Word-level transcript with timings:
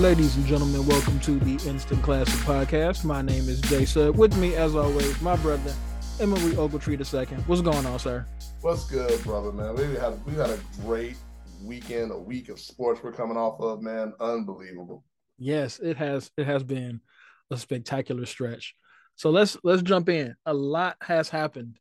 Ladies 0.00 0.34
and 0.36 0.46
gentlemen, 0.46 0.86
welcome 0.86 1.20
to 1.20 1.38
the 1.40 1.68
Instant 1.68 2.02
Classic 2.02 2.32
Podcast. 2.46 3.04
My 3.04 3.20
name 3.20 3.50
is 3.50 3.60
Jay 3.60 3.84
Sub. 3.84 4.16
With 4.16 4.34
me, 4.38 4.54
as 4.54 4.74
always, 4.74 5.20
my 5.20 5.36
brother, 5.36 5.74
Emory 6.18 6.52
Ogletree 6.52 6.96
II. 6.98 7.36
What's 7.46 7.60
going 7.60 7.84
on, 7.84 7.98
sir? 7.98 8.24
What's 8.62 8.86
good, 8.86 9.22
brother, 9.22 9.52
man? 9.52 9.74
We 9.74 9.94
had 9.96 10.24
we 10.24 10.32
had 10.32 10.48
a 10.48 10.58
great 10.80 11.16
weekend, 11.62 12.12
a 12.12 12.18
week 12.18 12.48
of 12.48 12.58
sports 12.58 13.02
we're 13.02 13.12
coming 13.12 13.36
off 13.36 13.60
of, 13.60 13.82
man. 13.82 14.14
Unbelievable. 14.20 15.04
Yes, 15.36 15.78
it 15.80 15.98
has 15.98 16.30
it 16.38 16.46
has 16.46 16.64
been 16.64 17.02
a 17.50 17.58
spectacular 17.58 18.24
stretch. 18.24 18.74
So 19.16 19.28
let's 19.28 19.58
let's 19.64 19.82
jump 19.82 20.08
in. 20.08 20.34
A 20.46 20.54
lot 20.54 20.96
has 21.02 21.28
happened 21.28 21.78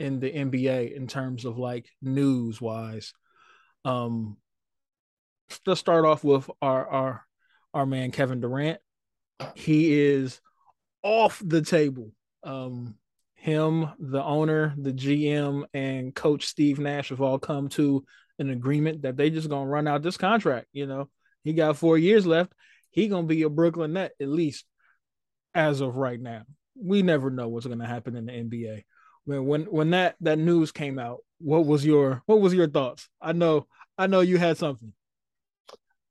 in 0.00 0.18
the 0.18 0.32
NBA 0.32 0.92
in 0.96 1.06
terms 1.06 1.44
of 1.44 1.56
like 1.56 1.86
news 2.02 2.60
wise. 2.60 3.12
Um 3.84 4.38
let's 5.66 5.78
start 5.78 6.04
off 6.04 6.24
with 6.24 6.50
our 6.60 6.88
our 6.88 7.24
our 7.74 7.84
man 7.84 8.10
Kevin 8.10 8.40
Durant. 8.40 8.80
He 9.54 10.00
is 10.00 10.40
off 11.02 11.42
the 11.44 11.60
table. 11.60 12.12
Um 12.42 12.96
him, 13.34 13.90
the 13.98 14.22
owner, 14.22 14.74
the 14.78 14.92
GM, 14.92 15.64
and 15.74 16.14
coach 16.14 16.46
Steve 16.46 16.78
Nash 16.78 17.10
have 17.10 17.20
all 17.20 17.38
come 17.38 17.68
to 17.70 18.02
an 18.38 18.48
agreement 18.48 19.02
that 19.02 19.18
they 19.18 19.28
just 19.28 19.50
gonna 19.50 19.68
run 19.68 19.86
out 19.86 20.02
this 20.02 20.16
contract. 20.16 20.68
You 20.72 20.86
know, 20.86 21.10
he 21.42 21.52
got 21.52 21.76
four 21.76 21.98
years 21.98 22.26
left. 22.26 22.54
He 22.90 23.08
gonna 23.08 23.26
be 23.26 23.42
a 23.42 23.50
Brooklyn 23.50 23.92
Net 23.92 24.12
at 24.18 24.28
least 24.28 24.64
as 25.54 25.82
of 25.82 25.96
right 25.96 26.18
now. 26.18 26.44
We 26.74 27.02
never 27.02 27.30
know 27.30 27.48
what's 27.48 27.66
gonna 27.66 27.86
happen 27.86 28.16
in 28.16 28.26
the 28.26 28.32
NBA. 28.32 28.84
When 29.26 29.44
when 29.44 29.62
when 29.64 29.90
that 29.90 30.16
that 30.22 30.38
news 30.38 30.72
came 30.72 30.98
out, 30.98 31.18
what 31.38 31.66
was 31.66 31.84
your 31.84 32.22
what 32.24 32.40
was 32.40 32.54
your 32.54 32.68
thoughts? 32.68 33.10
I 33.20 33.32
know 33.32 33.66
I 33.98 34.06
know 34.06 34.20
you 34.20 34.38
had 34.38 34.56
something. 34.56 34.94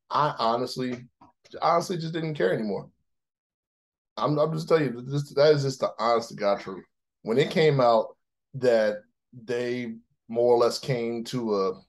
I 0.09 0.36
honestly, 0.38 1.05
honestly, 1.61 1.97
just 1.97 2.13
didn't 2.13 2.36
care 2.36 2.53
anymore. 2.53 2.89
I'm, 4.17 4.38
I'm 4.38 4.53
just 4.53 4.67
telling 4.67 4.86
you, 4.86 5.02
this, 5.02 5.33
that 5.33 5.53
is 5.53 5.63
just 5.63 5.80
the 5.80 5.91
honest 5.99 6.30
to 6.30 6.36
God 6.36 6.59
truth. 6.59 6.86
When 7.23 7.38
it 7.38 7.49
came 7.49 7.80
out 7.80 8.16
that 8.55 8.97
they 9.33 9.95
more 10.27 10.53
or 10.53 10.58
less 10.58 10.80
came 10.80 11.23
to 11.25 11.55
a, 11.55 11.81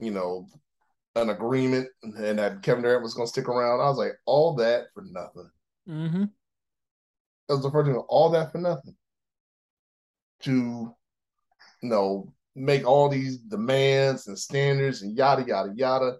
you 0.00 0.10
know, 0.10 0.48
an 1.14 1.30
agreement 1.30 1.88
and 2.02 2.38
that 2.38 2.62
Kevin 2.62 2.82
Durant 2.82 3.02
was 3.02 3.14
going 3.14 3.26
to 3.26 3.30
stick 3.30 3.48
around, 3.48 3.80
I 3.80 3.88
was 3.88 3.98
like, 3.98 4.12
all 4.24 4.54
that 4.56 4.86
for 4.94 5.02
nothing. 5.02 5.50
Mm-hmm. 5.88 6.24
That 7.48 7.54
was 7.54 7.62
the 7.62 7.70
first 7.70 7.86
thing, 7.86 7.96
all 7.96 8.30
that 8.30 8.52
for 8.52 8.58
nothing. 8.58 8.96
To, 10.42 10.94
you 11.82 11.88
know, 11.88 12.32
make 12.54 12.86
all 12.86 13.08
these 13.08 13.38
demands 13.38 14.26
and 14.26 14.38
standards 14.38 15.02
and 15.02 15.16
yada, 15.16 15.44
yada, 15.46 15.72
yada 15.74 16.16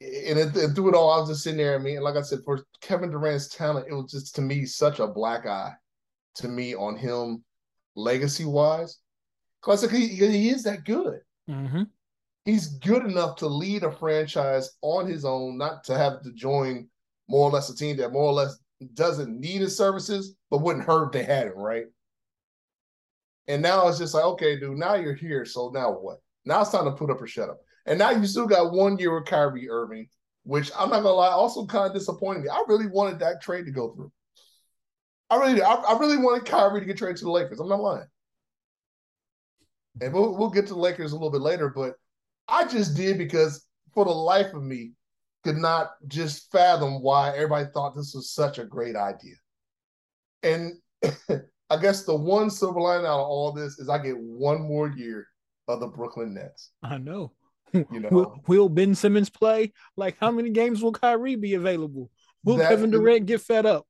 and, 0.00 0.38
it, 0.38 0.56
and 0.56 0.74
through 0.74 0.90
it 0.90 0.94
all, 0.94 1.10
I 1.10 1.18
was 1.20 1.28
just 1.28 1.42
sitting 1.42 1.58
there. 1.58 1.74
I 1.74 1.78
mean, 1.78 2.00
like 2.00 2.16
I 2.16 2.22
said, 2.22 2.40
for 2.44 2.64
Kevin 2.80 3.10
Durant's 3.10 3.48
talent, 3.48 3.86
it 3.88 3.94
was 3.94 4.10
just 4.10 4.34
to 4.36 4.40
me 4.40 4.64
such 4.64 4.98
a 4.98 5.06
black 5.06 5.46
eye 5.46 5.72
to 6.36 6.48
me 6.48 6.74
on 6.74 6.96
him 6.96 7.44
legacy 7.96 8.44
wise. 8.44 8.98
Because 9.60 9.90
he, 9.90 10.06
he 10.08 10.48
is 10.48 10.62
that 10.62 10.84
good. 10.84 11.20
Mm-hmm. 11.48 11.82
He's 12.46 12.78
good 12.78 13.04
enough 13.04 13.36
to 13.36 13.46
lead 13.46 13.82
a 13.82 13.92
franchise 13.92 14.70
on 14.80 15.06
his 15.06 15.26
own, 15.26 15.58
not 15.58 15.84
to 15.84 15.98
have 15.98 16.22
to 16.22 16.32
join 16.32 16.88
more 17.28 17.48
or 17.48 17.50
less 17.50 17.68
a 17.68 17.76
team 17.76 17.98
that 17.98 18.12
more 18.12 18.24
or 18.24 18.32
less 18.32 18.58
doesn't 18.94 19.38
need 19.38 19.60
his 19.60 19.76
services, 19.76 20.34
but 20.50 20.62
wouldn't 20.62 20.86
hurt 20.86 21.06
if 21.06 21.12
they 21.12 21.22
had 21.22 21.48
him, 21.48 21.58
right? 21.58 21.84
And 23.48 23.60
now 23.60 23.86
it's 23.88 23.98
just 23.98 24.14
like, 24.14 24.24
okay, 24.24 24.58
dude, 24.58 24.78
now 24.78 24.94
you're 24.94 25.14
here. 25.14 25.44
So 25.44 25.70
now 25.74 25.90
what? 25.92 26.22
Now 26.46 26.62
it's 26.62 26.70
time 26.70 26.86
to 26.86 26.92
put 26.92 27.10
up 27.10 27.20
or 27.20 27.26
shut 27.26 27.50
up. 27.50 27.60
And 27.90 27.98
now 27.98 28.10
you 28.10 28.24
still 28.24 28.46
got 28.46 28.72
one 28.72 28.98
year 28.98 29.12
with 29.12 29.26
Kyrie 29.26 29.68
Irving, 29.68 30.08
which 30.44 30.70
I'm 30.78 30.90
not 30.90 31.02
gonna 31.02 31.10
lie, 31.10 31.30
also 31.30 31.66
kind 31.66 31.88
of 31.88 31.92
disappointed 31.92 32.44
me. 32.44 32.48
I 32.48 32.62
really 32.68 32.86
wanted 32.86 33.18
that 33.18 33.42
trade 33.42 33.64
to 33.64 33.72
go 33.72 33.92
through. 33.92 34.12
I 35.28 35.36
really, 35.36 35.60
I, 35.60 35.74
I 35.74 35.98
really 35.98 36.16
wanted 36.16 36.46
Kyrie 36.46 36.78
to 36.78 36.86
get 36.86 36.96
traded 36.96 37.16
to 37.16 37.24
the 37.24 37.32
Lakers. 37.32 37.58
I'm 37.58 37.68
not 37.68 37.80
lying. 37.80 38.06
And 40.00 40.14
we'll 40.14 40.38
we'll 40.38 40.50
get 40.50 40.68
to 40.68 40.74
the 40.74 40.78
Lakers 40.78 41.10
a 41.10 41.16
little 41.16 41.32
bit 41.32 41.40
later, 41.40 41.68
but 41.68 41.94
I 42.46 42.64
just 42.68 42.96
did 42.96 43.18
because 43.18 43.66
for 43.92 44.04
the 44.04 44.12
life 44.12 44.54
of 44.54 44.62
me, 44.62 44.92
could 45.42 45.56
not 45.56 45.90
just 46.06 46.52
fathom 46.52 47.02
why 47.02 47.30
everybody 47.30 47.66
thought 47.74 47.96
this 47.96 48.14
was 48.14 48.30
such 48.30 48.58
a 48.58 48.64
great 48.64 48.94
idea. 48.94 49.34
And 50.44 50.74
I 51.68 51.76
guess 51.80 52.04
the 52.04 52.14
one 52.14 52.50
silver 52.50 52.80
lining 52.80 53.06
out 53.06 53.18
of 53.18 53.26
all 53.26 53.50
this 53.50 53.80
is 53.80 53.88
I 53.88 53.98
get 53.98 54.16
one 54.16 54.60
more 54.60 54.90
year 54.90 55.26
of 55.66 55.80
the 55.80 55.88
Brooklyn 55.88 56.34
Nets. 56.34 56.70
I 56.84 56.98
know. 56.98 57.32
You 57.72 57.86
know, 58.00 58.08
will, 58.10 58.42
will, 58.46 58.68
Ben 58.68 58.94
Simmons 58.94 59.30
play? 59.30 59.72
Like, 59.96 60.16
how 60.20 60.30
many 60.30 60.50
games 60.50 60.82
will 60.82 60.92
Kyrie 60.92 61.36
be 61.36 61.54
available? 61.54 62.10
Will 62.44 62.56
that, 62.56 62.68
Kevin 62.68 62.90
Durant 62.90 63.26
get 63.26 63.40
fed 63.40 63.66
up? 63.66 63.86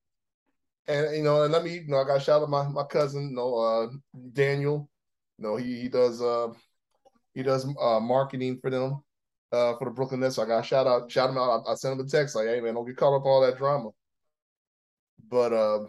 And 0.87 1.17
you 1.17 1.23
know, 1.23 1.45
and 1.45 1.53
let 1.53 1.63
me, 1.63 1.75
you 1.75 1.89
know, 1.89 1.99
I 1.99 2.05
got 2.05 2.23
shout 2.23 2.43
out 2.43 2.51
my 2.51 2.67
my 2.69 2.85
cousin, 2.85 3.31
you 3.31 3.37
know, 3.37 3.55
uh, 3.57 3.89
Daniel. 4.33 4.91
You 5.39 5.47
know, 5.47 5.57
he 5.57 5.83
he 5.83 5.89
does 5.89 6.21
uh 6.21 6.49
he 7.33 7.43
does 7.43 7.67
uh 7.81 8.01
marketing 8.01 8.59
for 8.61 8.71
them, 8.71 9.03
uh 9.53 9.77
for 9.77 9.85
the 9.85 9.91
Brooklyn 9.91 10.21
Nets. 10.21 10.37
So 10.37 10.43
I 10.43 10.47
got 10.47 10.67
shout 10.67 10.87
out, 10.87 11.11
shout 11.11 11.31
him 11.31 11.39
out. 11.39 11.63
I, 11.67 11.73
I 11.73 11.75
sent 11.75 11.99
him 11.99 12.05
a 12.05 12.09
text 12.09 12.35
like, 12.35 12.47
hey 12.47 12.61
man, 12.61 12.75
don't 12.75 12.87
get 12.87 12.97
caught 12.97 13.17
up 13.17 13.25
all 13.25 13.41
that 13.43 13.59
drama. 13.59 13.91
But 15.29 15.53
uh 15.53 15.87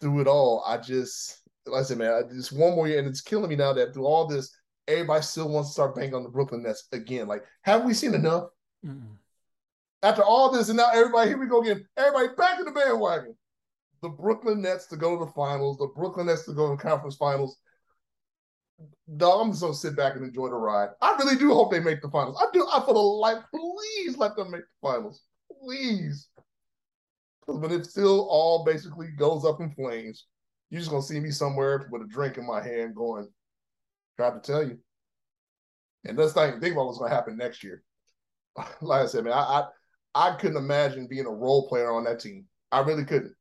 through 0.00 0.20
it 0.22 0.26
all, 0.26 0.64
I 0.66 0.78
just 0.78 1.42
like 1.66 1.80
I 1.80 1.84
said, 1.84 1.98
man, 1.98 2.12
I, 2.12 2.22
just 2.32 2.52
one 2.52 2.74
more 2.74 2.88
year, 2.88 2.98
and 2.98 3.08
it's 3.08 3.20
killing 3.20 3.50
me 3.50 3.56
now 3.56 3.72
that 3.72 3.92
through 3.92 4.06
all 4.06 4.26
this 4.26 4.55
everybody 4.88 5.22
still 5.22 5.48
wants 5.48 5.70
to 5.70 5.72
start 5.74 5.94
banking 5.94 6.14
on 6.14 6.22
the 6.22 6.28
Brooklyn 6.28 6.62
Nets 6.62 6.88
again. 6.92 7.26
Like, 7.26 7.44
have 7.62 7.84
we 7.84 7.94
seen 7.94 8.14
enough? 8.14 8.48
Mm-mm. 8.84 9.16
After 10.02 10.22
all 10.22 10.50
this, 10.52 10.68
and 10.68 10.76
now 10.76 10.90
everybody, 10.92 11.30
here 11.30 11.38
we 11.38 11.46
go 11.46 11.62
again. 11.62 11.84
Everybody 11.96 12.28
back 12.36 12.58
in 12.58 12.64
the 12.64 12.72
bandwagon. 12.72 13.34
The 14.02 14.08
Brooklyn 14.10 14.60
Nets 14.60 14.86
to 14.88 14.96
go 14.96 15.18
to 15.18 15.24
the 15.24 15.32
finals, 15.32 15.78
the 15.78 15.88
Brooklyn 15.96 16.26
Nets 16.26 16.44
to 16.44 16.52
go 16.52 16.70
to 16.70 16.76
the 16.76 16.82
conference 16.82 17.16
finals. 17.16 17.56
Dog, 19.16 19.40
I'm 19.40 19.50
just 19.50 19.62
gonna 19.62 19.74
sit 19.74 19.96
back 19.96 20.16
and 20.16 20.24
enjoy 20.24 20.48
the 20.48 20.54
ride. 20.54 20.90
I 21.00 21.16
really 21.16 21.36
do 21.36 21.54
hope 21.54 21.72
they 21.72 21.80
make 21.80 22.02
the 22.02 22.10
finals. 22.10 22.40
I 22.40 22.46
do. 22.52 22.66
I 22.70 22.80
for 22.80 22.92
the 22.92 23.00
life, 23.00 23.42
please 23.50 24.18
let 24.18 24.36
them 24.36 24.50
make 24.50 24.60
the 24.60 24.88
finals, 24.88 25.22
please. 25.62 26.28
But 27.48 27.72
it 27.72 27.86
still 27.86 28.28
all 28.28 28.64
basically 28.64 29.08
goes 29.16 29.44
up 29.44 29.60
in 29.60 29.72
flames. 29.72 30.26
You're 30.68 30.80
just 30.80 30.90
gonna 30.90 31.02
see 31.02 31.20
me 31.20 31.30
somewhere 31.30 31.88
with 31.90 32.02
a 32.02 32.06
drink 32.06 32.36
in 32.36 32.46
my 32.46 32.62
hand, 32.62 32.94
going, 32.94 33.28
Tried 34.16 34.42
to 34.42 34.52
tell 34.52 34.62
you. 34.62 34.78
And 36.04 36.16
let's 36.16 36.34
not 36.36 36.48
even 36.48 36.60
think 36.60 36.74
about 36.74 36.86
what's 36.86 36.98
going 36.98 37.10
to 37.10 37.16
happen 37.16 37.36
next 37.36 37.62
year. 37.62 37.82
like 38.80 39.02
I 39.02 39.06
said, 39.06 39.24
man, 39.24 39.32
I, 39.32 39.64
I, 40.14 40.28
I 40.28 40.36
couldn't 40.36 40.56
imagine 40.56 41.08
being 41.08 41.26
a 41.26 41.30
role 41.30 41.68
player 41.68 41.92
on 41.92 42.04
that 42.04 42.20
team. 42.20 42.46
I 42.72 42.80
really 42.80 43.04
couldn't. 43.04 43.34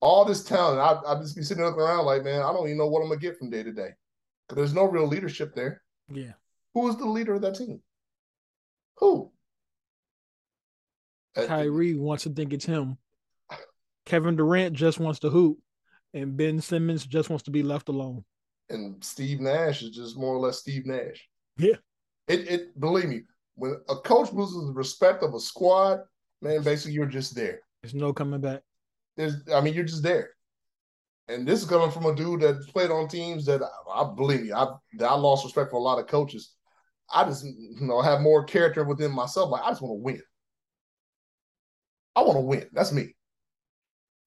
All 0.00 0.24
this 0.24 0.44
talent, 0.44 0.80
I 0.80 1.12
I 1.12 1.18
just 1.20 1.34
be 1.34 1.42
sitting 1.42 1.64
looking 1.64 1.80
around 1.80 2.04
like, 2.04 2.22
man, 2.22 2.42
I 2.42 2.52
don't 2.52 2.66
even 2.66 2.78
know 2.78 2.86
what 2.86 3.02
I'm 3.02 3.08
gonna 3.08 3.20
get 3.20 3.36
from 3.36 3.50
day 3.50 3.64
to 3.64 3.72
day, 3.72 3.90
because 4.46 4.56
there's 4.56 4.74
no 4.74 4.84
real 4.84 5.08
leadership 5.08 5.56
there. 5.56 5.82
Yeah. 6.08 6.32
Who 6.74 6.88
is 6.88 6.96
the 6.96 7.06
leader 7.06 7.34
of 7.34 7.42
that 7.42 7.56
team? 7.56 7.80
Who? 8.98 9.32
Uh, 11.36 11.46
Kyrie 11.46 11.96
wants 11.96 12.24
to 12.24 12.30
think 12.30 12.52
it's 12.52 12.64
him. 12.64 12.96
Kevin 14.06 14.36
Durant 14.36 14.76
just 14.76 15.00
wants 15.00 15.18
to 15.20 15.30
hoop, 15.30 15.58
and 16.14 16.36
Ben 16.36 16.60
Simmons 16.60 17.04
just 17.04 17.28
wants 17.28 17.42
to 17.44 17.50
be 17.50 17.64
left 17.64 17.88
alone 17.88 18.24
and 18.70 19.02
Steve 19.02 19.40
Nash 19.40 19.82
is 19.82 19.90
just 19.90 20.16
more 20.16 20.34
or 20.34 20.38
less 20.38 20.58
Steve 20.58 20.86
Nash. 20.86 21.28
Yeah. 21.56 21.76
It 22.26 22.48
it 22.48 22.80
believe 22.80 23.08
me, 23.08 23.22
when 23.54 23.76
a 23.88 23.96
coach 23.96 24.32
loses 24.32 24.66
the 24.66 24.72
respect 24.72 25.22
of 25.22 25.34
a 25.34 25.40
squad, 25.40 26.00
man, 26.42 26.62
basically 26.62 26.92
you're 26.92 27.06
just 27.06 27.34
there. 27.34 27.60
There's 27.82 27.94
no 27.94 28.12
coming 28.12 28.40
back. 28.40 28.62
There's 29.16 29.36
I 29.54 29.60
mean, 29.60 29.74
you're 29.74 29.84
just 29.84 30.02
there. 30.02 30.30
And 31.28 31.46
this 31.46 31.62
is 31.62 31.68
coming 31.68 31.90
from 31.90 32.06
a 32.06 32.14
dude 32.14 32.40
that 32.40 32.66
played 32.68 32.90
on 32.90 33.08
teams 33.08 33.44
that 33.46 33.62
I, 33.62 34.02
I 34.02 34.14
believe 34.14 34.42
me, 34.42 34.52
I 34.52 34.66
I 35.00 35.14
lost 35.14 35.44
respect 35.44 35.70
for 35.70 35.76
a 35.76 35.82
lot 35.82 35.98
of 35.98 36.06
coaches. 36.06 36.54
I 37.12 37.24
just 37.24 37.44
you 37.44 37.76
know 37.80 38.02
have 38.02 38.20
more 38.20 38.44
character 38.44 38.84
within 38.84 39.10
myself. 39.10 39.50
Like 39.50 39.62
I 39.62 39.70
just 39.70 39.82
want 39.82 39.98
to 39.98 40.02
win. 40.02 40.22
I 42.14 42.22
want 42.22 42.36
to 42.36 42.40
win. 42.40 42.68
That's 42.72 42.92
me. 42.92 43.14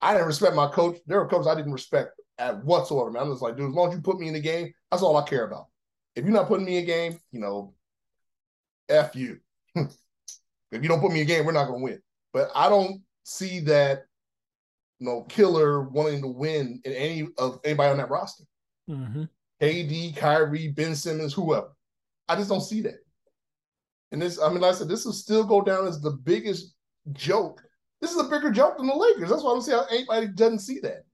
I 0.00 0.14
didn't 0.14 0.26
respect 0.26 0.56
my 0.56 0.66
coach. 0.68 0.98
There 1.06 1.18
were 1.20 1.28
coaches 1.28 1.46
I 1.46 1.54
didn't 1.54 1.72
respect 1.72 2.10
at 2.38 2.64
whatsoever, 2.64 3.10
man. 3.10 3.22
I'm 3.22 3.30
just 3.30 3.42
like, 3.42 3.56
dude, 3.56 3.70
as 3.70 3.74
long 3.74 3.88
as 3.88 3.94
you 3.94 4.00
put 4.00 4.18
me 4.18 4.28
in 4.28 4.34
the 4.34 4.40
game, 4.40 4.72
that's 4.90 5.02
all 5.02 5.16
I 5.16 5.28
care 5.28 5.44
about. 5.44 5.66
If 6.14 6.24
you're 6.24 6.34
not 6.34 6.48
putting 6.48 6.66
me 6.66 6.78
in 6.78 6.84
a 6.84 6.86
game, 6.86 7.18
you 7.30 7.40
know, 7.40 7.74
F 8.88 9.16
you. 9.16 9.38
if 9.74 9.92
you 10.72 10.88
don't 10.88 11.00
put 11.00 11.12
me 11.12 11.20
in 11.20 11.26
a 11.26 11.28
game, 11.28 11.44
we're 11.44 11.52
not 11.52 11.66
gonna 11.66 11.82
win. 11.82 12.00
But 12.32 12.50
I 12.54 12.68
don't 12.68 13.02
see 13.24 13.60
that 13.60 14.04
you 14.98 15.06
know 15.06 15.22
killer 15.22 15.82
wanting 15.82 16.22
to 16.22 16.28
win 16.28 16.80
in 16.84 16.92
any 16.92 17.28
of 17.38 17.60
anybody 17.64 17.90
on 17.90 17.96
that 17.98 18.10
roster. 18.10 18.44
Mm-hmm. 18.88 19.24
KD, 19.60 20.16
Kyrie, 20.16 20.68
Ben 20.68 20.94
Simmons, 20.94 21.32
whoever. 21.32 21.72
I 22.28 22.36
just 22.36 22.48
don't 22.48 22.60
see 22.60 22.80
that. 22.82 22.98
And 24.10 24.20
this, 24.20 24.40
I 24.40 24.48
mean, 24.48 24.60
like 24.60 24.74
I 24.74 24.74
said, 24.74 24.88
this 24.88 25.04
will 25.04 25.12
still 25.12 25.44
go 25.44 25.62
down 25.62 25.86
as 25.86 26.00
the 26.00 26.10
biggest 26.10 26.74
joke. 27.12 27.62
This 28.00 28.10
is 28.10 28.20
a 28.20 28.28
bigger 28.28 28.50
joke 28.50 28.76
than 28.76 28.88
the 28.88 28.94
Lakers. 28.94 29.30
That's 29.30 29.42
why 29.42 29.50
I 29.50 29.54
don't 29.54 29.62
see 29.62 29.70
how 29.70 29.86
anybody 29.90 30.26
doesn't 30.26 30.58
see 30.58 30.80
that 30.80 31.04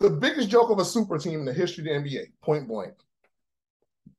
the 0.00 0.10
biggest 0.10 0.48
joke 0.48 0.70
of 0.70 0.78
a 0.78 0.84
super 0.84 1.18
team 1.18 1.40
in 1.40 1.44
the 1.44 1.52
history 1.52 1.82
of 1.82 2.04
the 2.04 2.10
NBA, 2.10 2.24
point 2.42 2.68
blank. 2.68 2.94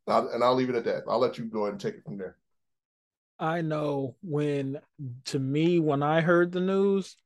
and 0.07 0.44
I'll 0.44 0.56
leave 0.56 0.69
it 0.69 0.75
at 0.75 0.86
that. 0.86 1.04
I'll 1.07 1.19
let 1.19 1.38
you 1.38 1.45
go 1.45 1.63
ahead 1.63 1.74
and 1.74 1.81
take 1.81 1.95
it 1.95 2.04
from 2.04 2.18
there. 2.18 2.38
I 3.38 3.62
know 3.62 4.16
when 4.22 4.80
to 5.25 5.39
me 5.39 5.80
when 5.80 6.01
I 6.01 6.22
heard 6.22 6.51
the 6.51 6.62
news, 6.62 7.18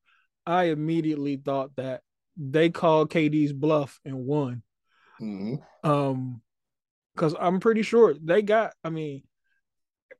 I 0.45 0.65
immediately 0.65 1.37
thought 1.37 1.75
that 1.75 2.01
they 2.35 2.69
called 2.69 3.11
KD's 3.11 3.53
bluff 3.53 3.99
and 4.03 4.25
won. 4.25 4.63
Mm-hmm. 5.21 5.89
Um, 5.89 6.41
because 7.13 7.35
I'm 7.37 7.59
pretty 7.59 7.81
sure 7.81 8.13
they 8.13 8.41
got. 8.41 8.73
I 8.83 8.89
mean, 8.89 9.23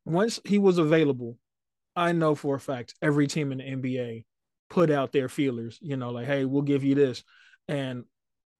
once 0.06 0.40
he 0.44 0.60
was 0.60 0.78
available, 0.78 1.38
I 1.96 2.12
know 2.12 2.36
for 2.36 2.56
a 2.56 2.60
fact 2.60 2.94
every 3.02 3.28
team 3.28 3.52
in 3.52 3.60
the 3.60 3.64
NBA 3.64 4.26
put 4.70 4.92
out 4.92 5.14
their 5.14 5.30
feelers. 5.30 5.80
You 5.82 5.96
know, 5.96 6.12
like, 6.12 6.28
hey, 6.28 6.44
we'll 6.44 6.62
give 6.62 6.84
you 6.84 6.96
this, 6.96 7.24
and 7.68 8.04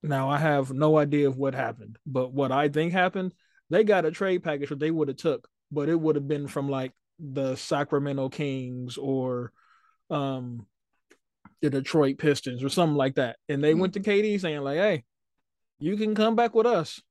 now 0.02 0.30
I 0.30 0.38
have 0.38 0.72
no 0.72 0.98
idea 0.98 1.28
of 1.28 1.38
what 1.38 1.54
happened, 1.54 1.98
but 2.06 2.34
what 2.34 2.52
I 2.52 2.70
think 2.70 2.94
happened, 2.94 3.34
they 3.70 3.84
got 3.84 4.06
a 4.06 4.12
trade 4.12 4.44
package 4.44 4.70
that 4.70 4.80
they 4.80 4.92
would 4.92 5.10
have 5.10 5.18
took, 5.18 5.48
but 5.72 5.90
it 5.90 6.00
would 6.00 6.16
have 6.16 6.28
been 6.28 6.48
from 6.48 6.70
like 6.70 6.94
the 7.20 7.56
Sacramento 7.56 8.30
Kings 8.30 8.98
or 8.98 9.52
um 10.10 10.66
the 11.62 11.70
Detroit 11.70 12.18
Pistons 12.18 12.64
or 12.64 12.70
something 12.70 12.96
like 12.96 13.16
that. 13.16 13.38
And 13.50 13.64
they 13.64 13.72
mm-hmm. 13.72 13.82
went 13.82 13.94
to 13.94 14.00
KD 14.00 14.40
saying, 14.40 14.62
like, 14.62 14.78
hey, 14.78 15.04
you 15.80 15.98
can 15.98 16.16
come 16.16 16.36
back 16.36 16.56
with 16.56 16.66
us, 16.66 17.02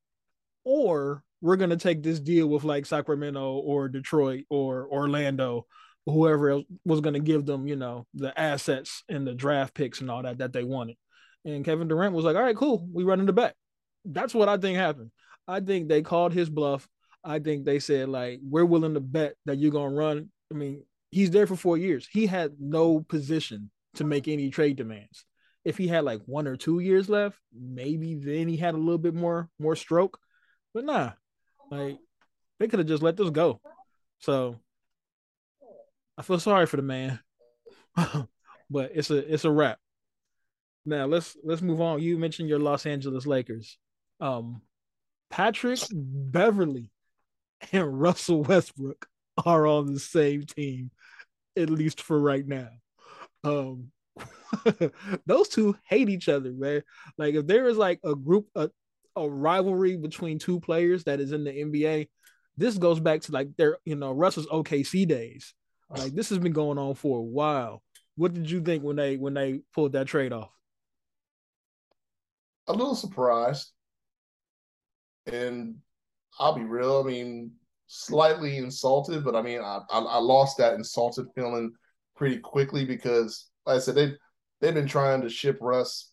or 0.64 1.22
we're 1.40 1.56
gonna 1.56 1.76
take 1.76 2.02
this 2.02 2.20
deal 2.20 2.46
with 2.46 2.64
like 2.64 2.86
Sacramento 2.86 3.52
or 3.58 3.88
Detroit 3.88 4.44
or 4.48 4.88
Orlando, 4.90 5.66
whoever 6.06 6.50
else 6.50 6.64
was 6.84 7.00
gonna 7.00 7.20
give 7.20 7.44
them, 7.44 7.66
you 7.66 7.76
know, 7.76 8.06
the 8.14 8.38
assets 8.38 9.04
and 9.08 9.26
the 9.26 9.34
draft 9.34 9.74
picks 9.74 10.00
and 10.00 10.10
all 10.10 10.22
that 10.22 10.38
that 10.38 10.52
they 10.52 10.64
wanted. 10.64 10.96
And 11.44 11.64
Kevin 11.64 11.88
Durant 11.88 12.14
was 12.14 12.24
like, 12.24 12.36
all 12.36 12.42
right, 12.42 12.56
cool, 12.56 12.86
we 12.92 13.04
run 13.04 13.20
in 13.20 13.26
the 13.26 13.32
back. 13.32 13.54
That's 14.04 14.34
what 14.34 14.48
I 14.48 14.56
think 14.56 14.76
happened. 14.76 15.10
I 15.46 15.60
think 15.60 15.88
they 15.88 16.02
called 16.02 16.32
his 16.32 16.50
bluff. 16.50 16.88
I 17.24 17.38
think 17.38 17.64
they 17.64 17.78
said 17.78 18.08
like 18.08 18.40
we're 18.42 18.64
willing 18.64 18.94
to 18.94 19.00
bet 19.00 19.34
that 19.46 19.58
you're 19.58 19.72
gonna 19.72 19.94
run. 19.94 20.30
I 20.52 20.54
mean, 20.54 20.84
he's 21.10 21.30
there 21.30 21.46
for 21.46 21.56
four 21.56 21.76
years. 21.76 22.06
He 22.10 22.26
had 22.26 22.52
no 22.60 23.00
position 23.00 23.70
to 23.94 24.04
make 24.04 24.28
any 24.28 24.50
trade 24.50 24.76
demands. 24.76 25.24
If 25.64 25.76
he 25.76 25.88
had 25.88 26.04
like 26.04 26.20
one 26.26 26.46
or 26.46 26.56
two 26.56 26.78
years 26.78 27.08
left, 27.08 27.38
maybe 27.52 28.14
then 28.14 28.48
he 28.48 28.56
had 28.56 28.74
a 28.74 28.78
little 28.78 28.98
bit 28.98 29.14
more 29.14 29.48
more 29.58 29.76
stroke. 29.76 30.18
But 30.72 30.84
nah, 30.84 31.12
like 31.70 31.98
they 32.58 32.68
could 32.68 32.78
have 32.78 32.88
just 32.88 33.02
let 33.02 33.16
this 33.16 33.30
go. 33.30 33.60
So 34.20 34.56
I 36.16 36.22
feel 36.22 36.40
sorry 36.40 36.66
for 36.66 36.76
the 36.76 36.82
man. 36.82 37.20
but 37.96 38.92
it's 38.94 39.10
a 39.10 39.32
it's 39.32 39.44
a 39.44 39.50
wrap. 39.50 39.78
Now 40.88 41.06
let's 41.06 41.36
let's 41.44 41.62
move 41.62 41.80
on. 41.80 42.02
You 42.02 42.18
mentioned 42.18 42.48
your 42.48 42.58
Los 42.58 42.86
Angeles 42.86 43.26
Lakers. 43.26 43.78
Um 44.20 44.62
Patrick 45.30 45.80
Beverley 45.92 46.90
and 47.72 48.00
Russell 48.00 48.42
Westbrook 48.42 49.06
are 49.44 49.66
on 49.66 49.92
the 49.92 50.00
same 50.00 50.44
team, 50.44 50.90
at 51.56 51.70
least 51.70 52.00
for 52.00 52.18
right 52.18 52.46
now. 52.46 52.68
Um, 53.44 53.90
those 55.26 55.48
two 55.48 55.76
hate 55.88 56.08
each 56.08 56.28
other, 56.28 56.52
man. 56.52 56.82
Like 57.16 57.34
if 57.34 57.46
there 57.46 57.66
is 57.66 57.76
like 57.76 58.00
a 58.04 58.14
group, 58.14 58.48
a, 58.54 58.70
a 59.16 59.28
rivalry 59.28 59.96
between 59.96 60.38
two 60.38 60.60
players 60.60 61.04
that 61.04 61.20
is 61.20 61.32
in 61.32 61.44
the 61.44 61.52
NBA, 61.52 62.08
this 62.56 62.76
goes 62.78 62.98
back 62.98 63.20
to 63.22 63.32
like 63.32 63.56
their, 63.56 63.78
you 63.84 63.94
know, 63.94 64.12
Russell's 64.12 64.46
OKC 64.46 65.06
days. 65.06 65.54
Like 65.90 66.14
this 66.14 66.28
has 66.30 66.38
been 66.38 66.52
going 66.52 66.78
on 66.78 66.94
for 66.94 67.18
a 67.18 67.22
while. 67.22 67.82
What 68.16 68.34
did 68.34 68.50
you 68.50 68.60
think 68.60 68.82
when 68.82 68.96
they 68.96 69.16
when 69.16 69.34
they 69.34 69.60
pulled 69.72 69.92
that 69.92 70.08
trade 70.08 70.32
off? 70.32 70.50
A 72.68 72.72
little 72.72 72.94
surprised. 72.94 73.72
And 75.26 75.76
I'll 76.38 76.54
be 76.54 76.64
real. 76.64 77.02
I 77.04 77.08
mean, 77.08 77.52
slightly 77.88 78.58
insulted, 78.58 79.24
but 79.24 79.34
I 79.34 79.42
mean, 79.42 79.60
I, 79.60 79.80
I, 79.90 79.98
I 79.98 80.18
lost 80.18 80.58
that 80.58 80.74
insulted 80.74 81.26
feeling 81.34 81.72
pretty 82.16 82.38
quickly 82.38 82.84
because, 82.84 83.48
like 83.66 83.76
I 83.76 83.80
said, 83.80 83.94
they 83.94 84.12
they've 84.60 84.74
been 84.74 84.86
trying 84.86 85.22
to 85.22 85.28
ship 85.28 85.58
Russ 85.60 86.12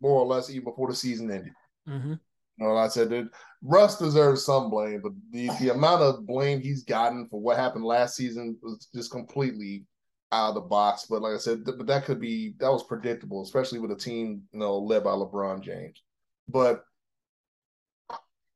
more 0.00 0.20
or 0.20 0.26
less 0.26 0.50
even 0.50 0.64
before 0.64 0.88
the 0.88 0.94
season 0.94 1.30
ended. 1.30 1.52
Mm-hmm. 1.88 2.12
You 2.12 2.66
know, 2.66 2.72
like 2.72 2.86
I 2.86 2.88
said, 2.88 3.10
dude, 3.10 3.28
Russ 3.62 3.98
deserves 3.98 4.44
some 4.44 4.70
blame, 4.70 5.00
but 5.02 5.12
the, 5.30 5.50
the 5.60 5.72
amount 5.74 6.02
of 6.02 6.26
blame 6.26 6.60
he's 6.60 6.84
gotten 6.84 7.28
for 7.28 7.40
what 7.40 7.56
happened 7.56 7.84
last 7.84 8.16
season 8.16 8.56
was 8.62 8.88
just 8.94 9.10
completely 9.10 9.84
out 10.32 10.50
of 10.50 10.54
the 10.54 10.60
box. 10.60 11.06
But 11.08 11.22
like 11.22 11.34
I 11.34 11.38
said, 11.38 11.64
th- 11.64 11.78
but 11.78 11.86
that 11.88 12.04
could 12.04 12.20
be 12.20 12.54
that 12.60 12.70
was 12.70 12.84
predictable, 12.84 13.42
especially 13.42 13.78
with 13.78 13.90
a 13.92 13.96
team 13.96 14.42
you 14.52 14.58
know 14.58 14.78
led 14.78 15.04
by 15.04 15.10
LeBron 15.10 15.62
James. 15.62 16.02
But 16.48 16.84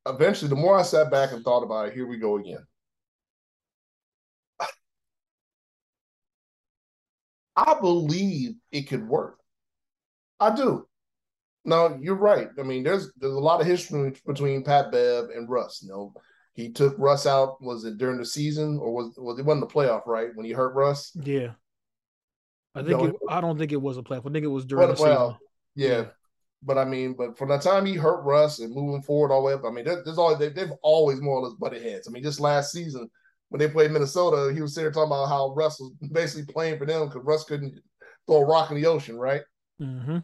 eventually, 0.05 0.49
the 0.49 0.55
more 0.55 0.77
I 0.77 0.83
sat 0.83 1.11
back 1.11 1.31
and 1.31 1.43
thought 1.43 1.63
about 1.63 1.87
it, 1.87 1.93
here 1.93 2.07
we 2.07 2.17
go 2.17 2.37
again. 2.37 2.65
I 7.55 7.75
believe 7.79 8.55
it 8.71 8.83
could 8.83 9.07
work. 9.07 9.39
I 10.39 10.55
do. 10.55 10.87
No, 11.65 11.97
you're 11.99 12.15
right. 12.15 12.49
I 12.59 12.63
mean, 12.63 12.83
there's 12.83 13.11
there's 13.17 13.33
a 13.33 13.39
lot 13.39 13.59
of 13.61 13.67
history 13.67 14.13
between 14.25 14.63
Pat 14.63 14.91
Bev 14.91 15.29
and 15.35 15.49
Russ. 15.49 15.81
You 15.81 15.89
know, 15.89 16.13
he 16.53 16.71
took 16.71 16.95
Russ 16.97 17.25
out. 17.25 17.61
Was 17.61 17.85
it 17.85 17.97
during 17.97 18.17
the 18.17 18.25
season 18.25 18.77
or 18.79 18.93
was 18.93 19.15
was 19.17 19.39
it 19.39 19.45
wasn't 19.45 19.67
the 19.67 19.73
playoff? 19.73 20.05
Right 20.05 20.29
when 20.35 20.45
he 20.45 20.51
hurt 20.51 20.75
Russ? 20.75 21.11
Yeah, 21.15 21.53
I 22.75 22.83
think 22.83 23.01
it, 23.01 23.15
I 23.29 23.41
don't 23.41 23.57
think 23.57 23.71
it 23.71 23.81
was 23.81 23.97
a 23.97 24.01
playoff. 24.01 24.29
I 24.29 24.33
think 24.33 24.43
it 24.43 24.47
was 24.47 24.65
during 24.65 24.87
the, 24.87 24.93
the 24.93 24.97
season. 24.97 25.35
Yeah. 25.75 25.87
yeah. 25.87 26.05
But 26.61 26.77
I 26.77 26.85
mean, 26.85 27.13
but 27.13 27.37
from 27.37 27.49
the 27.49 27.57
time 27.57 27.85
he 27.85 27.93
hurt 27.93 28.23
Russ 28.23 28.59
and 28.59 28.73
moving 28.73 29.01
forward 29.01 29.31
all 29.31 29.41
the 29.41 29.47
way 29.47 29.53
up, 29.53 29.63
I 29.65 29.69
mean, 29.69 29.85
there's 29.85 30.17
always 30.17 30.39
they, 30.39 30.59
have 30.59 30.73
always 30.81 31.21
more 31.21 31.35
or 31.35 31.41
less 31.41 31.53
butted 31.53 31.83
heads. 31.83 32.07
I 32.07 32.11
mean, 32.11 32.23
just 32.23 32.39
last 32.39 32.71
season 32.71 33.09
when 33.49 33.59
they 33.59 33.67
played 33.67 33.91
Minnesota, 33.91 34.53
he 34.53 34.61
was 34.61 34.73
sitting 34.73 34.85
there 34.85 34.91
talking 34.91 35.11
about 35.11 35.27
how 35.27 35.53
Russ 35.53 35.79
was 35.79 35.93
basically 36.11 36.51
playing 36.51 36.77
for 36.77 36.85
them 36.85 37.07
because 37.07 37.23
Russ 37.23 37.43
couldn't 37.43 37.79
throw 38.27 38.37
a 38.37 38.45
rock 38.45 38.71
in 38.71 38.77
the 38.81 38.87
ocean, 38.87 39.17
right? 39.17 39.41
Mm-hmm. 39.79 40.17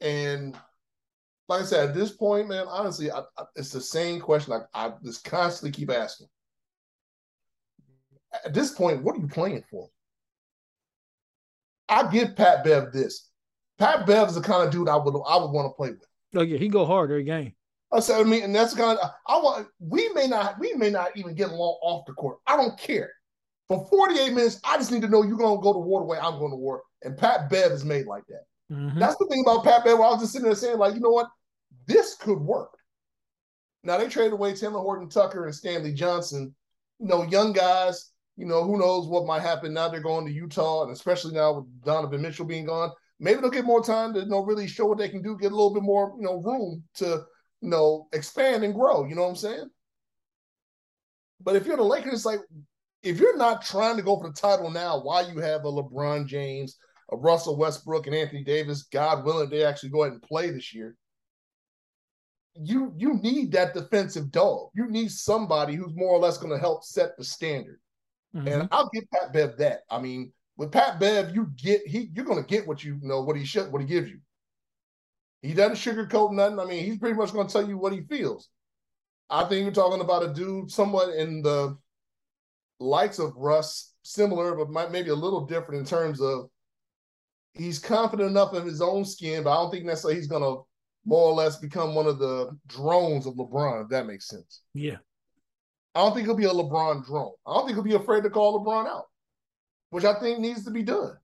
And 0.00 0.56
like 1.48 1.62
I 1.62 1.64
said, 1.64 1.90
at 1.90 1.94
this 1.94 2.12
point, 2.12 2.48
man, 2.48 2.66
honestly, 2.68 3.10
I, 3.10 3.20
I, 3.36 3.44
it's 3.56 3.72
the 3.72 3.80
same 3.80 4.20
question 4.20 4.54
I, 4.54 4.86
I 4.86 4.92
just 5.04 5.24
constantly 5.24 5.72
keep 5.72 5.90
asking. 5.90 6.28
At 8.44 8.54
this 8.54 8.72
point, 8.72 9.02
what 9.02 9.16
are 9.16 9.20
you 9.20 9.28
playing 9.28 9.64
for? 9.70 9.88
I 11.88 12.10
give 12.10 12.36
Pat 12.36 12.64
Bev 12.64 12.92
this. 12.92 13.28
Pat 13.78 14.06
Bev 14.06 14.28
is 14.28 14.34
the 14.34 14.40
kind 14.40 14.66
of 14.66 14.72
dude 14.72 14.88
I 14.88 14.96
would 14.96 15.14
I 15.26 15.36
would 15.36 15.50
want 15.50 15.70
to 15.70 15.76
play 15.76 15.90
with. 15.90 16.06
Oh 16.34 16.42
yeah, 16.42 16.58
he 16.58 16.68
go 16.68 16.84
hard 16.84 17.10
every 17.10 17.24
game. 17.24 17.54
I 17.92 18.00
said, 18.00 18.20
I 18.20 18.24
mean, 18.24 18.42
and 18.42 18.54
that's 18.54 18.74
kind 18.74 18.98
of 18.98 19.10
I 19.26 19.38
want. 19.38 19.68
We 19.78 20.08
may 20.10 20.26
not, 20.26 20.58
we 20.58 20.74
may 20.74 20.90
not 20.90 21.16
even 21.16 21.34
get 21.34 21.48
along 21.48 21.78
off 21.82 22.04
the 22.06 22.12
court. 22.12 22.38
I 22.46 22.56
don't 22.56 22.78
care. 22.78 23.12
For 23.68 23.86
48 23.90 24.32
minutes, 24.32 24.60
I 24.64 24.76
just 24.76 24.90
need 24.90 25.02
to 25.02 25.08
know 25.08 25.22
you're 25.22 25.36
gonna 25.36 25.60
go 25.60 25.72
to 25.72 25.78
war 25.78 26.00
the 26.00 26.06
way 26.06 26.18
I'm 26.18 26.38
going 26.38 26.50
to 26.50 26.56
war. 26.56 26.82
And 27.02 27.16
Pat 27.16 27.48
Bev 27.48 27.72
is 27.72 27.84
made 27.84 28.06
like 28.06 28.24
that. 28.28 28.44
Mm-hmm. 28.72 28.98
That's 28.98 29.16
the 29.16 29.26
thing 29.26 29.42
about 29.46 29.64
Pat 29.64 29.84
Bev. 29.84 29.94
I 29.94 30.10
was 30.10 30.20
just 30.20 30.32
sitting 30.32 30.46
there 30.46 30.54
saying, 30.54 30.78
like, 30.78 30.94
you 30.94 31.00
know 31.00 31.10
what, 31.10 31.28
this 31.86 32.14
could 32.16 32.40
work. 32.40 32.70
Now 33.84 33.96
they 33.96 34.08
traded 34.08 34.32
away 34.32 34.52
Talen 34.52 34.80
Horton 34.80 35.08
Tucker 35.08 35.46
and 35.46 35.54
Stanley 35.54 35.92
Johnson. 35.92 36.54
You 36.98 37.06
know, 37.06 37.22
young 37.24 37.52
guys. 37.52 38.10
You 38.38 38.46
know, 38.46 38.64
who 38.64 38.78
knows 38.78 39.06
what 39.06 39.26
might 39.26 39.42
happen 39.42 39.74
now? 39.74 39.88
They're 39.88 40.00
going 40.00 40.24
to 40.24 40.32
Utah, 40.32 40.84
and 40.84 40.92
especially 40.92 41.34
now 41.34 41.52
with 41.54 41.84
Donovan 41.84 42.22
Mitchell 42.22 42.46
being 42.46 42.64
gone 42.64 42.92
maybe 43.20 43.40
they'll 43.40 43.50
get 43.50 43.64
more 43.64 43.82
time 43.82 44.14
to 44.14 44.20
you 44.20 44.26
know 44.26 44.44
really 44.44 44.66
show 44.66 44.86
what 44.86 44.98
they 44.98 45.08
can 45.08 45.22
do, 45.22 45.36
get 45.36 45.52
a 45.52 45.54
little 45.54 45.74
bit 45.74 45.82
more 45.82 46.14
you 46.18 46.24
know 46.24 46.40
room 46.40 46.82
to 46.94 47.24
you 47.60 47.68
know 47.68 48.08
expand 48.12 48.64
and 48.64 48.74
grow. 48.74 49.04
You 49.04 49.14
know 49.14 49.22
what 49.22 49.30
I'm 49.30 49.36
saying? 49.36 49.68
But 51.40 51.56
if 51.56 51.66
you're 51.66 51.76
the 51.76 51.82
Lakers, 51.82 52.24
like 52.24 52.40
if 53.02 53.18
you're 53.18 53.36
not 53.36 53.64
trying 53.64 53.96
to 53.96 54.02
go 54.02 54.16
for 54.16 54.28
the 54.28 54.34
title 54.34 54.70
now, 54.70 55.00
why 55.00 55.22
you 55.22 55.38
have 55.40 55.64
a 55.64 55.70
LeBron 55.70 56.26
James, 56.26 56.76
a 57.12 57.16
Russell 57.16 57.56
Westbrook, 57.56 58.06
and 58.06 58.16
Anthony 58.16 58.42
Davis, 58.42 58.84
God 58.84 59.24
willing, 59.24 59.50
they 59.50 59.64
actually 59.64 59.90
go 59.90 60.02
ahead 60.02 60.14
and 60.14 60.22
play 60.22 60.50
this 60.50 60.74
year. 60.74 60.96
You 62.54 62.92
you 62.96 63.14
need 63.14 63.52
that 63.52 63.74
defensive 63.74 64.30
dog. 64.32 64.70
You 64.74 64.88
need 64.90 65.12
somebody 65.12 65.74
who's 65.74 65.94
more 65.94 66.10
or 66.10 66.18
less 66.18 66.38
going 66.38 66.52
to 66.52 66.58
help 66.58 66.84
set 66.84 67.16
the 67.16 67.24
standard. 67.24 67.80
Mm-hmm. 68.34 68.48
And 68.48 68.68
I'll 68.70 68.90
give 68.92 69.04
Pat 69.12 69.32
Bev 69.32 69.56
that. 69.58 69.80
I 69.90 70.00
mean, 70.00 70.32
with 70.56 70.72
Pat 70.72 71.00
Bev, 71.00 71.34
you 71.34 71.50
get 71.56 71.86
he 71.86 72.10
you're 72.12 72.24
gonna 72.24 72.42
get 72.42 72.66
what 72.66 72.84
you, 72.84 72.98
know 73.00 73.22
what 73.22 73.36
he 73.36 73.44
should 73.44 73.72
what 73.72 73.80
he 73.80 73.86
gives 73.86 74.10
you. 74.10 74.18
He 75.40 75.54
doesn't 75.54 75.76
sugarcoat 75.76 76.32
nothing. 76.32 76.58
I 76.58 76.64
mean, 76.64 76.84
he's 76.84 76.98
pretty 76.98 77.16
much 77.16 77.32
gonna 77.32 77.48
tell 77.48 77.66
you 77.66 77.78
what 77.78 77.92
he 77.92 78.02
feels. 78.02 78.48
I 79.30 79.44
think 79.44 79.62
you're 79.62 79.72
talking 79.72 80.00
about 80.00 80.24
a 80.24 80.32
dude 80.32 80.70
somewhat 80.70 81.14
in 81.14 81.42
the 81.42 81.76
likes 82.80 83.18
of 83.18 83.34
Russ, 83.36 83.94
similar, 84.02 84.54
but 84.56 84.70
might 84.70 84.90
maybe 84.90 85.10
a 85.10 85.14
little 85.14 85.46
different 85.46 85.80
in 85.80 85.86
terms 85.86 86.20
of 86.20 86.48
he's 87.54 87.78
confident 87.78 88.30
enough 88.30 88.54
in 88.54 88.64
his 88.64 88.80
own 88.80 89.04
skin, 89.04 89.42
but 89.44 89.52
I 89.52 89.56
don't 89.56 89.70
think 89.70 89.84
necessarily 89.84 90.16
he's 90.16 90.28
gonna 90.28 90.56
more 91.04 91.30
or 91.30 91.34
less 91.34 91.56
become 91.56 91.94
one 91.94 92.06
of 92.06 92.18
the 92.18 92.56
drones 92.66 93.26
of 93.26 93.34
LeBron, 93.34 93.84
if 93.84 93.88
that 93.90 94.06
makes 94.06 94.28
sense. 94.28 94.62
Yeah. 94.74 94.96
I 95.94 96.00
don't 96.00 96.14
think 96.14 96.26
he'll 96.26 96.36
be 96.36 96.44
a 96.44 96.50
LeBron 96.50 97.06
drone. 97.06 97.32
I 97.46 97.54
don't 97.54 97.66
think 97.66 97.76
he'll 97.76 97.84
be 97.84 97.94
afraid 97.94 98.22
to 98.22 98.30
call 98.30 98.64
LeBron 98.64 98.86
out 98.86 99.06
which 99.90 100.04
I 100.04 100.14
think 100.14 100.38
needs 100.38 100.64
to 100.64 100.70
be 100.70 100.82
done. 100.82 101.16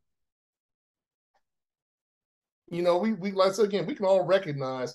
You 2.69 2.83
know, 2.83 2.99
we 2.99 3.13
we 3.13 3.33
like 3.33 3.53
so 3.53 3.65
again, 3.65 3.87
we 3.87 3.95
can 3.95 4.07
all 4.07 4.25
recognize 4.25 4.95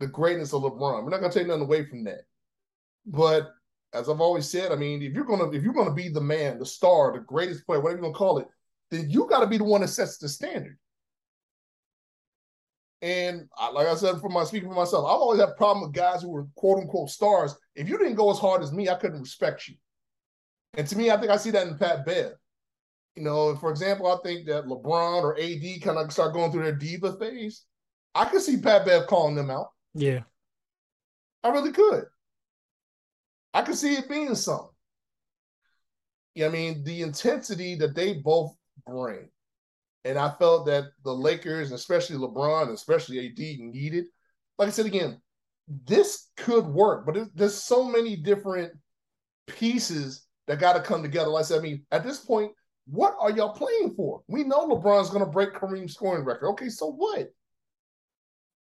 the 0.00 0.06
greatness 0.06 0.52
of 0.52 0.62
LeBron. 0.62 1.04
We're 1.04 1.10
not 1.10 1.20
gonna 1.20 1.32
take 1.32 1.46
nothing 1.46 1.62
away 1.62 1.86
from 1.86 2.04
that. 2.04 2.22
But 3.06 3.52
as 3.92 4.08
I've 4.08 4.20
always 4.20 4.50
said, 4.50 4.72
I 4.72 4.76
mean, 4.76 5.02
if 5.02 5.12
you're 5.12 5.24
gonna 5.24 5.50
if 5.50 5.62
you're 5.62 5.72
gonna 5.72 5.94
be 5.94 6.08
the 6.08 6.20
man, 6.20 6.58
the 6.58 6.66
star, 6.66 7.12
the 7.12 7.20
greatest 7.20 7.64
player, 7.66 7.80
whatever 7.80 8.00
you're 8.00 8.12
gonna 8.12 8.18
call 8.18 8.38
it, 8.38 8.48
then 8.90 9.08
you 9.08 9.26
got 9.28 9.40
to 9.40 9.46
be 9.46 9.58
the 9.58 9.64
one 9.64 9.80
that 9.80 9.88
sets 9.88 10.18
the 10.18 10.28
standard. 10.28 10.76
And 13.04 13.50
I, 13.58 13.70
like 13.70 13.86
I 13.86 13.94
said, 13.96 14.18
for 14.18 14.30
my 14.30 14.44
speaking 14.44 14.70
for 14.70 14.74
myself, 14.74 15.04
I've 15.04 15.20
always 15.20 15.38
had 15.38 15.50
a 15.50 15.54
problem 15.56 15.82
with 15.82 15.94
guys 15.94 16.22
who 16.22 16.30
were 16.30 16.46
quote 16.54 16.78
unquote 16.78 17.10
stars. 17.10 17.54
If 17.76 17.86
you 17.86 17.98
didn't 17.98 18.14
go 18.14 18.30
as 18.30 18.38
hard 18.38 18.62
as 18.62 18.72
me, 18.72 18.88
I 18.88 18.94
couldn't 18.94 19.20
respect 19.20 19.68
you. 19.68 19.74
And 20.72 20.86
to 20.86 20.96
me, 20.96 21.10
I 21.10 21.18
think 21.18 21.30
I 21.30 21.36
see 21.36 21.50
that 21.50 21.66
in 21.66 21.76
Pat 21.76 22.06
Bev. 22.06 22.32
You 23.14 23.22
know, 23.22 23.56
for 23.56 23.70
example, 23.70 24.06
I 24.06 24.16
think 24.26 24.46
that 24.46 24.64
LeBron 24.64 25.22
or 25.22 25.38
AD 25.38 25.82
kind 25.82 25.98
of 25.98 26.10
start 26.14 26.32
going 26.32 26.50
through 26.50 26.62
their 26.62 26.74
diva 26.74 27.12
phase. 27.18 27.66
I 28.14 28.24
could 28.24 28.40
see 28.40 28.56
Pat 28.56 28.86
Bev 28.86 29.06
calling 29.06 29.34
them 29.34 29.50
out. 29.50 29.68
Yeah. 29.92 30.20
I 31.42 31.50
really 31.50 31.72
could. 31.72 32.04
I 33.52 33.60
could 33.60 33.76
see 33.76 33.96
it 33.96 34.08
being 34.08 34.34
something. 34.34 34.70
Yeah, 36.34 36.46
I 36.46 36.48
mean, 36.48 36.82
the 36.84 37.02
intensity 37.02 37.74
that 37.74 37.94
they 37.94 38.14
both 38.14 38.56
bring. 38.86 39.28
And 40.04 40.18
I 40.18 40.30
felt 40.38 40.66
that 40.66 40.84
the 41.02 41.12
Lakers, 41.12 41.72
especially 41.72 42.16
LeBron, 42.16 42.70
especially 42.70 43.26
AD, 43.26 43.38
needed. 43.38 44.04
Like 44.58 44.68
I 44.68 44.70
said 44.70 44.86
again, 44.86 45.20
this 45.86 46.28
could 46.36 46.66
work, 46.66 47.06
but 47.06 47.16
there's 47.34 47.54
so 47.54 47.84
many 47.84 48.16
different 48.16 48.72
pieces 49.46 50.26
that 50.46 50.58
got 50.58 50.74
to 50.74 50.80
come 50.80 51.02
together. 51.02 51.30
Like 51.30 51.44
I 51.44 51.44
said, 51.44 51.58
I 51.58 51.62
mean, 51.62 51.86
at 51.90 52.04
this 52.04 52.18
point, 52.18 52.52
what 52.86 53.14
are 53.18 53.30
y'all 53.30 53.54
playing 53.54 53.94
for? 53.94 54.22
We 54.28 54.44
know 54.44 54.68
LeBron's 54.68 55.08
going 55.08 55.24
to 55.24 55.30
break 55.30 55.54
Kareem's 55.54 55.94
scoring 55.94 56.24
record. 56.24 56.48
Okay, 56.50 56.68
so 56.68 56.92
what? 56.92 57.28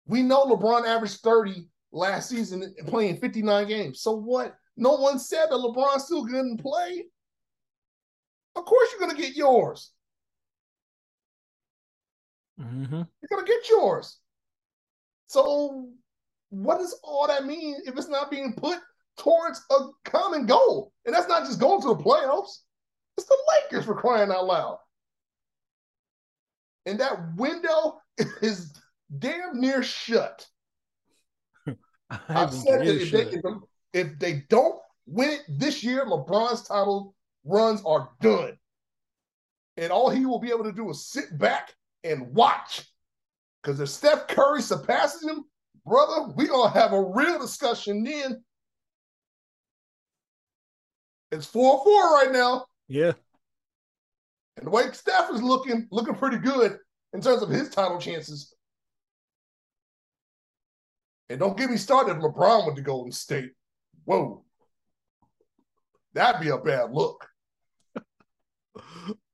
We 0.08 0.24
know 0.24 0.46
LeBron 0.46 0.88
averaged 0.88 1.20
30 1.20 1.68
last 1.92 2.30
season 2.30 2.74
playing 2.88 3.18
59 3.18 3.68
games. 3.68 4.02
So 4.02 4.14
what? 4.14 4.56
No 4.76 4.96
one 4.96 5.20
said 5.20 5.48
that 5.50 5.56
LeBron 5.56 6.00
still 6.00 6.26
couldn't 6.26 6.62
play. 6.62 7.06
Of 8.56 8.66
course, 8.66 8.90
you're 8.92 9.08
going 9.08 9.16
to 9.16 9.22
get 9.22 9.36
yours. 9.36 9.92
Mm-hmm. 12.60 12.96
You're 12.96 13.30
going 13.30 13.46
to 13.46 13.52
get 13.52 13.70
yours. 13.70 14.18
So, 15.28 15.90
what 16.50 16.78
does 16.78 17.00
all 17.04 17.28
that 17.28 17.46
mean 17.46 17.78
if 17.86 17.98
it's 17.98 18.08
not 18.08 18.32
being 18.32 18.54
put 18.54 18.80
towards 19.18 19.64
a 19.70 19.88
common 20.06 20.46
goal? 20.46 20.94
And 21.06 21.14
that's 21.14 21.28
not 21.28 21.46
just 21.46 21.60
going 21.60 21.82
to 21.82 21.90
the 21.90 22.04
playoffs, 22.04 22.60
it's 23.18 23.28
the 23.28 23.38
Lakers 23.64 23.86
for 23.86 23.96
crying 23.96 24.32
out 24.32 24.46
loud. 24.46 24.78
And 26.86 27.00
that 27.00 27.36
window 27.36 28.00
is 28.42 28.74
damn 29.20 29.60
near 29.60 29.84
shut. 29.84 30.46
I've 32.30 32.54
said 32.54 32.82
that 32.82 33.02
if 33.02 33.12
they, 33.12 33.40
if 33.94 34.20
they 34.20 34.44
don't 34.50 34.80
win 35.06 35.32
it 35.32 35.44
this 35.50 35.84
year, 35.84 36.06
LeBron's 36.06 36.64
title 36.64 37.14
runs 37.44 37.82
are 37.86 38.10
done. 38.22 38.58
And 39.76 39.92
all 39.92 40.10
he 40.10 40.26
will 40.26 40.40
be 40.40 40.50
able 40.50 40.64
to 40.64 40.72
do 40.72 40.90
is 40.90 41.08
sit 41.08 41.38
back 41.38 41.74
and 42.04 42.34
watch. 42.34 42.84
Because 43.62 43.80
if 43.80 43.90
Steph 43.90 44.28
Curry 44.28 44.62
surpasses 44.62 45.24
him, 45.24 45.44
brother, 45.86 46.34
we're 46.36 46.48
going 46.48 46.72
to 46.72 46.80
have 46.80 46.94
a 46.94 47.02
real 47.02 47.40
discussion 47.40 48.04
then. 48.04 48.44
It's 51.32 51.46
4 51.46 51.84
4 51.84 52.14
right 52.14 52.32
now. 52.32 52.66
Yeah. 52.88 53.14
And 54.58 54.68
the 54.68 54.72
way 54.72 54.90
Steph 54.92 55.32
is 55.34 55.42
looking, 55.44 55.88
looking 55.92 56.16
pretty 56.16 56.38
good 56.38 56.78
in 57.14 57.22
terms 57.22 57.42
of 57.42 57.50
his 57.50 57.70
title 57.70 58.00
chances. 58.00 58.54
And 61.30 61.40
don't 61.40 61.58
get 61.58 61.70
me 61.70 61.78
started 61.78 62.18
if 62.18 62.24
LeBron 62.24 62.66
went 62.66 62.78
to 62.78 62.82
Golden 62.82 63.12
State. 63.12 63.52
Whoa. 64.06 64.46
That'd 66.14 66.42
be 66.42 66.50
a 66.50 66.58
bad 66.58 66.92
look. 66.92 67.28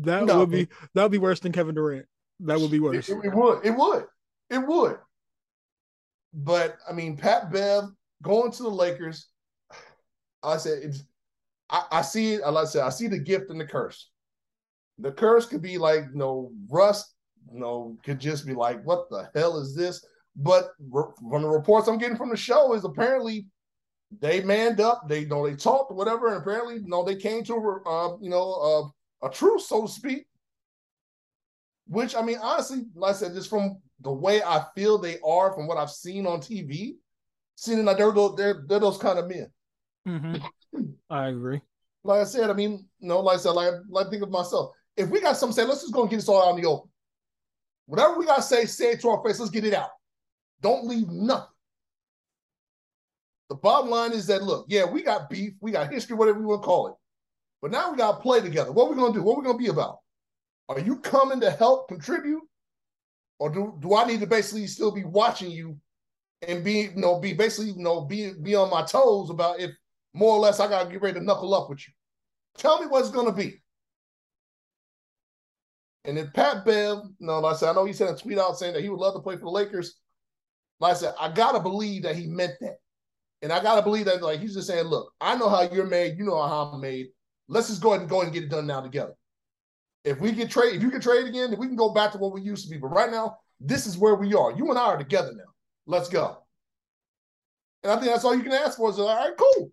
that 0.00 0.24
no. 0.24 0.40
would 0.40 0.50
be 0.50 0.68
that 0.94 1.02
would 1.02 1.12
be 1.12 1.18
worse 1.18 1.40
than 1.40 1.52
Kevin 1.52 1.74
Durant. 1.74 2.06
That 2.40 2.58
would 2.58 2.70
be 2.70 2.80
worse. 2.80 3.08
It, 3.08 3.18
it, 3.24 3.34
would. 3.34 3.64
It 3.64 3.70
would. 3.70 4.06
It 4.50 4.58
would. 4.58 4.98
But 6.32 6.76
I 6.88 6.92
mean, 6.92 7.16
Pat 7.16 7.52
Bev 7.52 7.84
going 8.22 8.50
to 8.52 8.62
the 8.62 8.68
Lakers. 8.68 9.28
I 10.42 10.56
said 10.56 10.80
it's. 10.82 11.04
I, 11.70 11.84
I 11.90 12.02
see 12.02 12.34
it. 12.34 12.40
Like 12.40 12.66
I 12.66 12.68
said, 12.68 12.82
I 12.82 12.90
see 12.90 13.06
the 13.06 13.18
gift 13.18 13.50
and 13.50 13.60
the 13.60 13.66
curse. 13.66 14.10
The 14.98 15.12
curse 15.12 15.46
could 15.46 15.62
be 15.62 15.78
like, 15.78 16.04
you 16.12 16.18
know, 16.18 16.52
Russ, 16.68 17.14
you 17.52 17.58
know, 17.58 17.96
could 18.04 18.20
just 18.20 18.46
be 18.46 18.54
like, 18.54 18.84
what 18.84 19.08
the 19.10 19.28
hell 19.34 19.58
is 19.58 19.74
this? 19.74 20.04
But 20.36 20.70
from 20.92 21.42
the 21.42 21.48
reports 21.48 21.88
I'm 21.88 21.98
getting 21.98 22.16
from 22.16 22.30
the 22.30 22.36
show 22.36 22.74
is 22.74 22.84
apparently 22.84 23.46
they 24.20 24.42
manned 24.42 24.80
up, 24.80 25.08
they 25.08 25.20
you 25.20 25.28
know 25.28 25.46
they 25.48 25.56
talked 25.56 25.92
whatever, 25.92 26.28
and 26.28 26.36
apparently 26.36 26.76
you 26.76 26.86
know 26.86 27.04
they 27.04 27.16
came 27.16 27.44
to 27.44 27.80
uh, 27.86 28.16
you 28.20 28.30
know 28.30 28.52
uh, 28.52 28.88
a 29.24 29.30
truth, 29.30 29.62
so 29.62 29.82
to 29.82 29.88
speak. 29.88 30.26
Which 31.86 32.14
I 32.14 32.22
mean, 32.22 32.38
honestly, 32.40 32.84
like 32.94 33.14
I 33.14 33.18
said, 33.18 33.34
just 33.34 33.50
from 33.50 33.78
the 34.00 34.12
way 34.12 34.42
I 34.42 34.64
feel 34.74 34.98
they 34.98 35.18
are, 35.24 35.52
from 35.52 35.66
what 35.66 35.78
I've 35.78 35.90
seen 35.90 36.26
on 36.26 36.40
TV, 36.40 36.94
seeing 37.56 37.84
like 37.84 37.98
they're 37.98 38.12
they're 38.12 38.64
they're 38.66 38.80
those 38.80 38.98
kind 38.98 39.18
of 39.18 39.28
men. 39.28 39.50
Mm-hmm. 40.06 40.82
I 41.10 41.28
agree. 41.28 41.60
Like 42.04 42.20
I 42.20 42.24
said, 42.24 42.50
I 42.50 42.52
mean, 42.52 42.86
you 43.00 43.08
know, 43.08 43.20
like 43.20 43.38
I 43.38 43.40
said, 43.40 43.50
like, 43.50 43.72
like 43.88 44.06
I 44.06 44.10
think 44.10 44.22
of 44.22 44.30
myself. 44.30 44.72
If 44.96 45.08
we 45.08 45.20
got 45.20 45.36
something 45.36 45.54
say, 45.54 45.66
let's 45.66 45.80
just 45.80 45.92
go 45.92 46.02
and 46.02 46.10
get 46.10 46.16
this 46.16 46.28
all 46.28 46.46
out 46.46 46.56
in 46.56 46.62
the 46.62 46.68
open. 46.68 46.90
Whatever 47.86 48.18
we 48.18 48.26
gotta 48.26 48.42
say, 48.42 48.64
say 48.66 48.92
it 48.92 49.00
to 49.00 49.08
our 49.10 49.22
face. 49.24 49.38
Let's 49.38 49.50
get 49.50 49.64
it 49.64 49.74
out. 49.74 49.90
Don't 50.60 50.86
leave 50.86 51.08
nothing. 51.08 51.48
The 53.50 53.56
bottom 53.56 53.90
line 53.90 54.12
is 54.12 54.26
that 54.28 54.42
look, 54.42 54.66
yeah, 54.68 54.84
we 54.84 55.02
got 55.02 55.28
beef, 55.28 55.52
we 55.60 55.72
got 55.72 55.92
history, 55.92 56.16
whatever 56.16 56.40
you 56.40 56.46
want 56.46 56.62
to 56.62 56.66
call 56.66 56.88
it. 56.88 56.94
But 57.64 57.72
now 57.72 57.90
we 57.90 57.96
got 57.96 58.16
to 58.16 58.20
play 58.20 58.42
together. 58.42 58.72
What 58.72 58.84
are 58.84 58.90
we 58.90 58.96
going 58.96 59.14
to 59.14 59.18
do? 59.18 59.22
What 59.24 59.36
are 59.36 59.38
we 59.38 59.44
going 59.46 59.56
to 59.56 59.64
be 59.64 59.70
about? 59.70 60.00
Are 60.68 60.78
you 60.78 60.98
coming 60.98 61.40
to 61.40 61.50
help 61.50 61.88
contribute? 61.88 62.42
Or 63.38 63.48
do, 63.48 63.78
do 63.80 63.96
I 63.96 64.04
need 64.04 64.20
to 64.20 64.26
basically 64.26 64.66
still 64.66 64.90
be 64.90 65.04
watching 65.04 65.50
you 65.50 65.78
and 66.46 66.62
be, 66.62 66.90
you 66.94 66.96
know, 66.96 67.20
be 67.20 67.32
basically, 67.32 67.70
you 67.70 67.82
know, 67.82 68.02
be 68.02 68.34
be 68.34 68.54
on 68.54 68.68
my 68.68 68.82
toes 68.82 69.30
about 69.30 69.60
if 69.60 69.70
more 70.12 70.32
or 70.32 70.40
less 70.40 70.60
I 70.60 70.68
gotta 70.68 70.90
get 70.90 71.00
ready 71.00 71.18
to 71.18 71.24
knuckle 71.24 71.54
up 71.54 71.70
with 71.70 71.88
you. 71.88 71.94
Tell 72.58 72.82
me 72.82 72.86
what's 72.86 73.08
gonna 73.08 73.32
be. 73.32 73.62
And 76.04 76.18
if 76.18 76.34
Pat 76.34 76.66
Bev, 76.66 76.98
know, 77.18 77.40
like 77.40 77.54
I 77.54 77.56
said, 77.56 77.70
I 77.70 77.72
know 77.72 77.86
he 77.86 77.94
sent 77.94 78.14
a 78.14 78.22
tweet 78.22 78.38
out 78.38 78.58
saying 78.58 78.74
that 78.74 78.82
he 78.82 78.90
would 78.90 79.00
love 79.00 79.14
to 79.14 79.20
play 79.20 79.36
for 79.36 79.44
the 79.46 79.50
Lakers. 79.50 79.94
Like 80.80 80.96
I 80.96 80.96
said, 80.96 81.14
I 81.18 81.32
gotta 81.32 81.60
believe 81.60 82.02
that 82.02 82.14
he 82.14 82.26
meant 82.26 82.56
that. 82.60 82.76
And 83.40 83.50
I 83.50 83.62
gotta 83.62 83.80
believe 83.80 84.04
that 84.04 84.22
like 84.22 84.40
he's 84.40 84.52
just 84.52 84.68
saying, 84.68 84.84
look, 84.84 85.14
I 85.18 85.34
know 85.36 85.48
how 85.48 85.62
you're 85.62 85.86
made, 85.86 86.18
you 86.18 86.26
know 86.26 86.42
how 86.42 86.64
I'm 86.64 86.82
made. 86.82 87.06
Let's 87.48 87.68
just 87.68 87.82
go 87.82 87.90
ahead 87.90 88.00
and 88.00 88.10
go 88.10 88.22
and 88.22 88.32
get 88.32 88.44
it 88.44 88.50
done 88.50 88.66
now 88.66 88.80
together. 88.80 89.14
If 90.04 90.20
we 90.20 90.32
get 90.32 90.50
trade, 90.50 90.76
if 90.76 90.82
you 90.82 90.90
can 90.90 91.00
trade 91.00 91.26
again, 91.26 91.52
if 91.52 91.58
we 91.58 91.66
can 91.66 91.76
go 91.76 91.92
back 91.92 92.12
to 92.12 92.18
what 92.18 92.32
we 92.32 92.40
used 92.40 92.64
to 92.64 92.70
be. 92.70 92.78
But 92.78 92.88
right 92.88 93.10
now, 93.10 93.38
this 93.60 93.86
is 93.86 93.96
where 93.96 94.14
we 94.14 94.34
are. 94.34 94.52
You 94.52 94.70
and 94.70 94.78
I 94.78 94.84
are 94.84 94.98
together 94.98 95.32
now. 95.34 95.44
Let's 95.86 96.08
go. 96.08 96.38
And 97.82 97.92
I 97.92 97.96
think 97.96 98.12
that's 98.12 98.24
all 98.24 98.34
you 98.34 98.42
can 98.42 98.52
ask 98.52 98.76
for 98.76 98.90
is 98.90 98.98
all 98.98 99.14
right, 99.14 99.36
cool. 99.36 99.70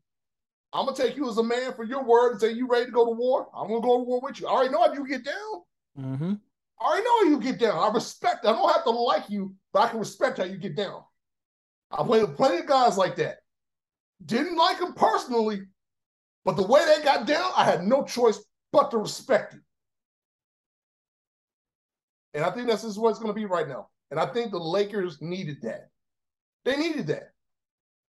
I'm 0.73 0.85
gonna 0.85 0.95
take 0.95 1.17
you 1.17 1.29
as 1.29 1.37
a 1.37 1.43
man 1.43 1.73
for 1.73 1.83
your 1.83 2.03
word 2.03 2.31
and 2.31 2.41
say 2.41 2.51
you 2.51 2.67
ready 2.67 2.85
to 2.85 2.91
go 2.91 3.05
to 3.05 3.11
war. 3.11 3.47
I'm 3.53 3.67
gonna 3.67 3.81
go 3.81 3.97
to 3.97 4.03
war 4.03 4.21
with 4.21 4.39
you. 4.39 4.47
I 4.47 4.51
already 4.51 4.71
know 4.71 4.83
how 4.83 4.93
you 4.93 5.05
get 5.05 5.25
down. 5.25 5.61
Mm-hmm. 5.99 6.33
I 6.79 6.85
already 6.85 7.03
know 7.03 7.23
how 7.23 7.29
you 7.29 7.39
get 7.41 7.59
down. 7.59 7.77
I 7.77 7.93
respect. 7.93 8.45
I 8.45 8.53
don't 8.53 8.71
have 8.71 8.83
to 8.85 8.89
like 8.89 9.29
you, 9.29 9.53
but 9.73 9.81
I 9.81 9.89
can 9.89 9.99
respect 9.99 10.37
how 10.37 10.45
you 10.45 10.57
get 10.57 10.75
down. 10.75 11.03
I 11.91 12.03
played 12.03 12.21
with 12.21 12.37
plenty 12.37 12.59
of 12.59 12.67
guys 12.67 12.97
like 12.97 13.17
that. 13.17 13.39
Didn't 14.25 14.55
like 14.55 14.79
them 14.79 14.93
personally, 14.93 15.63
but 16.45 16.55
the 16.55 16.65
way 16.65 16.83
they 16.85 17.03
got 17.03 17.27
down, 17.27 17.51
I 17.55 17.63
had 17.63 17.83
no 17.83 18.03
choice 18.03 18.39
but 18.71 18.91
to 18.91 18.97
respect 18.97 19.53
it. 19.53 19.59
And 22.33 22.45
I 22.45 22.51
think 22.51 22.67
this 22.67 22.83
is 22.83 22.97
what 22.97 23.09
it's 23.09 23.19
going 23.19 23.33
to 23.33 23.39
be 23.39 23.45
right 23.45 23.67
now. 23.67 23.89
And 24.09 24.19
I 24.19 24.25
think 24.25 24.51
the 24.51 24.59
Lakers 24.59 25.21
needed 25.21 25.61
that. 25.63 25.89
They 26.65 26.75
needed 26.75 27.07
that. 27.07 27.31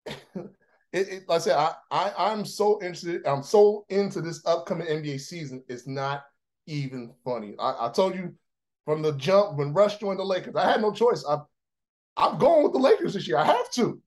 it, 0.35 0.47
it, 0.93 1.23
like 1.27 1.41
I 1.41 1.43
said, 1.43 1.57
I, 1.57 1.73
I 1.91 2.13
I'm 2.17 2.45
so 2.45 2.79
interested. 2.81 3.25
I'm 3.25 3.43
so 3.43 3.85
into 3.89 4.21
this 4.21 4.45
upcoming 4.45 4.87
NBA 4.87 5.19
season. 5.21 5.63
It's 5.67 5.87
not 5.87 6.23
even 6.67 7.13
funny. 7.23 7.55
I, 7.59 7.87
I 7.87 7.91
told 7.91 8.15
you 8.15 8.33
from 8.85 9.01
the 9.01 9.13
jump 9.13 9.57
when 9.57 9.73
Russ 9.73 9.97
joined 9.97 10.19
the 10.19 10.25
Lakers, 10.25 10.55
I 10.55 10.69
had 10.69 10.81
no 10.81 10.91
choice. 10.91 11.23
I 11.27 11.37
I'm 12.17 12.37
going 12.37 12.63
with 12.63 12.73
the 12.73 12.79
Lakers 12.79 13.13
this 13.13 13.27
year. 13.27 13.37
I 13.37 13.45
have 13.45 13.71
to. 13.71 13.99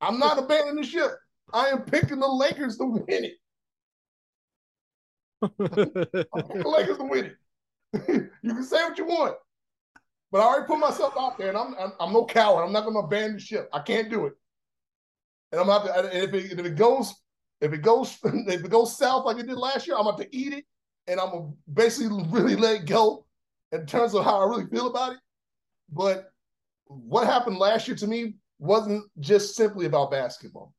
I'm 0.00 0.18
not 0.18 0.38
abandoning 0.38 0.76
the 0.76 0.84
ship. 0.84 1.12
I 1.52 1.68
am 1.68 1.82
picking 1.82 2.18
the 2.18 2.28
Lakers 2.28 2.78
to 2.78 2.84
win 2.84 3.04
it. 3.24 3.34
The 5.58 6.62
Lakers 6.64 6.98
win 6.98 7.24
it. 7.26 7.36
you 8.42 8.54
can 8.54 8.62
say 8.62 8.82
what 8.84 8.96
you 8.96 9.04
want, 9.04 9.36
but 10.30 10.40
I 10.40 10.44
already 10.44 10.66
put 10.66 10.78
myself 10.78 11.14
out 11.18 11.36
there, 11.36 11.48
and 11.48 11.58
I'm 11.58 11.74
I'm, 11.78 11.92
I'm 12.00 12.12
no 12.12 12.24
coward. 12.24 12.64
I'm 12.64 12.72
not 12.72 12.84
going 12.84 12.94
to 12.94 13.00
abandon 13.00 13.38
ship. 13.38 13.68
I 13.72 13.80
can't 13.80 14.08
do 14.08 14.26
it. 14.26 14.34
And 15.50 15.60
I'm 15.60 15.66
not. 15.66 15.86
And 15.96 16.08
if 16.12 16.32
it, 16.32 16.58
if 16.58 16.64
it 16.64 16.76
goes 16.76 17.14
if 17.62 17.72
it 17.72 17.82
goes 17.82 18.18
if 18.24 18.64
it 18.64 18.70
goes 18.70 18.96
south 18.96 19.24
like 19.24 19.38
it 19.38 19.46
did 19.46 19.56
last 19.56 19.86
year, 19.86 19.96
I'm 19.96 20.06
about 20.06 20.20
to 20.20 20.36
eat 20.36 20.52
it, 20.52 20.64
and 21.06 21.18
I'm 21.18 21.30
gonna 21.30 21.50
basically 21.72 22.24
really 22.28 22.56
let 22.56 22.86
go 22.86 23.24
in 23.70 23.86
terms 23.86 24.14
of 24.14 24.24
how 24.24 24.40
I 24.40 24.44
really 24.44 24.66
feel 24.66 24.88
about 24.88 25.12
it. 25.12 25.18
But 25.90 26.30
what 26.86 27.26
happened 27.26 27.58
last 27.58 27.88
year 27.88 27.96
to 27.98 28.06
me 28.06 28.34
wasn't 28.58 29.04
just 29.20 29.56
simply 29.56 29.86
about 29.86 30.10
basketball. 30.10 30.74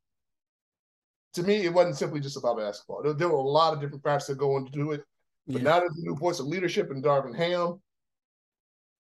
To 1.34 1.44
me, 1.44 1.66
it 1.66 1.74
wasn't 1.74 1.98
simply 1.98 2.20
just 2.20 2.38
about 2.38 2.58
basketball. 2.58 3.02
There, 3.04 3.14
there 3.14 3.30
were 3.30 3.36
a 3.36 3.42
lot 3.42 3.74
of 3.74 3.82
different 3.82 4.04
factors 4.04 4.28
that 4.28 4.38
go 4.38 4.58
into 4.58 4.92
it. 4.92 5.04
But 5.48 5.58
yeah. 5.58 5.64
now 5.64 5.80
there's 5.80 5.98
a 5.98 6.02
new 6.02 6.16
voice 6.16 6.40
of 6.40 6.46
leadership 6.46 6.92
in 6.92 7.02
Darvin 7.02 7.36
Ham. 7.36 7.82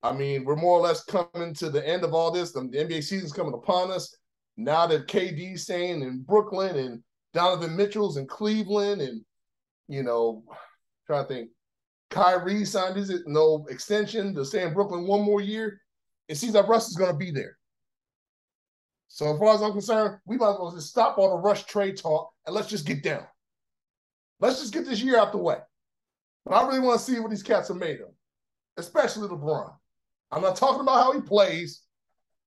I 0.01 0.11
mean, 0.11 0.43
we're 0.43 0.57
more 0.57 0.77
or 0.77 0.81
less 0.81 1.03
coming 1.03 1.53
to 1.55 1.69
the 1.69 1.87
end 1.87 2.03
of 2.03 2.13
all 2.13 2.31
this. 2.31 2.51
The, 2.51 2.61
the 2.61 2.79
NBA 2.79 3.03
season's 3.03 3.31
coming 3.31 3.53
upon 3.53 3.91
us. 3.91 4.15
Now 4.57 4.85
that 4.87 5.07
KD's 5.07 5.63
staying 5.63 6.01
in 6.01 6.23
Brooklyn 6.23 6.75
and 6.75 7.03
Donovan 7.33 7.75
Mitchell's 7.75 8.17
in 8.17 8.27
Cleveland 8.27 9.01
and, 9.01 9.23
you 9.87 10.03
know, 10.03 10.43
trying 11.07 11.23
to 11.23 11.33
think, 11.33 11.49
Kyrie 12.09 12.65
signed 12.65 12.97
his 12.97 13.23
no 13.25 13.65
extension 13.69 14.35
to 14.35 14.45
stay 14.45 14.63
in 14.63 14.73
Brooklyn 14.73 15.07
one 15.07 15.21
more 15.21 15.41
year. 15.41 15.81
It 16.27 16.35
seems 16.35 16.53
like 16.53 16.67
Russ 16.67 16.89
is 16.89 16.95
going 16.95 17.11
to 17.11 17.17
be 17.17 17.31
there. 17.31 17.57
So 19.13 19.31
as 19.31 19.37
far 19.37 19.53
as 19.53 19.61
I'm 19.61 19.73
concerned, 19.73 20.17
we 20.25 20.37
might 20.37 20.53
as 20.53 20.57
well 20.59 20.71
just 20.71 20.89
stop 20.89 21.19
all 21.19 21.37
the 21.37 21.43
rush 21.43 21.65
trade 21.65 21.97
talk 21.97 22.33
and 22.47 22.55
let's 22.55 22.67
just 22.67 22.87
get 22.87 23.03
down. 23.03 23.23
Let's 24.39 24.59
just 24.59 24.73
get 24.73 24.87
this 24.87 25.03
year 25.03 25.19
out 25.19 25.31
the 25.31 25.37
way. 25.37 25.57
But 26.43 26.55
I 26.55 26.65
really 26.65 26.79
want 26.79 26.99
to 26.99 27.05
see 27.05 27.19
what 27.19 27.29
these 27.29 27.43
cats 27.43 27.69
are 27.69 27.75
made 27.75 28.01
of, 28.01 28.07
especially 28.77 29.27
LeBron. 29.27 29.71
I'm 30.31 30.41
not 30.41 30.55
talking 30.55 30.81
about 30.81 31.03
how 31.03 31.11
he 31.11 31.21
plays. 31.21 31.83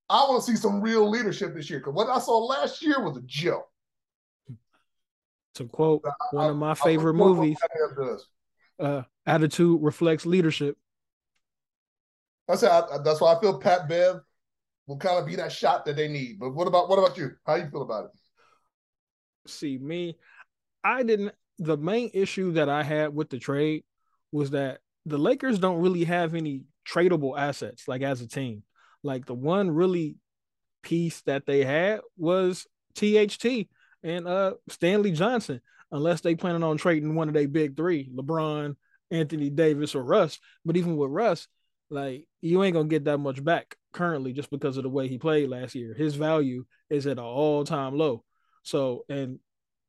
I 0.09 0.17
want 0.23 0.43
to 0.43 0.51
see 0.51 0.57
some 0.57 0.81
real 0.81 1.09
leadership 1.09 1.55
this 1.55 1.69
year 1.69 1.79
because 1.79 1.93
what 1.93 2.09
I 2.09 2.19
saw 2.19 2.37
last 2.37 2.83
year 2.83 3.01
was 3.01 3.15
a 3.15 3.21
joke. 3.21 3.69
To 5.53 5.63
quote 5.63 6.03
one 6.31 6.49
of 6.49 6.57
my 6.57 6.73
favorite 6.73 7.13
movies, 7.13 7.57
uh, 8.77 9.03
attitude 9.25 9.81
reflects 9.81 10.25
leadership. 10.25 10.77
That's 12.45 12.61
how, 12.61 12.99
that's 13.05 13.21
why 13.21 13.35
I 13.35 13.39
feel 13.39 13.57
Pat 13.57 13.87
Bev 13.87 14.19
will 14.87 14.97
kind 14.97 15.19
of 15.19 15.25
be 15.25 15.35
that 15.35 15.51
shot 15.51 15.85
that 15.85 15.95
they 15.95 16.07
need. 16.07 16.39
But 16.39 16.55
what 16.55 16.67
about 16.67 16.89
what 16.89 16.97
about 16.97 17.17
you? 17.17 17.31
How 17.45 17.55
you 17.55 17.69
feel 17.69 17.83
about 17.83 18.05
it? 18.05 18.11
See, 19.49 19.77
me, 19.77 20.17
I 20.83 21.03
didn't 21.03 21.33
the 21.59 21.77
main 21.77 22.09
issue 22.13 22.53
that 22.53 22.69
I 22.69 22.83
had 22.83 23.13
with 23.13 23.29
the 23.29 23.39
trade 23.39 23.83
was 24.31 24.51
that 24.51 24.79
the 25.05 25.17
Lakers 25.17 25.59
don't 25.59 25.81
really 25.81 26.03
have 26.03 26.35
any 26.35 26.63
tradable 26.87 27.37
assets 27.37 27.87
like 27.87 28.01
as 28.01 28.21
a 28.21 28.27
team. 28.27 28.63
Like 29.03 29.25
the 29.25 29.33
one 29.33 29.71
really 29.71 30.17
piece 30.83 31.21
that 31.21 31.45
they 31.45 31.63
had 31.63 32.01
was 32.17 32.67
THT 32.95 33.67
and 34.03 34.27
uh 34.27 34.53
Stanley 34.69 35.11
Johnson, 35.11 35.61
unless 35.91 36.21
they 36.21 36.35
planning 36.35 36.63
on 36.63 36.77
trading 36.77 37.15
one 37.15 37.27
of 37.27 37.33
their 37.33 37.47
big 37.47 37.75
three, 37.75 38.09
LeBron, 38.15 38.75
Anthony 39.11 39.49
Davis, 39.49 39.95
or 39.95 40.03
Russ. 40.03 40.39
But 40.63 40.77
even 40.77 40.97
with 40.97 41.11
Russ, 41.11 41.47
like 41.89 42.27
you 42.41 42.63
ain't 42.63 42.73
gonna 42.73 42.87
get 42.87 43.05
that 43.05 43.17
much 43.17 43.43
back 43.43 43.75
currently 43.97 44.31
just 44.31 44.49
because 44.49 44.77
of 44.77 44.83
the 44.83 44.89
way 44.89 45.07
he 45.07 45.17
played 45.17 45.49
last 45.49 45.75
year. 45.75 45.93
His 45.93 46.15
value 46.15 46.65
is 46.89 47.07
at 47.07 47.17
an 47.17 47.23
all-time 47.23 47.97
low. 47.97 48.23
So 48.63 49.05
and 49.09 49.39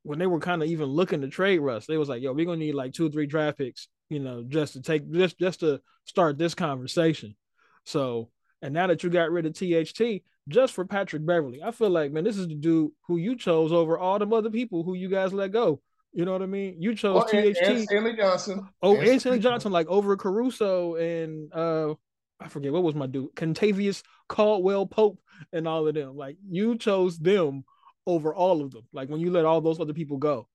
when 0.03 0.19
they 0.19 0.27
were 0.27 0.41
kind 0.41 0.63
of 0.63 0.69
even 0.69 0.87
looking 0.87 1.21
to 1.21 1.29
trade 1.29 1.59
Russ, 1.59 1.87
they 1.87 1.99
was 1.99 2.09
like, 2.09 2.23
yo, 2.23 2.33
we're 2.33 2.47
gonna 2.47 2.59
need 2.59 2.75
like 2.75 2.93
two 2.93 3.07
or 3.07 3.11
three 3.11 3.27
draft 3.27 3.59
picks, 3.59 3.89
you 4.09 4.19
know, 4.19 4.45
just 4.49 4.73
to 4.73 4.83
take 4.83 5.11
just 5.13 5.39
just 5.39 5.61
to 5.61 5.81
start 6.05 6.39
this 6.39 6.55
conversation. 6.55 7.37
So 7.85 8.31
and 8.63 8.75
now 8.75 8.87
that 8.87 9.03
you 9.03 9.11
got 9.11 9.31
rid 9.31 9.47
of 9.47 9.55
THT 9.55 10.23
just 10.49 10.73
for 10.73 10.85
Patrick 10.87 11.27
Beverley, 11.27 11.63
I 11.63 11.71
feel 11.71 11.91
like 11.91 12.13
man, 12.13 12.25
this 12.25 12.39
is 12.39 12.49
the 12.49 12.55
dude 12.55 12.93
who 13.07 13.19
you 13.19 13.37
chose 13.37 13.73
over 13.73 13.99
all 13.99 14.19
them 14.19 14.33
other 14.33 14.51
people 14.51 14.83
who 14.83 14.95
you 14.95 15.09
guys 15.09 15.33
let 15.33 15.53
go. 15.53 15.81
You 16.13 16.25
know 16.25 16.33
what 16.33 16.43
I 16.43 16.47
mean? 16.47 16.77
You 16.81 16.95
chose 16.95 17.15
well, 17.15 17.27
THT. 17.27 17.59
And, 17.63 17.83
Stanley 17.83 18.17
Johnson. 18.17 18.67
Oh, 18.81 18.97
and, 18.97 19.07
and 19.07 19.21
Stanley 19.21 19.41
Johnson, 19.41 19.73
like 19.73 19.89
over 19.89 20.17
Caruso 20.17 20.95
and 20.95 21.53
uh 21.53 21.95
I 22.41 22.49
forget 22.49 22.73
what 22.73 22.83
was 22.83 22.95
my 22.95 23.07
dude, 23.07 23.35
Kentavious 23.35 24.03
Caldwell 24.29 24.87
Pope 24.87 25.19
and 25.53 25.67
all 25.67 25.89
of 25.89 25.95
them. 25.95 26.17
Like 26.17 26.37
you 26.49 26.77
chose 26.77 27.19
them 27.19 27.65
over 28.07 28.35
all 28.35 28.63
of 28.63 28.71
them. 28.71 28.87
Like 28.93 29.09
when 29.09 29.21
you 29.21 29.31
let 29.31 29.45
all 29.45 29.61
those 29.61 29.81
other 29.81 29.93
people 29.93 30.19
go. 30.19 30.49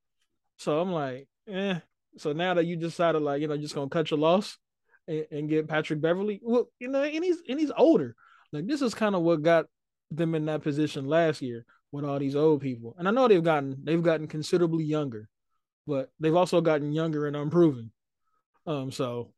So 0.58 0.80
I'm 0.80 0.92
like, 0.92 1.28
eh. 1.48 1.80
So 2.18 2.32
now 2.32 2.54
that 2.54 2.66
you 2.66 2.76
decided, 2.76 3.22
like, 3.22 3.42
you 3.42 3.48
know, 3.48 3.58
just 3.58 3.76
gonna 3.76 3.90
cut 3.90 4.12
your 4.12 4.20
loss 4.20 4.58
and, 5.08 5.26
and 5.32 5.50
get 5.50 5.68
Patrick 5.68 6.00
Beverley. 6.00 6.40
well, 6.44 6.70
you 6.80 6.88
know, 6.88 7.04
and 7.04 7.24
he's 7.24 7.38
and 7.48 7.60
he's 7.60 7.72
older. 7.76 8.16
Like 8.52 8.68
this 8.68 8.82
is 8.82 8.94
kind 8.94 9.16
of 9.16 9.24
what 9.24 9.42
got 9.42 9.66
them 10.12 10.36
in 10.36 10.46
that 10.46 10.62
position 10.62 11.06
last 11.06 11.42
year 11.42 11.66
with 11.92 12.06
all 12.06 12.20
these 12.20 12.36
old 12.36 12.62
people. 12.62 12.96
And 12.98 13.08
I 13.08 13.12
know 13.12 13.28
they've 13.28 13.44
gotten 13.44 13.78
they've 13.84 14.02
gotten 14.02 14.28
considerably 14.28 14.84
younger, 14.84 15.28
but 15.88 16.10
they've 16.20 16.36
also 16.36 16.62
gotten 16.62 16.94
younger 16.94 17.28
and 17.28 17.36
unproven. 17.36 17.92
Um, 18.66 18.92
so 18.92 19.34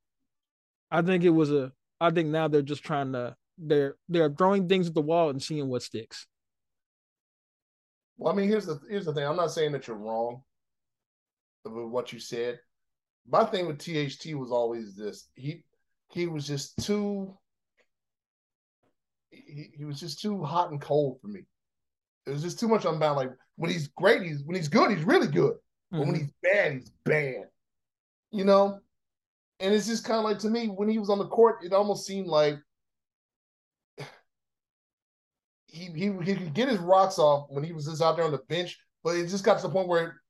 I 0.92 1.02
think 1.02 1.24
it 1.24 1.30
was 1.30 1.52
a 1.52 1.72
I 2.06 2.12
think 2.12 2.30
now 2.30 2.48
they're 2.48 2.62
just 2.62 2.84
trying 2.84 3.14
to 3.14 3.36
they're 3.58 3.96
they're 4.10 4.30
throwing 4.30 4.68
things 4.68 4.88
at 4.88 4.94
the 4.94 5.02
wall 5.02 5.30
and 5.30 5.42
seeing 5.42 5.68
what 5.68 5.84
sticks. 5.84 6.28
Well, 8.18 8.32
I 8.32 8.36
mean, 8.36 8.48
here's 8.48 8.66
the 8.66 8.80
here's 8.90 9.06
the 9.06 9.14
thing. 9.14 9.26
I'm 9.26 9.36
not 9.36 9.52
saying 9.52 9.72
that 9.74 9.88
you're 9.88 9.98
wrong 9.98 10.42
with 11.64 11.86
what 11.88 12.14
you 12.14 12.20
said. 12.20 12.60
My 13.28 13.44
thing 13.44 13.68
with 13.68 13.80
THT 13.80 14.36
was 14.36 14.52
always 14.52 14.96
this. 14.96 15.28
He 15.36 15.64
he 16.12 16.28
was 16.28 16.46
just 16.46 16.78
too 16.86 17.36
he, 19.32 19.72
he 19.78 19.86
was 19.86 20.00
just 20.00 20.22
too 20.22 20.44
hot 20.44 20.72
and 20.72 20.82
cold 20.82 21.20
for 21.22 21.28
me. 21.28 21.42
It 22.26 22.32
was 22.32 22.44
just 22.44 22.60
too 22.60 22.68
much 22.68 22.86
unbound. 22.86 23.18
Like 23.18 23.32
when 23.56 23.72
he's 23.72 23.88
great, 23.88 24.24
he's 24.24 24.44
when 24.44 24.56
he's 24.56 24.68
good, 24.68 24.92
he's 24.92 25.04
really 25.04 25.28
good. 25.28 25.54
Mm-hmm. 25.54 25.98
But 25.98 26.00
when 26.00 26.16
mm-hmm. 26.16 26.24
he's 26.24 26.34
bad, 26.44 26.74
he's 26.74 26.92
bad. 27.04 27.44
You 28.32 28.46
know? 28.46 28.80
And 29.60 29.74
it's 29.74 29.88
just 29.88 30.04
kind 30.04 30.18
of 30.18 30.26
like 30.26 30.40
to 30.40 30.50
me, 30.50 30.68
when 30.68 30.90
he 30.90 31.00
was 31.00 31.10
on 31.10 31.18
the 31.18 31.28
court, 31.28 31.64
it 31.64 31.74
almost 31.74 32.06
seemed 32.06 32.28
like 32.28 32.56
he, 35.68 35.86
he 35.86 36.12
he 36.24 36.36
could 36.36 36.54
get 36.54 36.70
his 36.70 36.80
rocks 36.80 37.20
off 37.20 37.48
when 37.50 37.64
he 37.64 37.74
was 37.74 37.86
just 37.86 38.02
out 38.02 38.18
there 38.18 38.26
on 38.26 38.32
the 38.32 38.42
bench, 38.50 38.78
but 39.04 39.16
it 39.16 39.28
just 39.28 39.44
got 39.44 39.58
to 39.58 39.68
the 39.68 39.74
point 39.74 39.88
where 39.88 40.22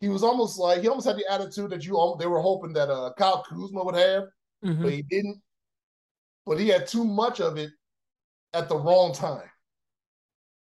he 0.00 0.08
was 0.08 0.24
almost 0.24 0.58
like 0.58 0.80
he 0.80 0.88
almost 0.88 1.06
had 1.06 1.16
the 1.16 1.32
attitude 1.32 1.70
that 1.70 1.84
you 1.84 1.96
all 1.96 2.16
they 2.16 2.26
were 2.26 2.40
hoping 2.40 2.72
that 2.72 2.90
uh, 2.90 3.12
Kyle 3.16 3.44
Kuzma 3.48 3.84
would 3.84 3.94
have, 3.94 4.24
mm-hmm. 4.64 4.82
but 4.82 4.92
he 4.92 5.02
didn't. 5.02 5.40
But 6.44 6.58
he 6.58 6.68
had 6.68 6.88
too 6.88 7.04
much 7.04 7.40
of 7.40 7.56
it 7.56 7.70
at 8.52 8.68
the 8.68 8.76
wrong 8.76 9.12
time. 9.12 9.48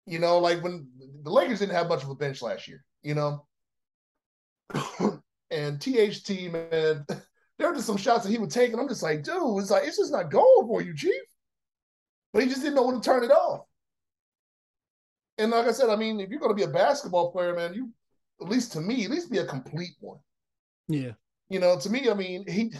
You 0.05 0.19
know, 0.19 0.37
like 0.39 0.63
when 0.63 0.87
the 1.23 1.31
Lakers 1.31 1.59
didn't 1.59 1.75
have 1.75 1.89
much 1.89 2.03
of 2.03 2.09
a 2.09 2.15
bench 2.15 2.41
last 2.41 2.67
year. 2.67 2.85
You 3.03 3.15
know, 3.15 3.45
and 5.51 5.81
THT 5.81 6.51
man, 6.51 7.05
there 7.57 7.69
were 7.69 7.75
just 7.75 7.87
some 7.87 7.97
shots 7.97 8.23
that 8.23 8.31
he 8.31 8.37
would 8.37 8.51
take, 8.51 8.71
and 8.71 8.81
I'm 8.81 8.87
just 8.87 9.03
like, 9.03 9.23
dude, 9.23 9.35
it's 9.59 9.71
like 9.71 9.83
it's 9.85 9.97
just 9.97 10.11
not 10.11 10.31
going 10.31 10.67
for 10.67 10.81
you, 10.81 10.95
Chief. 10.95 11.13
But 12.33 12.43
he 12.43 12.49
just 12.49 12.61
didn't 12.61 12.75
know 12.75 12.83
when 12.83 12.95
to 12.95 13.01
turn 13.01 13.23
it 13.23 13.31
off. 13.31 13.65
And 15.37 15.51
like 15.51 15.67
I 15.67 15.71
said, 15.71 15.89
I 15.89 15.95
mean, 15.95 16.19
if 16.19 16.29
you're 16.29 16.39
going 16.39 16.51
to 16.51 16.55
be 16.55 16.69
a 16.69 16.73
basketball 16.73 17.31
player, 17.31 17.55
man, 17.55 17.73
you 17.73 17.91
at 18.41 18.49
least 18.49 18.73
to 18.73 18.81
me, 18.81 19.05
at 19.05 19.11
least 19.11 19.31
be 19.31 19.37
a 19.37 19.45
complete 19.45 19.95
one. 19.99 20.19
Yeah. 20.87 21.11
You 21.49 21.59
know, 21.59 21.79
to 21.79 21.89
me, 21.89 22.09
I 22.09 22.13
mean, 22.13 22.45
he. 22.47 22.73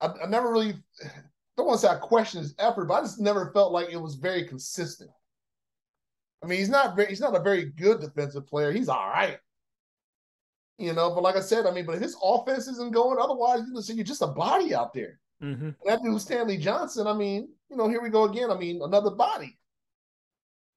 I, 0.00 0.08
I 0.24 0.26
never 0.26 0.50
really 0.50 0.74
don't 1.56 1.66
want 1.66 1.80
to 1.80 1.86
say 1.86 1.92
I 1.92 1.96
question 1.96 2.42
his 2.42 2.54
effort, 2.58 2.86
but 2.86 2.94
I 2.94 3.00
just 3.00 3.20
never 3.20 3.50
felt 3.52 3.72
like 3.72 3.90
it 3.90 4.00
was 4.00 4.16
very 4.16 4.46
consistent. 4.46 5.10
I 6.42 6.46
mean, 6.46 6.58
he's 6.58 6.70
not 6.70 6.96
very, 6.96 7.08
he's 7.08 7.20
not 7.20 7.36
a 7.36 7.42
very 7.42 7.66
good 7.66 8.00
defensive 8.00 8.46
player. 8.46 8.72
He's 8.72 8.88
all 8.88 9.08
right. 9.08 9.38
You 10.80 10.94
know, 10.94 11.10
but 11.14 11.22
like 11.22 11.36
I 11.36 11.40
said, 11.40 11.66
I 11.66 11.72
mean, 11.72 11.84
but 11.84 12.00
his 12.00 12.16
offense 12.24 12.66
isn't 12.66 12.94
going. 12.94 13.18
Otherwise, 13.20 13.60
you 13.66 13.74
know, 13.74 13.80
so 13.82 13.92
you're 13.92 14.02
just 14.02 14.22
a 14.22 14.26
body 14.26 14.74
out 14.74 14.94
there. 14.94 15.20
Mm-hmm. 15.42 15.70
that 15.84 16.02
dude 16.02 16.20
Stanley 16.20 16.56
Johnson, 16.56 17.06
I 17.06 17.12
mean, 17.12 17.48
you 17.70 17.76
know, 17.76 17.88
here 17.88 18.02
we 18.02 18.08
go 18.08 18.24
again. 18.24 18.50
I 18.50 18.56
mean, 18.56 18.80
another 18.82 19.10
body. 19.10 19.58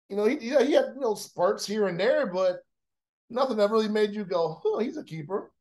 You 0.10 0.18
know, 0.18 0.26
he 0.26 0.38
yeah, 0.42 0.62
he 0.62 0.74
had 0.74 0.92
you 0.94 1.00
know 1.00 1.16
spurts 1.16 1.66
here 1.66 1.88
and 1.88 1.98
there, 1.98 2.28
but 2.28 2.60
nothing 3.30 3.58
that 3.58 3.72
really 3.72 3.88
made 3.88 4.12
you 4.12 4.26
go, 4.26 4.62
"Oh, 4.66 4.80
he's 4.80 4.98
a 4.98 5.04
keeper." 5.06 5.52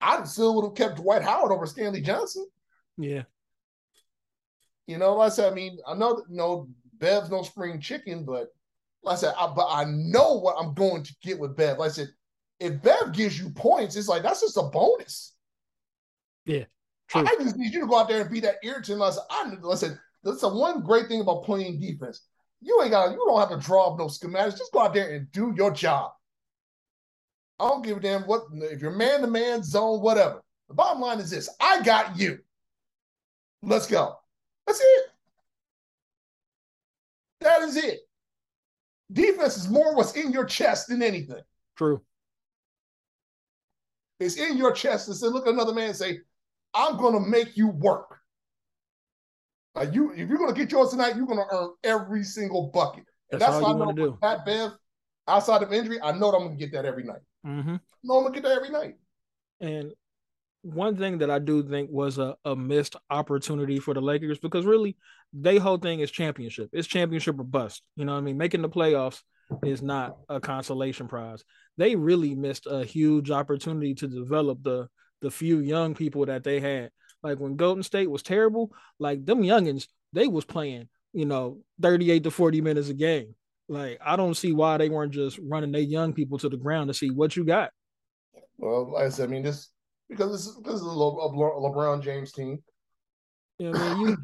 I 0.00 0.24
still 0.24 0.56
would 0.56 0.64
have 0.64 0.74
kept 0.74 1.00
Dwight 1.00 1.22
Howard 1.22 1.52
over 1.52 1.66
Stanley 1.66 2.00
Johnson. 2.00 2.48
Yeah. 2.96 3.22
You 4.88 4.98
know, 4.98 5.14
like 5.14 5.32
I 5.32 5.34
said, 5.34 5.52
I 5.52 5.54
mean, 5.54 5.78
I 5.86 5.94
know 5.94 6.16
that 6.16 6.24
you 6.28 6.36
know 6.36 6.68
Bev's 6.98 7.30
no 7.30 7.42
spring 7.42 7.80
chicken, 7.80 8.24
but 8.24 8.48
like 9.04 9.14
I 9.14 9.20
said, 9.20 9.34
I, 9.38 9.52
but 9.54 9.68
I 9.70 9.84
know 9.84 10.34
what 10.34 10.56
I'm 10.58 10.74
going 10.74 11.04
to 11.04 11.14
get 11.22 11.38
with 11.38 11.56
Bev. 11.56 11.78
Like 11.78 11.90
I 11.90 11.92
said, 11.92 12.08
if 12.60 12.82
Bev 12.82 13.12
gives 13.12 13.38
you 13.38 13.50
points, 13.50 13.96
it's 13.96 14.08
like 14.08 14.22
that's 14.22 14.40
just 14.40 14.56
a 14.56 14.62
bonus. 14.62 15.34
Yeah. 16.44 16.64
True. 17.08 17.24
I 17.26 17.34
just 17.36 17.56
need 17.56 17.72
you 17.72 17.80
to 17.80 17.86
go 17.86 17.98
out 17.98 18.08
there 18.08 18.20
and 18.20 18.30
be 18.30 18.40
that 18.40 18.56
irritant. 18.62 18.98
Listen, 18.98 19.22
I 19.30 19.50
listen, 19.62 19.98
that's 20.22 20.42
the 20.42 20.48
one 20.48 20.82
great 20.82 21.08
thing 21.08 21.20
about 21.20 21.44
playing 21.44 21.80
defense. 21.80 22.22
You 22.60 22.80
ain't 22.82 22.90
got 22.90 23.12
you 23.12 23.16
don't 23.16 23.38
have 23.38 23.58
to 23.58 23.64
draw 23.64 23.92
up 23.92 23.98
no 23.98 24.06
schematics. 24.06 24.58
Just 24.58 24.72
go 24.72 24.80
out 24.80 24.92
there 24.92 25.14
and 25.14 25.30
do 25.32 25.54
your 25.56 25.70
job. 25.70 26.12
I 27.60 27.68
don't 27.68 27.84
give 27.84 27.96
a 27.96 28.00
damn 28.00 28.22
what 28.22 28.42
if 28.52 28.80
you're 28.80 28.90
man 28.90 29.22
to 29.22 29.26
man 29.26 29.62
zone, 29.62 30.00
whatever. 30.00 30.42
The 30.68 30.74
bottom 30.74 31.00
line 31.00 31.18
is 31.18 31.30
this: 31.30 31.48
I 31.60 31.82
got 31.82 32.18
you. 32.18 32.38
Let's 33.62 33.86
go. 33.86 34.16
That's 34.66 34.80
it. 34.80 35.04
That 37.40 37.62
is 37.62 37.76
it. 37.76 38.00
Defense 39.12 39.56
is 39.56 39.68
more 39.68 39.94
what's 39.94 40.12
in 40.12 40.32
your 40.32 40.44
chest 40.44 40.88
than 40.88 41.02
anything. 41.02 41.40
True. 41.76 42.02
It's 44.20 44.36
in 44.36 44.56
your 44.56 44.72
chest 44.72 45.06
to 45.06 45.14
say, 45.14 45.26
look 45.26 45.46
at 45.46 45.54
another 45.54 45.72
man 45.72 45.88
and 45.88 45.96
say, 45.96 46.18
I'm 46.74 46.96
gonna 46.96 47.20
make 47.20 47.56
you 47.56 47.68
work. 47.68 48.18
Uh, 49.74 49.86
you 49.92 50.12
if 50.12 50.28
you're 50.28 50.38
gonna 50.38 50.52
get 50.52 50.72
yours 50.72 50.90
tonight, 50.90 51.16
you're 51.16 51.26
gonna 51.26 51.46
earn 51.50 51.70
every 51.84 52.24
single 52.24 52.70
bucket. 52.74 53.04
And 53.30 53.40
that's, 53.40 53.52
that's 53.52 53.62
what 53.62 53.76
I 53.76 53.78
know 53.78 53.92
do. 53.92 54.18
Pat 54.20 54.44
Bev. 54.44 54.72
outside 55.26 55.62
of 55.62 55.72
injury, 55.72 56.00
I 56.02 56.12
know 56.12 56.30
that 56.30 56.38
I'm 56.38 56.44
gonna 56.44 56.56
get 56.56 56.72
that 56.72 56.84
every 56.84 57.04
night. 57.04 57.20
Mm-hmm. 57.46 57.76
No, 58.04 58.16
I'm 58.18 58.24
gonna 58.24 58.34
get 58.34 58.42
that 58.42 58.52
every 58.52 58.70
night. 58.70 58.96
And 59.60 59.92
one 60.62 60.96
thing 60.96 61.18
that 61.18 61.30
I 61.30 61.38
do 61.38 61.62
think 61.62 61.90
was 61.90 62.18
a, 62.18 62.36
a 62.44 62.56
missed 62.56 62.96
opportunity 63.10 63.78
for 63.78 63.94
the 63.94 64.00
Lakers 64.00 64.38
because 64.38 64.66
really 64.66 64.96
they 65.32 65.58
whole 65.58 65.78
thing 65.78 66.00
is 66.00 66.10
championship. 66.10 66.70
It's 66.72 66.88
championship 66.88 67.38
or 67.38 67.44
bust. 67.44 67.82
You 67.96 68.04
know 68.04 68.12
what 68.12 68.18
I 68.18 68.22
mean? 68.22 68.36
Making 68.36 68.62
the 68.62 68.68
playoffs 68.68 69.22
is 69.64 69.82
not 69.82 70.16
a 70.28 70.40
consolation 70.40 71.08
prize. 71.08 71.44
They 71.76 71.96
really 71.96 72.34
missed 72.34 72.66
a 72.66 72.84
huge 72.84 73.30
opportunity 73.30 73.94
to 73.94 74.06
develop 74.06 74.62
the 74.62 74.88
the 75.20 75.30
few 75.30 75.58
young 75.58 75.94
people 75.94 76.26
that 76.26 76.44
they 76.44 76.60
had. 76.60 76.90
Like 77.22 77.38
when 77.38 77.56
Golden 77.56 77.82
State 77.82 78.10
was 78.10 78.22
terrible, 78.22 78.72
like 78.98 79.24
them 79.24 79.42
youngins, 79.42 79.88
they 80.12 80.28
was 80.28 80.44
playing, 80.44 80.88
you 81.12 81.24
know, 81.24 81.58
38 81.82 82.22
to 82.24 82.30
40 82.30 82.60
minutes 82.60 82.88
a 82.88 82.94
game. 82.94 83.34
Like 83.68 83.98
I 84.04 84.16
don't 84.16 84.36
see 84.36 84.52
why 84.52 84.76
they 84.76 84.88
weren't 84.88 85.12
just 85.12 85.38
running 85.42 85.72
their 85.72 85.80
young 85.80 86.12
people 86.12 86.38
to 86.38 86.48
the 86.48 86.56
ground 86.56 86.88
to 86.88 86.94
see 86.94 87.10
what 87.10 87.36
you 87.36 87.44
got. 87.44 87.70
Well, 88.56 88.92
like 88.92 89.06
I 89.06 89.08
said, 89.08 89.28
I 89.28 89.32
mean, 89.32 89.42
this 89.42 89.70
because 90.08 90.32
this, 90.32 90.46
is 90.46 90.62
this 90.62 90.74
is 90.74 90.82
a 90.82 90.84
LeBron 90.84 92.02
James 92.02 92.32
team. 92.32 92.62
You 93.58 93.72
know, 93.72 94.16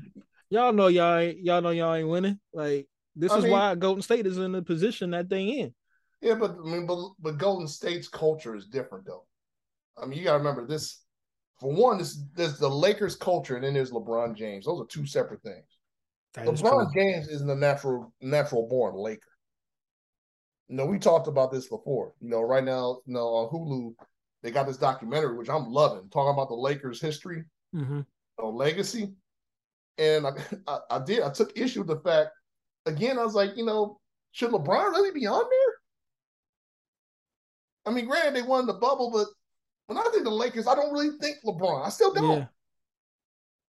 y'all 0.49 0.73
know 0.73 0.87
y'all 0.87 1.19
ain't 1.19 1.39
y'all 1.41 1.61
know 1.61 1.71
y'all 1.71 1.95
ain't 1.95 2.09
winning. 2.09 2.39
Like 2.53 2.89
this 3.17 3.33
I 3.33 3.39
is 3.39 3.45
mean, 3.45 3.53
why 3.53 3.75
Golden 3.75 4.03
State 4.03 4.27
is 4.27 4.39
in 4.39 4.53
the 4.53 4.63
position 4.63 5.11
that 5.11 5.29
they 5.29 5.45
in. 5.45 5.75
Yeah, 6.21 6.35
but 6.35 6.57
I 6.59 6.69
mean, 6.69 6.87
but, 6.87 6.99
but 7.21 7.39
Golden 7.39 7.69
State's 7.69 8.09
culture 8.09 8.55
is 8.57 8.67
different 8.67 9.07
though. 9.07 9.27
I 9.97 10.07
mean, 10.07 10.19
you 10.19 10.25
gotta 10.25 10.39
remember 10.39 10.67
this. 10.67 11.03
For 11.61 11.73
one, 11.73 11.99
this 11.99 12.19
there's 12.35 12.59
the 12.59 12.69
Lakers 12.69 13.15
culture, 13.15 13.57
and 13.57 13.65
then 13.65 13.75
there's 13.75 13.93
LeBron 13.93 14.35
James. 14.35 14.65
Those 14.65 14.81
are 14.81 14.87
two 14.87 15.07
separate 15.07 15.43
things. 15.43 15.67
That 16.35 16.47
LeBron 16.47 16.93
James 16.95 17.29
isn't 17.29 17.49
a 17.49 17.55
natural 17.55 18.13
natural 18.21 18.67
born 18.69 18.97
Laker. 18.97 19.29
You 20.69 20.77
know, 20.77 20.87
we 20.87 20.99
talked 20.99 21.29
about 21.29 21.53
this 21.53 21.69
before. 21.69 22.15
You 22.21 22.31
know, 22.31 22.41
right 22.41 22.65
now, 22.65 23.01
you 23.07 23.15
know, 23.15 23.27
on 23.27 23.51
Hulu, 23.51 23.95
they 24.43 24.51
got 24.51 24.67
this 24.67 24.79
documentary 24.79 25.37
which 25.37 25.51
I'm 25.51 25.71
loving, 25.71 26.09
talking 26.09 26.33
about 26.33 26.49
the 26.49 26.55
Lakers' 26.55 27.01
history, 27.01 27.45
mm-hmm. 27.75 27.99
you 27.99 28.05
know, 28.39 28.49
legacy. 28.49 29.13
And 29.99 30.27
I, 30.27 30.31
I, 30.67 30.79
I 30.91 30.99
did. 31.05 31.23
I 31.23 31.31
took 31.31 31.57
issue 31.59 31.81
with 31.81 31.89
the 31.89 32.01
fact. 32.01 32.31
Again, 32.87 33.19
I 33.19 33.25
was 33.25 33.35
like, 33.35 33.57
you 33.57 33.65
know, 33.65 33.99
should 34.33 34.51
LeBron 34.51 34.91
really 34.93 35.13
be 35.13 35.27
on 35.27 35.45
there? 35.49 35.75
I 37.87 37.91
mean, 37.91 38.07
granted, 38.07 38.35
they 38.35 38.43
won 38.43 38.67
the 38.67 38.75
bubble, 38.75 39.11
but 39.11 39.29
when 39.87 39.99
I 39.99 40.09
think 40.11 40.25
the 40.25 40.31
Lakers, 40.31 40.67
I 40.67 40.75
don't 40.75 40.93
really 40.93 41.17
think 41.21 41.37
LeBron. 41.45 41.85
I 41.85 41.91
still 41.91 42.13
don't. 42.13 42.39
Yeah. 42.39 42.47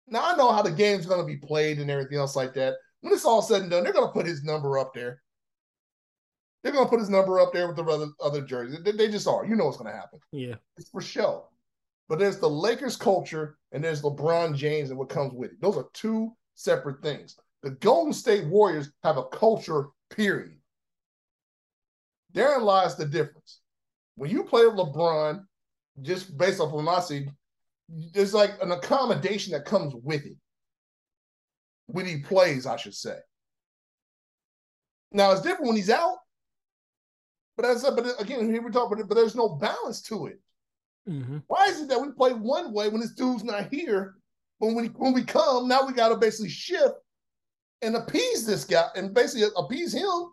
Now 0.08 0.32
I 0.32 0.36
know 0.38 0.52
how 0.52 0.62
the 0.62 0.72
game's 0.72 1.06
going 1.06 1.20
to 1.20 1.28
be 1.28 1.38
played 1.38 1.80
and 1.80 1.92
everything 1.92 2.18
else 2.18 2.36
like 2.36 2.54
that. 2.54 2.76
When 3.02 3.14
it's 3.14 3.26
all 3.26 3.42
said 3.42 3.62
and 3.62 3.72
done, 3.72 3.84
they're 3.84 3.94
going 3.94 4.08
to 4.08 4.14
put 4.14 4.26
his 4.26 4.44
number 4.44 4.80
up 4.80 4.94
there. 4.94 5.22
They're 6.64 6.72
going 6.72 6.86
to 6.86 6.90
put 6.90 7.00
his 7.00 7.10
number 7.10 7.40
up 7.40 7.54
there 7.54 7.68
with 7.68 7.76
the 7.76 7.84
other 7.84 8.08
other 8.22 8.42
jerseys. 8.42 8.82
They, 8.84 8.92
they 8.92 9.10
just 9.10 9.28
are. 9.28 9.46
You 9.46 9.56
know 9.56 9.66
what's 9.66 9.78
going 9.78 9.92
to 9.92 9.98
happen. 9.98 10.20
Yeah, 10.32 10.56
it's 10.78 10.90
for 10.90 11.02
show. 11.02 11.50
But 12.10 12.20
there's 12.20 12.40
the 12.40 12.50
Lakers 12.50 12.96
culture 12.96 13.58
and 13.72 13.84
there's 13.84 14.02
LeBron 14.02 14.56
James 14.56 14.90
and 14.90 14.98
what 14.98 15.10
comes 15.10 15.34
with 15.34 15.52
it. 15.52 15.62
Those 15.62 15.78
are 15.78 15.88
two 15.94 16.32
separate 16.56 17.02
things. 17.04 17.38
The 17.64 17.72
Golden 17.72 18.14
State 18.14 18.46
Warriors 18.46 18.92
have 19.04 19.18
a 19.18 19.26
culture, 19.26 19.88
period. 20.10 20.58
Therein 22.34 22.62
lies 22.62 22.96
the 22.96 23.06
difference. 23.06 23.62
When 24.16 24.30
you 24.30 24.44
play 24.44 24.62
LeBron, 24.62 25.44
just 26.02 26.38
based 26.38 26.60
off 26.60 26.68
of 26.68 26.84
what 26.84 26.98
I 26.98 27.02
see, 27.02 27.28
there's 28.14 28.34
like 28.34 28.62
an 28.62 28.72
accommodation 28.72 29.54
that 29.54 29.66
comes 29.66 29.94
with 29.96 30.26
it. 30.26 30.38
When 31.88 32.06
he 32.06 32.18
plays, 32.20 32.66
I 32.66 32.76
should 32.76 32.94
say. 32.94 33.18
Now 35.12 35.32
it's 35.32 35.42
different 35.42 35.68
when 35.68 35.78
he's 35.78 35.90
out. 35.90 36.18
But 37.56 37.66
as 37.66 37.84
I 37.84 37.90
said, 37.90 37.96
but 37.96 38.22
again, 38.22 38.52
here 38.52 38.62
we 38.62 38.72
talk, 38.72 38.90
but, 38.90 39.08
but 39.08 39.16
there's 39.16 39.36
no 39.36 39.50
balance 39.50 40.02
to 40.04 40.28
it. 40.28 40.40
Mm-hmm. 41.10 41.38
Why 41.48 41.66
is 41.68 41.82
it 41.82 41.90
that 41.90 42.02
we 42.02 42.12
play 42.12 42.34
one 42.34 42.74
way 42.74 42.90
when 42.90 43.02
this 43.02 43.14
dude's 43.14 43.44
not 43.44 43.74
here? 43.74 44.16
When 44.60 44.76
we 44.76 44.88
when 44.88 45.14
we 45.14 45.24
come, 45.24 45.68
now 45.68 45.86
we 45.86 45.94
got 45.94 46.10
to 46.10 46.18
basically 46.18 46.50
shift 46.50 46.96
and 47.82 47.96
appease 47.96 48.46
this 48.46 48.64
guy 48.64 48.88
and 48.96 49.14
basically 49.14 49.48
appease 49.56 49.94
him 49.94 50.32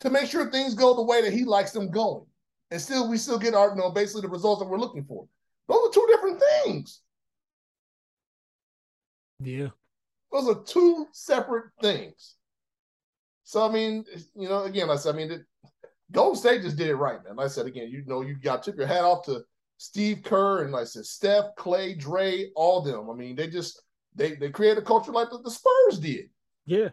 to 0.00 0.10
make 0.10 0.26
sure 0.30 0.50
things 0.50 0.74
go 0.74 0.94
the 0.94 1.02
way 1.02 1.22
that 1.22 1.32
he 1.32 1.44
likes 1.44 1.72
them 1.72 1.90
going. 1.90 2.24
And 2.70 2.80
still, 2.80 3.08
we 3.08 3.16
still 3.16 3.38
get 3.38 3.54
our, 3.54 3.70
you 3.70 3.76
know, 3.76 3.90
basically 3.90 4.22
the 4.22 4.28
results 4.28 4.60
that 4.60 4.68
we're 4.68 4.78
looking 4.78 5.04
for. 5.04 5.26
Those 5.68 5.88
are 5.88 5.92
two 5.92 6.06
different 6.08 6.42
things. 6.64 7.00
Yeah. 9.40 9.68
Those 10.32 10.48
are 10.48 10.62
two 10.62 11.06
separate 11.12 11.70
things. 11.80 12.34
So 13.44 13.66
I 13.66 13.72
mean, 13.72 14.04
you 14.34 14.48
know, 14.48 14.64
again, 14.64 14.90
I 14.90 14.96
said, 14.96 15.14
I 15.14 15.16
mean, 15.16 15.44
Golden 16.12 16.36
State 16.36 16.62
just 16.62 16.76
did 16.76 16.88
it 16.88 16.96
right, 16.96 17.22
man. 17.24 17.36
Like 17.36 17.46
I 17.46 17.48
said 17.48 17.66
again, 17.66 17.88
you 17.90 18.04
know, 18.06 18.20
you 18.20 18.34
got 18.34 18.62
took 18.62 18.76
your 18.76 18.86
hat 18.86 19.04
off 19.04 19.24
to 19.24 19.42
Steve 19.78 20.22
Kerr 20.22 20.64
and 20.64 20.72
like 20.72 20.82
I 20.82 20.84
said, 20.84 21.06
Steph, 21.06 21.54
Clay, 21.56 21.94
Dre, 21.94 22.50
all 22.56 22.82
them. 22.82 23.08
I 23.10 23.14
mean, 23.14 23.36
they 23.36 23.46
just 23.48 23.80
they 24.14 24.34
they 24.34 24.50
create 24.50 24.76
a 24.76 24.82
culture 24.82 25.12
like 25.12 25.30
the, 25.30 25.38
the 25.38 25.50
Spurs 25.50 25.98
did. 25.98 26.28
Yeah. 26.68 26.90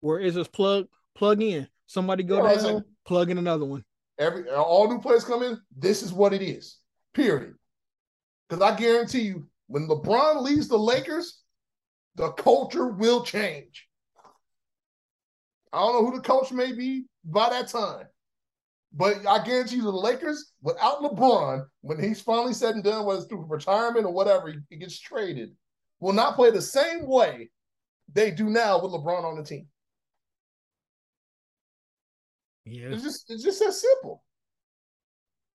Where 0.00 0.18
is 0.18 0.34
this 0.34 0.48
plug 0.48 0.88
plug 1.14 1.40
in? 1.40 1.68
Somebody 1.86 2.24
go 2.24 2.44
yeah, 2.44 2.56
down, 2.56 2.84
plug 3.06 3.30
in 3.30 3.38
another 3.38 3.64
one. 3.64 3.84
Every 4.18 4.48
all 4.50 4.88
new 4.88 5.00
players 5.00 5.24
come 5.24 5.42
in, 5.42 5.58
this 5.76 6.02
is 6.02 6.12
what 6.12 6.32
it 6.32 6.42
is. 6.42 6.78
Period. 7.14 7.54
Because 8.48 8.62
I 8.62 8.76
guarantee 8.76 9.20
you, 9.20 9.46
when 9.68 9.86
LeBron 9.86 10.42
leaves 10.42 10.68
the 10.68 10.78
Lakers, 10.78 11.40
the 12.16 12.30
culture 12.32 12.88
will 12.88 13.22
change. 13.22 13.88
I 15.72 15.78
don't 15.78 15.92
know 15.94 16.10
who 16.10 16.16
the 16.16 16.22
coach 16.22 16.50
may 16.50 16.72
be 16.72 17.04
by 17.24 17.48
that 17.48 17.68
time. 17.68 18.06
But 18.92 19.26
I 19.26 19.42
guarantee 19.44 19.76
you, 19.76 19.82
the 19.82 19.90
Lakers, 19.90 20.52
without 20.60 21.00
LeBron, 21.00 21.64
when 21.80 22.02
he's 22.02 22.20
finally 22.20 22.52
said 22.52 22.74
and 22.74 22.84
done, 22.84 23.06
whether 23.06 23.20
it's 23.20 23.28
through 23.28 23.46
retirement 23.48 24.04
or 24.04 24.12
whatever, 24.12 24.48
he, 24.48 24.58
he 24.68 24.76
gets 24.76 24.98
traded, 24.98 25.52
will 26.00 26.12
not 26.12 26.34
play 26.34 26.50
the 26.50 26.60
same 26.60 27.06
way 27.06 27.50
they 28.12 28.30
do 28.30 28.50
now 28.50 28.80
with 28.80 28.92
LeBron 28.92 29.24
on 29.24 29.36
the 29.36 29.44
team. 29.44 29.66
Yeah, 32.64 32.88
it's 32.88 33.02
just 33.02 33.30
it's 33.30 33.42
just 33.42 33.60
that 33.60 33.72
simple. 33.72 34.22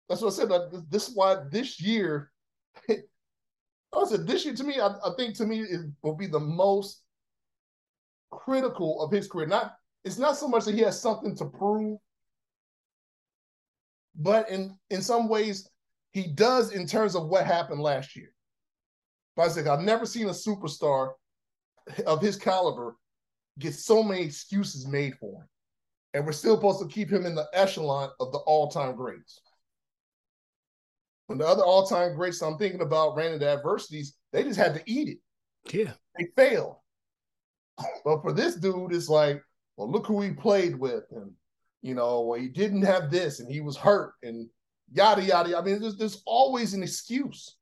That's 0.09 0.21
what 0.21 0.33
I 0.33 0.35
said. 0.35 0.49
This 0.89 1.09
is 1.09 1.15
why 1.15 1.37
this 1.51 1.81
year, 1.81 2.31
I 2.89 4.05
said 4.05 4.27
this 4.27 4.45
year 4.45 4.55
to 4.55 4.63
me, 4.63 4.79
I, 4.79 4.87
I 4.87 5.11
think 5.17 5.35
to 5.37 5.45
me 5.45 5.61
it 5.61 5.81
will 6.01 6.15
be 6.15 6.27
the 6.27 6.39
most 6.39 7.01
critical 8.31 9.01
of 9.01 9.11
his 9.11 9.27
career. 9.27 9.47
Not 9.47 9.75
it's 10.03 10.17
not 10.17 10.37
so 10.37 10.47
much 10.47 10.65
that 10.65 10.75
he 10.75 10.81
has 10.81 11.01
something 11.01 11.35
to 11.37 11.45
prove 11.45 11.97
but 14.17 14.49
in 14.49 14.77
in 14.89 15.01
some 15.01 15.29
ways 15.29 15.69
he 16.11 16.27
does 16.33 16.71
in 16.71 16.87
terms 16.87 17.15
of 17.15 17.27
what 17.27 17.45
happened 17.45 17.81
last 17.81 18.15
year. 18.15 18.33
But 19.35 19.43
I 19.43 19.47
said 19.49 19.67
I've 19.67 19.81
never 19.81 20.05
seen 20.05 20.27
a 20.27 20.31
superstar 20.31 21.11
of 22.05 22.21
his 22.21 22.37
caliber 22.37 22.95
get 23.59 23.73
so 23.73 24.03
many 24.03 24.21
excuses 24.21 24.87
made 24.87 25.15
for 25.17 25.41
him, 25.41 25.47
and 26.13 26.25
we're 26.25 26.31
still 26.31 26.55
supposed 26.55 26.81
to 26.81 26.87
keep 26.87 27.09
him 27.09 27.25
in 27.25 27.35
the 27.35 27.47
echelon 27.53 28.09
of 28.19 28.31
the 28.31 28.39
all-time 28.39 28.95
greats. 28.95 29.41
When 31.27 31.39
the 31.39 31.47
other 31.47 31.63
all-time 31.63 32.15
greats 32.15 32.41
I'm 32.41 32.57
thinking 32.57 32.81
about 32.81 33.15
ran 33.15 33.33
into 33.33 33.49
adversities, 33.49 34.15
they 34.31 34.43
just 34.43 34.59
had 34.59 34.75
to 34.75 34.83
eat 34.85 35.09
it. 35.09 35.17
Yeah, 35.73 35.91
they 36.17 36.27
failed. 36.35 36.77
But 38.05 38.21
for 38.21 38.31
this 38.31 38.55
dude, 38.55 38.93
it's 38.93 39.09
like, 39.09 39.43
well, 39.75 39.91
look 39.91 40.07
who 40.07 40.21
he 40.21 40.31
played 40.31 40.75
with, 40.75 41.03
and 41.11 41.31
you 41.81 41.93
know, 41.93 42.21
well, 42.21 42.39
he 42.39 42.47
didn't 42.47 42.83
have 42.83 43.11
this 43.11 43.39
and 43.39 43.51
he 43.51 43.61
was 43.61 43.77
hurt 43.77 44.13
and 44.23 44.49
yada 44.91 45.21
yada. 45.21 45.57
I 45.57 45.61
mean, 45.61 45.79
there's, 45.79 45.97
there's 45.97 46.23
always 46.25 46.73
an 46.73 46.83
excuse. 46.83 47.56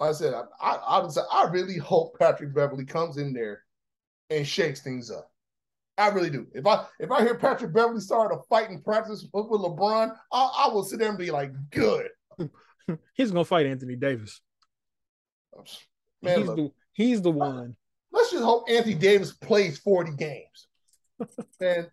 Like 0.00 0.08
I 0.08 0.12
said, 0.12 0.32
I, 0.34 0.44
I, 0.60 1.00
I, 1.00 1.08
I 1.30 1.50
really 1.50 1.76
hope 1.76 2.18
Patrick 2.18 2.54
Beverley 2.54 2.86
comes 2.86 3.18
in 3.18 3.34
there 3.34 3.64
and 4.30 4.46
shakes 4.46 4.80
things 4.80 5.10
up. 5.10 5.30
I 5.98 6.08
really 6.08 6.30
do. 6.30 6.46
If 6.54 6.66
I 6.66 6.86
if 6.98 7.10
I 7.10 7.20
hear 7.20 7.34
Patrick 7.34 7.74
Beverley 7.74 8.00
start 8.00 8.32
a 8.32 8.38
fight 8.48 8.70
in 8.70 8.80
practice 8.80 9.28
with, 9.30 9.44
LeBron, 9.44 10.16
I, 10.32 10.64
I 10.64 10.72
will 10.72 10.84
sit 10.84 10.98
there 10.98 11.10
and 11.10 11.18
be 11.18 11.30
like, 11.30 11.52
good. 11.70 12.08
He's 13.12 13.30
gonna 13.30 13.44
fight 13.44 13.66
Anthony 13.66 13.96
Davis. 13.96 14.40
Man, 16.22 16.38
he's 16.38 16.46
look, 16.46 16.56
the 16.56 16.72
he's 16.92 17.20
the 17.20 17.30
one. 17.30 17.76
Let's 18.10 18.30
just 18.30 18.42
hope 18.42 18.70
Anthony 18.70 18.94
Davis 18.94 19.32
plays 19.32 19.78
40 19.78 20.12
games. 20.16 20.68
Man, 21.60 21.86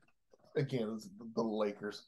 again, 0.55 0.99
the 1.35 1.43
Lakers. 1.43 2.03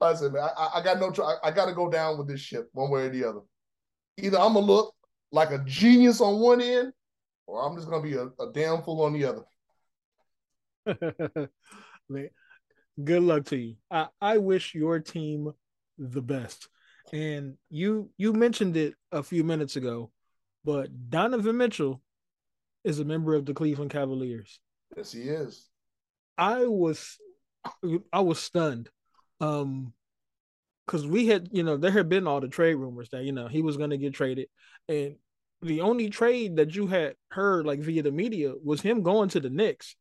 I 0.00 0.14
said, 0.14 0.32
man, 0.32 0.48
I, 0.56 0.70
I 0.74 0.82
got 0.82 0.98
no. 0.98 1.12
I, 1.24 1.48
I 1.48 1.50
got 1.50 1.66
to 1.66 1.72
go 1.72 1.88
down 1.88 2.18
with 2.18 2.28
this 2.28 2.40
ship 2.40 2.68
one 2.72 2.90
way 2.90 3.02
or 3.02 3.08
the 3.08 3.24
other. 3.24 3.40
Either 4.18 4.38
I'm 4.38 4.54
gonna 4.54 4.66
look 4.66 4.94
like 5.34 5.50
a 5.50 5.58
genius 5.66 6.20
on 6.20 6.38
one 6.38 6.60
end, 6.60 6.92
or 7.46 7.66
I'm 7.66 7.76
just 7.76 7.90
gonna 7.90 8.02
be 8.02 8.14
a, 8.14 8.26
a 8.40 8.52
damn 8.52 8.82
fool 8.82 9.02
on 9.02 9.12
the 9.12 9.24
other. 9.24 9.42
good 13.04 13.22
luck 13.22 13.46
to 13.46 13.56
you. 13.56 13.74
I, 13.90 14.06
I 14.20 14.38
wish 14.38 14.74
your 14.74 15.00
team 15.00 15.52
the 15.98 16.22
best. 16.22 16.68
And 17.12 17.56
you 17.68 18.10
you 18.16 18.32
mentioned 18.32 18.76
it 18.76 18.94
a 19.10 19.22
few 19.22 19.42
minutes 19.42 19.74
ago, 19.76 20.12
but 20.64 21.10
Donovan 21.10 21.56
Mitchell 21.56 22.00
is 22.84 23.00
a 23.00 23.04
member 23.04 23.34
of 23.34 23.44
the 23.44 23.54
Cleveland 23.54 23.90
Cavaliers. 23.90 24.60
Yes, 24.96 25.12
he 25.12 25.22
is. 25.22 25.68
I 26.38 26.64
was 26.66 27.18
I 28.12 28.20
was 28.20 28.38
stunned. 28.38 28.88
Um, 29.40 29.94
because 30.86 31.06
we 31.06 31.26
had, 31.26 31.48
you 31.50 31.62
know, 31.62 31.76
there 31.76 31.90
had 31.90 32.08
been 32.08 32.26
all 32.26 32.40
the 32.40 32.48
trade 32.48 32.74
rumors 32.74 33.08
that 33.10 33.24
you 33.24 33.32
know 33.32 33.48
he 33.48 33.62
was 33.62 33.76
going 33.76 33.90
to 33.90 33.98
get 33.98 34.14
traded, 34.14 34.48
and 34.88 35.16
the 35.64 35.80
only 35.80 36.10
trade 36.10 36.56
that 36.56 36.74
you 36.74 36.86
had 36.86 37.16
heard 37.30 37.66
like 37.66 37.80
via 37.80 38.02
the 38.02 38.12
media 38.12 38.52
was 38.62 38.80
him 38.80 39.02
going 39.02 39.28
to 39.30 39.40
the 39.40 39.50
Knicks, 39.50 39.96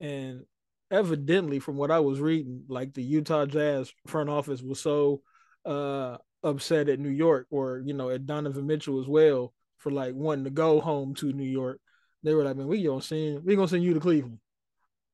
and 0.00 0.44
evidently, 0.90 1.58
from 1.58 1.76
what 1.76 1.90
I 1.90 2.00
was 2.00 2.20
reading, 2.20 2.64
like 2.68 2.94
the 2.94 3.02
Utah 3.02 3.46
Jazz 3.46 3.92
front 4.06 4.28
office 4.30 4.62
was 4.62 4.80
so 4.80 5.22
uh 5.64 6.16
upset 6.42 6.88
at 6.88 6.98
New 6.98 7.10
York 7.10 7.46
or 7.50 7.82
you 7.84 7.92
know 7.94 8.10
at 8.10 8.26
Donovan 8.26 8.66
Mitchell 8.66 9.00
as 9.00 9.06
well 9.06 9.52
for 9.78 9.90
like 9.90 10.14
wanting 10.14 10.44
to 10.44 10.50
go 10.50 10.80
home 10.80 11.14
to 11.16 11.32
New 11.32 11.44
York. 11.44 11.80
They 12.22 12.34
were 12.34 12.44
like, 12.44 12.56
man, 12.56 12.66
we 12.66 12.82
gonna 12.84 13.02
send 13.02 13.44
we 13.44 13.56
gonna 13.56 13.68
send 13.68 13.82
you 13.82 13.94
to 13.94 14.00
Cleveland. 14.00 14.38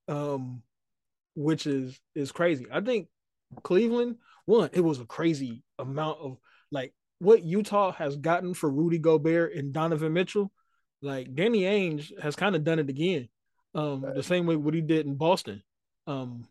Um, 0.09 0.63
which 1.35 1.67
is 1.67 1.99
is 2.15 2.33
crazy. 2.33 2.67
I 2.73 2.81
think 2.81 3.09
Cleveland, 3.63 4.17
one, 4.47 4.71
it 4.73 4.81
was 4.81 5.01
a 5.01 5.05
crazy 5.05 5.63
amount 5.79 6.19
of 6.21 6.39
like 6.71 6.95
what 7.19 7.43
Utah 7.43 7.93
has 7.93 8.17
gotten 8.17 8.55
for 8.55 8.71
Rudy 8.71 8.99
Gobert 8.99 9.55
and 9.55 9.73
Donovan 9.73 10.13
Mitchell. 10.13 10.53
Like 11.03 11.35
Danny 11.35 11.63
Ainge 11.63 12.19
has 12.21 12.37
kind 12.37 12.57
of 12.57 12.65
done 12.65 12.79
it 12.79 12.89
again. 12.89 13.29
Um, 13.75 14.03
right. 14.03 14.15
the 14.15 14.23
same 14.23 14.47
way 14.47 14.57
what 14.57 14.75
he 14.75 14.81
did 14.81 15.07
in 15.07 15.17
Boston. 15.17 15.63
Um, 16.07 16.47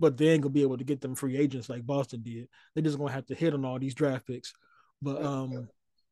but 0.00 0.16
they 0.16 0.28
ain't 0.28 0.42
gonna 0.42 0.52
be 0.52 0.62
able 0.62 0.78
to 0.78 0.84
get 0.84 1.00
them 1.00 1.14
free 1.14 1.36
agents 1.36 1.68
like 1.68 1.86
Boston 1.86 2.22
did. 2.22 2.48
They're 2.74 2.82
just 2.82 2.98
gonna 2.98 3.12
have 3.12 3.26
to 3.26 3.34
hit 3.34 3.54
on 3.54 3.64
all 3.64 3.78
these 3.78 3.94
draft 3.94 4.26
picks. 4.26 4.52
But 5.00 5.22
um 5.22 5.68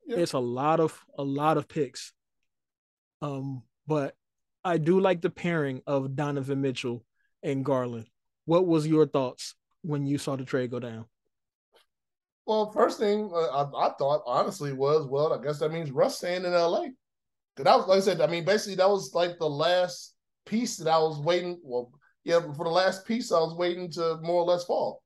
yeah. 0.07 0.19
it's 0.19 0.33
a 0.33 0.39
lot 0.39 0.81
of 0.81 0.99
a 1.19 1.23
lot 1.23 1.57
of 1.57 1.69
picks. 1.69 2.13
Um, 3.21 3.63
but 3.87 4.15
I 4.65 4.79
do 4.79 5.01
like 5.01 5.21
the 5.21 5.31
pairing 5.31 5.83
of 5.87 6.15
Donovan 6.17 6.61
Mitchell 6.61 7.05
and 7.43 7.65
Garland. 7.65 8.07
What 8.45 8.67
was 8.67 8.87
your 8.87 9.07
thoughts 9.07 9.55
when 9.83 10.07
you 10.07 10.19
saw 10.19 10.37
the 10.37 10.45
trade 10.45 10.71
go 10.71 10.81
down? 10.81 11.07
Well, 12.47 12.73
first 12.73 12.99
thing 12.99 13.31
uh, 13.33 13.65
I, 13.65 13.87
I, 13.87 13.93
thought 13.99 14.23
honestly 14.27 14.73
was, 14.73 15.07
well, 15.07 15.33
I 15.33 15.43
guess 15.43 15.59
that 15.61 15.73
means 15.73 15.91
Russ 15.91 16.19
staying 16.19 16.45
in 16.45 16.53
LA. 16.53 16.87
Cause 17.57 17.65
that 17.65 17.77
was 17.77 17.87
like 17.87 17.99
I 17.99 18.01
said, 18.01 18.21
I 18.21 18.27
mean, 18.27 18.45
basically 18.45 18.77
that 18.77 18.89
was 18.89 19.13
like 19.15 19.39
the 19.39 19.49
last 19.49 20.15
piece 20.47 20.77
that 20.79 20.91
I 20.91 20.99
was 20.99 21.21
waiting. 21.21 21.61
Well, 21.63 21.93
yeah, 22.25 22.41
for 22.41 22.65
the 22.65 22.71
last 22.71 23.07
piece, 23.07 23.31
I 23.31 23.39
was 23.39 23.55
waiting 23.55 23.91
to 23.93 24.19
more 24.23 24.43
or 24.43 24.45
less 24.45 24.65
fall. 24.65 25.03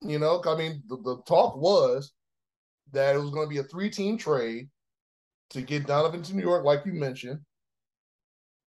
You 0.00 0.18
know, 0.18 0.42
I 0.46 0.56
mean, 0.56 0.82
the, 0.88 0.96
the 0.96 1.22
talk 1.26 1.56
was 1.56 2.12
that 2.92 3.14
it 3.14 3.18
was 3.18 3.30
going 3.30 3.46
to 3.46 3.50
be 3.50 3.58
a 3.58 3.64
three-team 3.64 4.18
trade 4.18 4.68
to 5.50 5.62
get 5.62 5.86
Donovan 5.86 6.22
to 6.22 6.36
New 6.36 6.42
York, 6.42 6.64
like 6.64 6.84
you 6.84 6.92
mentioned. 6.92 7.40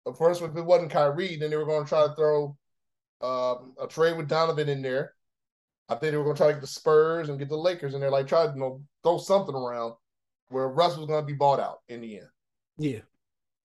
Of 0.06 0.14
course, 0.14 0.40
if 0.40 0.56
it 0.56 0.64
wasn't 0.64 0.90
Kyrie, 0.90 1.36
then 1.36 1.50
they 1.50 1.56
were 1.56 1.66
going 1.66 1.84
to 1.84 1.88
try 1.88 2.06
to 2.06 2.14
throw 2.14 2.56
um, 3.20 3.74
a 3.80 3.86
trade 3.86 4.16
with 4.16 4.28
Donovan 4.28 4.68
in 4.68 4.82
there. 4.82 5.14
I 5.90 5.96
think 5.96 6.12
they 6.12 6.16
were 6.16 6.24
going 6.24 6.36
to 6.36 6.40
try 6.40 6.46
to 6.48 6.54
get 6.54 6.60
the 6.60 6.68
Spurs 6.68 7.28
and 7.28 7.38
get 7.38 7.48
the 7.48 7.56
Lakers 7.56 7.94
in 7.94 8.00
there, 8.00 8.10
like 8.10 8.28
try 8.28 8.46
to 8.46 8.52
you 8.52 8.60
know, 8.60 8.80
throw 9.02 9.18
something 9.18 9.54
around 9.54 9.94
where 10.48 10.68
Russ 10.68 10.96
was 10.96 11.06
going 11.06 11.20
to 11.20 11.26
be 11.26 11.32
bought 11.32 11.58
out 11.58 11.78
in 11.88 12.00
the 12.00 12.18
end. 12.18 12.28
Yeah. 12.78 13.00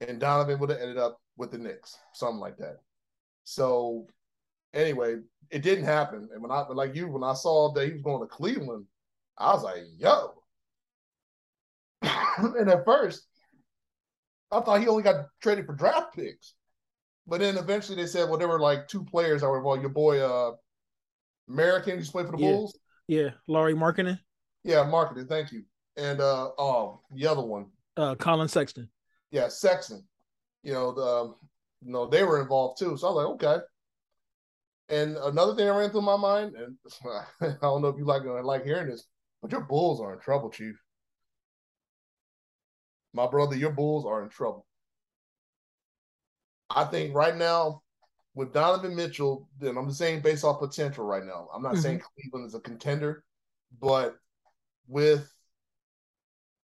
And 0.02 0.20
Donovan 0.20 0.60
would 0.60 0.72
have 0.72 0.80
ended 0.80 0.98
up 0.98 1.20
with 1.38 1.52
the 1.52 1.60
Knicks, 1.60 1.96
something 2.14 2.40
like 2.40 2.58
that. 2.58 2.78
So, 3.44 4.08
anyway, 4.74 5.18
it 5.52 5.62
didn't 5.62 5.86
happen. 5.86 6.28
And 6.34 6.42
when 6.42 6.52
I, 6.52 6.66
like 6.68 6.96
you, 6.96 7.08
when 7.08 7.24
I 7.24 7.36
saw 7.36 7.72
that 7.74 7.86
he 7.86 7.94
was 7.94 8.02
going 8.02 8.22
to 8.22 8.28
Cleveland, 8.28 8.86
I 9.38 9.54
was 9.54 9.64
like, 9.64 9.84
yo. 9.96 10.34
and 12.02 12.70
at 12.70 12.86
first, 12.86 13.28
I 14.52 14.62
thought 14.62 14.82
he 14.82 14.88
only 14.88 15.04
got 15.04 15.28
traded 15.42 15.68
for 15.68 15.74
draft 15.74 16.16
picks. 16.16 16.56
But 17.28 17.40
then 17.40 17.58
eventually 17.58 18.02
they 18.02 18.08
said, 18.08 18.30
well, 18.30 18.40
there 18.40 18.48
were 18.48 18.60
like 18.60 18.88
two 18.88 19.04
players 19.04 19.42
that 19.42 19.50
were 19.50 19.58
involved. 19.58 19.82
Your 19.82 19.90
boy, 19.92 20.20
uh, 20.20 20.54
American, 21.50 21.98
who's 21.98 22.10
played 22.10 22.28
for 22.28 22.34
the 22.34 22.44
yeah. 22.44 22.52
Bulls. 22.52 22.78
Yeah, 23.08 23.30
Lauri 23.48 23.74
Markkanen. 23.74 24.20
Yeah, 24.64 24.84
Markkanen. 24.84 25.28
Thank 25.28 25.52
you. 25.52 25.64
And 25.98 26.20
uh, 26.20 26.50
oh, 26.58 27.02
the 27.14 27.28
other 27.28 27.42
one, 27.42 27.68
uh, 27.98 28.16
Collin 28.16 28.48
Sexton. 28.48 28.90
Yeah, 29.32 29.48
Sexton. 29.48 30.04
You 30.64 30.74
know, 30.74 30.92
the, 30.92 31.02
um, 31.02 31.36
you 31.86 31.92
know, 31.92 32.08
they 32.08 32.24
were 32.24 32.42
involved 32.42 32.80
too. 32.80 32.98
So 32.98 33.08
I 33.08 33.12
was 33.12 33.40
like, 33.40 33.52
okay. 33.52 33.64
And 34.90 35.18
another 35.18 35.56
thing 35.56 35.66
that 35.66 35.74
ran 35.74 35.90
through 35.90 36.02
my 36.02 36.18
mind, 36.18 36.56
and 36.56 36.76
I 37.42 37.56
don't 37.62 37.82
know 37.82 37.88
if 37.88 37.98
you 37.98 38.06
like 38.06 38.24
like 38.24 38.66
hearing 38.66 38.88
this, 38.88 39.06
but 39.42 39.52
your 39.52 39.62
Bulls 39.62 40.00
are 40.02 40.14
in 40.14 40.20
trouble, 40.20 40.50
Chief. 40.50 40.76
My 43.14 43.28
brother, 43.28 43.56
your 43.56 43.72
Bulls 43.72 44.06
are 44.06 44.24
in 44.24 44.30
trouble. 44.30 44.66
I 46.70 46.84
think 46.86 47.16
right 47.16 47.36
now, 47.36 47.84
with 48.36 48.54
Donovan 48.54 48.96
Mitchell, 48.96 49.50
then 49.60 49.78
I'm 49.78 49.88
just 49.88 49.98
saying 49.98 50.22
based 50.22 50.44
off 50.44 50.60
potential 50.60 51.06
right 51.06 51.26
now. 51.26 51.48
I'm 51.54 51.64
not 51.64 51.74
mm-hmm. 51.74 51.82
saying 51.82 52.02
Cleveland 52.02 52.48
is 52.48 52.54
a 52.54 52.60
contender, 52.60 53.24
but 53.80 54.18
with 54.88 55.32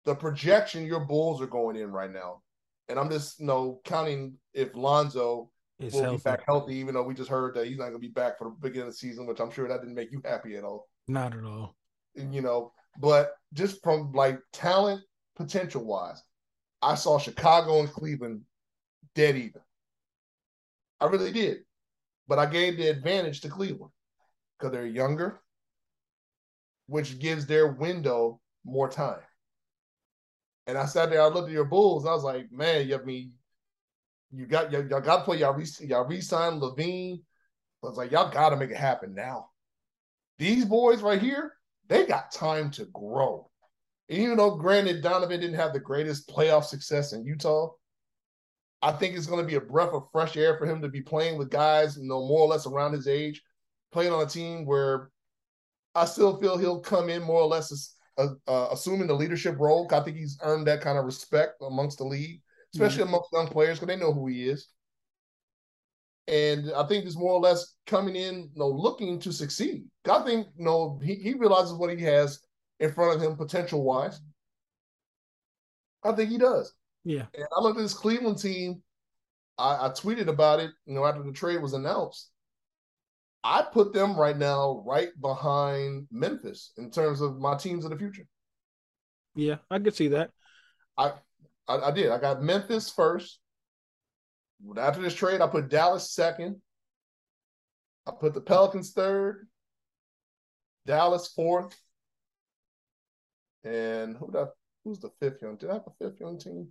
the 0.04 0.14
projection 0.14 0.86
your 0.86 1.00
Bulls 1.00 1.40
are 1.42 1.46
going 1.46 1.76
in 1.76 1.92
right 1.92 2.10
now, 2.10 2.42
and 2.88 2.98
I'm 2.98 3.10
just 3.10 3.38
you 3.38 3.46
know 3.46 3.80
counting 3.84 4.34
if 4.54 4.74
Lonzo 4.74 5.50
is 5.78 5.92
will 5.92 6.02
healthy. 6.02 6.16
be 6.16 6.22
back 6.22 6.40
healthy, 6.46 6.74
even 6.76 6.94
though 6.94 7.02
we 7.02 7.14
just 7.14 7.30
heard 7.30 7.54
that 7.54 7.66
he's 7.66 7.76
not 7.76 7.90
going 7.90 8.00
to 8.00 8.08
be 8.08 8.08
back 8.08 8.38
for 8.38 8.44
the 8.44 8.56
beginning 8.68 8.88
of 8.88 8.94
the 8.94 8.98
season, 8.98 9.26
which 9.26 9.38
I'm 9.38 9.50
sure 9.50 9.68
that 9.68 9.80
didn't 9.80 9.94
make 9.94 10.10
you 10.10 10.22
happy 10.24 10.56
at 10.56 10.64
all. 10.64 10.88
Not 11.06 11.36
at 11.36 11.44
all. 11.44 11.76
You 12.14 12.40
know, 12.40 12.72
but 12.98 13.32
just 13.52 13.82
from 13.82 14.12
like 14.12 14.40
talent 14.52 15.02
potential 15.36 15.84
wise, 15.84 16.20
I 16.80 16.94
saw 16.94 17.18
Chicago 17.18 17.80
and 17.80 17.90
Cleveland 17.90 18.40
dead 19.14 19.36
even. 19.36 19.60
I 21.00 21.06
really 21.06 21.32
did. 21.32 21.58
But 22.26 22.38
I 22.38 22.46
gave 22.46 22.76
the 22.76 22.88
advantage 22.88 23.40
to 23.40 23.48
Cleveland 23.48 23.92
because 24.58 24.72
they're 24.72 24.86
younger, 24.86 25.40
which 26.86 27.18
gives 27.18 27.46
their 27.46 27.68
window 27.68 28.40
more 28.64 28.88
time. 28.88 29.20
And 30.66 30.76
I 30.76 30.84
sat 30.84 31.08
there, 31.08 31.22
I 31.22 31.28
looked 31.28 31.48
at 31.48 31.54
your 31.54 31.64
Bulls, 31.64 32.04
I 32.04 32.12
was 32.12 32.24
like, 32.24 32.52
man, 32.52 32.86
you 32.86 32.98
I 32.98 33.02
mean 33.02 33.32
you 34.30 34.46
got 34.46 34.70
y'all, 34.70 34.86
y'all 34.86 35.00
got 35.00 35.18
to 35.18 35.24
play 35.24 35.38
y'all 35.38 35.54
re, 35.54 35.64
y'all 35.80 36.04
re-sign 36.04 36.60
LaVine. 36.60 37.20
I 37.82 37.86
was 37.86 37.96
like, 37.96 38.10
y'all 38.10 38.30
got 38.30 38.50
to 38.50 38.56
make 38.56 38.70
it 38.70 38.76
happen 38.76 39.14
now. 39.14 39.48
These 40.38 40.64
boys 40.64 41.00
right 41.00 41.20
here, 41.20 41.54
they 41.88 42.06
got 42.06 42.32
time 42.32 42.70
to 42.72 42.84
grow. 42.86 43.50
And 44.08 44.18
even 44.18 44.36
though, 44.36 44.56
granted, 44.56 45.02
Donovan 45.02 45.40
didn't 45.40 45.56
have 45.56 45.72
the 45.72 45.80
greatest 45.80 46.28
playoff 46.28 46.64
success 46.64 47.12
in 47.12 47.24
Utah, 47.24 47.70
I 48.80 48.92
think 48.92 49.16
it's 49.16 49.26
going 49.26 49.40
to 49.40 49.46
be 49.46 49.56
a 49.56 49.60
breath 49.60 49.92
of 49.92 50.08
fresh 50.12 50.36
air 50.36 50.56
for 50.56 50.66
him 50.66 50.80
to 50.82 50.88
be 50.88 51.00
playing 51.00 51.36
with 51.36 51.50
guys, 51.50 51.96
you 51.96 52.08
know, 52.08 52.26
more 52.26 52.40
or 52.40 52.48
less 52.48 52.66
around 52.66 52.92
his 52.92 53.08
age, 53.08 53.42
playing 53.90 54.12
on 54.12 54.22
a 54.22 54.28
team 54.28 54.64
where 54.66 55.10
I 55.94 56.04
still 56.04 56.38
feel 56.38 56.56
he'll 56.56 56.80
come 56.80 57.08
in 57.08 57.22
more 57.22 57.40
or 57.40 57.48
less 57.48 57.72
as, 57.72 57.94
uh, 58.18 58.28
uh, 58.46 58.68
assuming 58.70 59.08
the 59.08 59.14
leadership 59.14 59.56
role. 59.58 59.88
I 59.90 60.00
think 60.00 60.16
he's 60.16 60.38
earned 60.42 60.66
that 60.68 60.80
kind 60.80 60.96
of 60.96 61.04
respect 61.04 61.54
amongst 61.60 61.98
the 61.98 62.04
league, 62.04 62.40
especially 62.74 63.02
mm-hmm. 63.02 63.08
amongst 63.08 63.32
young 63.32 63.48
players 63.48 63.80
because 63.80 63.88
they 63.88 64.00
know 64.00 64.12
who 64.12 64.28
he 64.28 64.48
is. 64.48 64.68
And 66.28 66.70
I 66.72 66.86
think 66.86 67.04
he's 67.04 67.16
more 67.16 67.32
or 67.32 67.40
less 67.40 67.74
coming 67.86 68.14
in, 68.14 68.50
you 68.52 68.58
know, 68.60 68.68
looking 68.68 69.18
to 69.20 69.32
succeed. 69.32 69.86
I 70.08 70.22
think, 70.22 70.46
you 70.56 70.64
know, 70.64 71.00
he, 71.02 71.14
he 71.14 71.34
realizes 71.34 71.72
what 71.72 71.90
he 71.96 72.04
has 72.04 72.40
in 72.80 72.92
front 72.92 73.16
of 73.16 73.22
him 73.22 73.36
potential 73.36 73.82
wise. 73.82 74.20
I 76.04 76.12
think 76.12 76.30
he 76.30 76.38
does. 76.38 76.72
Yeah. 77.08 77.24
And 77.34 77.46
I 77.56 77.62
looked 77.62 77.78
at 77.78 77.82
this 77.82 77.94
Cleveland 77.94 78.36
team. 78.36 78.82
I, 79.56 79.86
I 79.86 79.88
tweeted 79.88 80.26
about 80.26 80.60
it, 80.60 80.72
you 80.84 80.92
know, 80.92 81.06
after 81.06 81.22
the 81.22 81.32
trade 81.32 81.62
was 81.62 81.72
announced. 81.72 82.30
I 83.42 83.62
put 83.62 83.94
them 83.94 84.14
right 84.14 84.36
now 84.36 84.82
right 84.86 85.08
behind 85.18 86.06
Memphis 86.10 86.72
in 86.76 86.90
terms 86.90 87.22
of 87.22 87.38
my 87.38 87.56
teams 87.56 87.86
of 87.86 87.92
the 87.92 87.96
future. 87.96 88.26
Yeah, 89.34 89.56
I 89.70 89.78
could 89.78 89.94
see 89.94 90.08
that. 90.08 90.32
I, 90.98 91.12
I, 91.66 91.78
I 91.78 91.90
did. 91.92 92.10
I 92.10 92.18
got 92.18 92.42
Memphis 92.42 92.90
first. 92.90 93.40
After 94.76 95.00
this 95.00 95.14
trade, 95.14 95.40
I 95.40 95.46
put 95.46 95.70
Dallas 95.70 96.12
second. 96.12 96.60
I 98.06 98.12
put 98.20 98.34
the 98.34 98.42
Pelicans 98.42 98.92
third. 98.92 99.48
Dallas 100.84 101.28
fourth. 101.28 101.74
And 103.64 104.14
who 104.18 104.30
that? 104.32 104.50
Who's 104.84 104.98
the 104.98 105.10
fifth 105.20 105.40
young? 105.40 105.56
Did 105.56 105.70
I 105.70 105.74
have 105.74 105.86
a 105.86 106.04
fifth 106.04 106.20
young 106.20 106.38
team? 106.38 106.68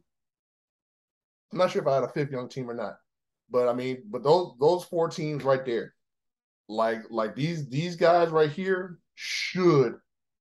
I'm 1.51 1.57
not 1.57 1.71
sure 1.71 1.81
if 1.81 1.87
I 1.87 1.95
had 1.95 2.03
a 2.03 2.09
fifth 2.09 2.31
young 2.31 2.49
team 2.49 2.69
or 2.69 2.73
not, 2.73 2.97
but 3.49 3.67
I 3.67 3.73
mean, 3.73 4.03
but 4.09 4.23
those 4.23 4.53
those 4.59 4.83
four 4.83 5.09
teams 5.09 5.43
right 5.43 5.65
there, 5.65 5.93
like 6.67 7.01
like 7.09 7.35
these 7.35 7.69
these 7.69 7.95
guys 7.95 8.29
right 8.29 8.51
here 8.51 8.99
should 9.15 9.95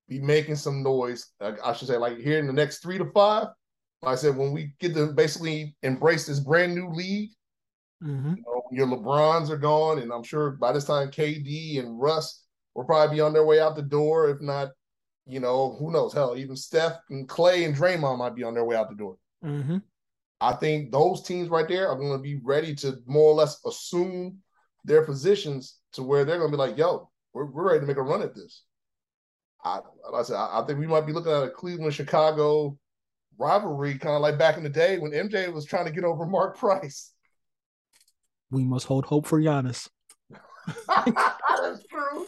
be 0.08 0.20
making 0.20 0.56
some 0.56 0.82
noise. 0.82 1.32
I 1.40 1.72
should 1.72 1.88
say, 1.88 1.96
like 1.96 2.18
here 2.18 2.38
in 2.38 2.46
the 2.46 2.52
next 2.52 2.78
three 2.78 2.98
to 2.98 3.10
five. 3.12 3.48
Like 4.02 4.12
I 4.12 4.16
said, 4.16 4.36
when 4.36 4.52
we 4.52 4.72
get 4.78 4.94
to 4.94 5.06
basically 5.12 5.74
embrace 5.82 6.26
this 6.26 6.38
brand 6.38 6.74
new 6.74 6.90
league, 6.90 7.30
mm-hmm. 8.02 8.34
you 8.36 8.42
know, 8.42 8.62
your 8.70 8.86
LeBrons 8.86 9.48
are 9.48 9.56
gone, 9.56 9.98
and 9.98 10.12
I'm 10.12 10.22
sure 10.22 10.52
by 10.52 10.72
this 10.72 10.84
time 10.84 11.10
KD 11.10 11.80
and 11.80 11.98
Russ 11.98 12.44
will 12.74 12.84
probably 12.84 13.16
be 13.16 13.20
on 13.20 13.32
their 13.32 13.46
way 13.46 13.58
out 13.58 13.74
the 13.74 13.82
door. 13.82 14.28
If 14.28 14.40
not, 14.40 14.68
you 15.26 15.40
know, 15.40 15.76
who 15.78 15.90
knows? 15.90 16.12
Hell, 16.12 16.36
even 16.36 16.56
Steph 16.56 16.98
and 17.10 17.28
Clay 17.28 17.64
and 17.64 17.74
Draymond 17.74 18.18
might 18.18 18.34
be 18.34 18.44
on 18.44 18.54
their 18.54 18.64
way 18.64 18.76
out 18.76 18.90
the 18.90 18.96
door. 18.96 19.16
Mm-hmm. 19.44 19.78
I 20.40 20.52
think 20.52 20.92
those 20.92 21.22
teams 21.22 21.48
right 21.48 21.66
there 21.66 21.88
are 21.88 21.96
going 21.96 22.12
to 22.12 22.22
be 22.22 22.36
ready 22.42 22.74
to 22.76 22.98
more 23.06 23.30
or 23.30 23.34
less 23.34 23.60
assume 23.64 24.38
their 24.84 25.04
positions 25.04 25.78
to 25.92 26.02
where 26.02 26.24
they're 26.24 26.38
going 26.38 26.50
to 26.50 26.56
be 26.56 26.62
like, 26.62 26.76
yo, 26.76 27.10
we're, 27.32 27.46
we're 27.46 27.68
ready 27.68 27.80
to 27.80 27.86
make 27.86 27.96
a 27.96 28.02
run 28.02 28.22
at 28.22 28.34
this. 28.34 28.62
I, 29.64 29.80
like 30.10 30.20
I 30.20 30.22
said, 30.22 30.36
I, 30.36 30.60
I 30.60 30.66
think 30.66 30.78
we 30.78 30.86
might 30.86 31.06
be 31.06 31.12
looking 31.12 31.32
at 31.32 31.42
a 31.42 31.50
Cleveland 31.50 31.94
Chicago 31.94 32.78
rivalry, 33.38 33.98
kind 33.98 34.14
of 34.14 34.22
like 34.22 34.38
back 34.38 34.56
in 34.56 34.62
the 34.62 34.68
day 34.68 34.98
when 34.98 35.12
MJ 35.12 35.52
was 35.52 35.64
trying 35.64 35.86
to 35.86 35.90
get 35.90 36.04
over 36.04 36.26
Mark 36.26 36.58
Price. 36.58 37.12
We 38.50 38.64
must 38.64 38.86
hold 38.86 39.06
hope 39.06 39.26
for 39.26 39.40
Giannis. 39.40 39.88
That's 40.86 41.84
true. 41.86 42.26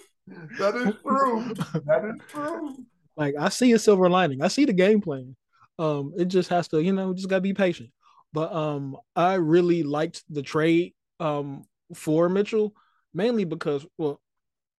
That 0.58 0.74
is 0.74 0.94
true. 1.02 1.54
That 1.86 2.04
is 2.04 2.20
true. 2.28 2.76
Like 3.16 3.34
I 3.38 3.48
see 3.48 3.72
a 3.72 3.78
silver 3.78 4.08
lining. 4.10 4.42
I 4.42 4.48
see 4.48 4.64
the 4.64 4.72
game 4.72 5.00
plan. 5.00 5.36
Um, 5.78 6.12
it 6.18 6.26
just 6.26 6.50
has 6.50 6.68
to, 6.68 6.82
you 6.82 6.92
know, 6.92 7.14
just 7.14 7.28
gotta 7.28 7.40
be 7.40 7.54
patient. 7.54 7.90
But 8.32 8.52
um, 8.52 8.96
I 9.16 9.34
really 9.34 9.82
liked 9.82 10.22
the 10.28 10.42
trade 10.42 10.94
um 11.20 11.64
for 11.94 12.28
Mitchell, 12.28 12.74
mainly 13.14 13.44
because 13.44 13.86
well, 13.96 14.20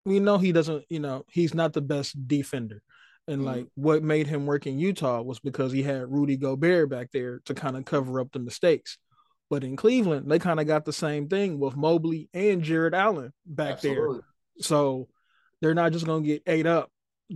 we 0.05 0.19
know 0.19 0.37
he 0.37 0.51
doesn't, 0.51 0.85
you 0.89 0.99
know, 0.99 1.25
he's 1.29 1.53
not 1.53 1.73
the 1.73 1.81
best 1.81 2.27
defender. 2.27 2.81
And 3.27 3.45
like 3.45 3.65
mm-hmm. 3.65 3.81
what 3.81 4.03
made 4.03 4.25
him 4.25 4.47
work 4.47 4.65
in 4.65 4.79
Utah 4.79 5.21
was 5.21 5.39
because 5.39 5.71
he 5.71 5.83
had 5.83 6.11
Rudy 6.11 6.35
Gobert 6.35 6.89
back 6.89 7.11
there 7.11 7.41
to 7.45 7.53
kind 7.53 7.77
of 7.77 7.85
cover 7.85 8.19
up 8.19 8.31
the 8.31 8.39
mistakes. 8.39 8.97
But 9.51 9.63
in 9.63 9.75
Cleveland, 9.75 10.29
they 10.29 10.39
kind 10.39 10.59
of 10.59 10.67
got 10.67 10.85
the 10.85 10.93
same 10.93 11.27
thing 11.27 11.59
with 11.59 11.75
Mobley 11.75 12.29
and 12.33 12.63
Jarrett 12.63 12.93
Allen 12.93 13.31
back 13.45 13.73
Absolutely. 13.73 14.13
there. 14.15 14.23
So 14.61 15.07
they're 15.61 15.75
not 15.75 15.91
just 15.91 16.05
going 16.05 16.23
to 16.23 16.27
get 16.27 16.43
ate 16.47 16.65
up 16.65 16.91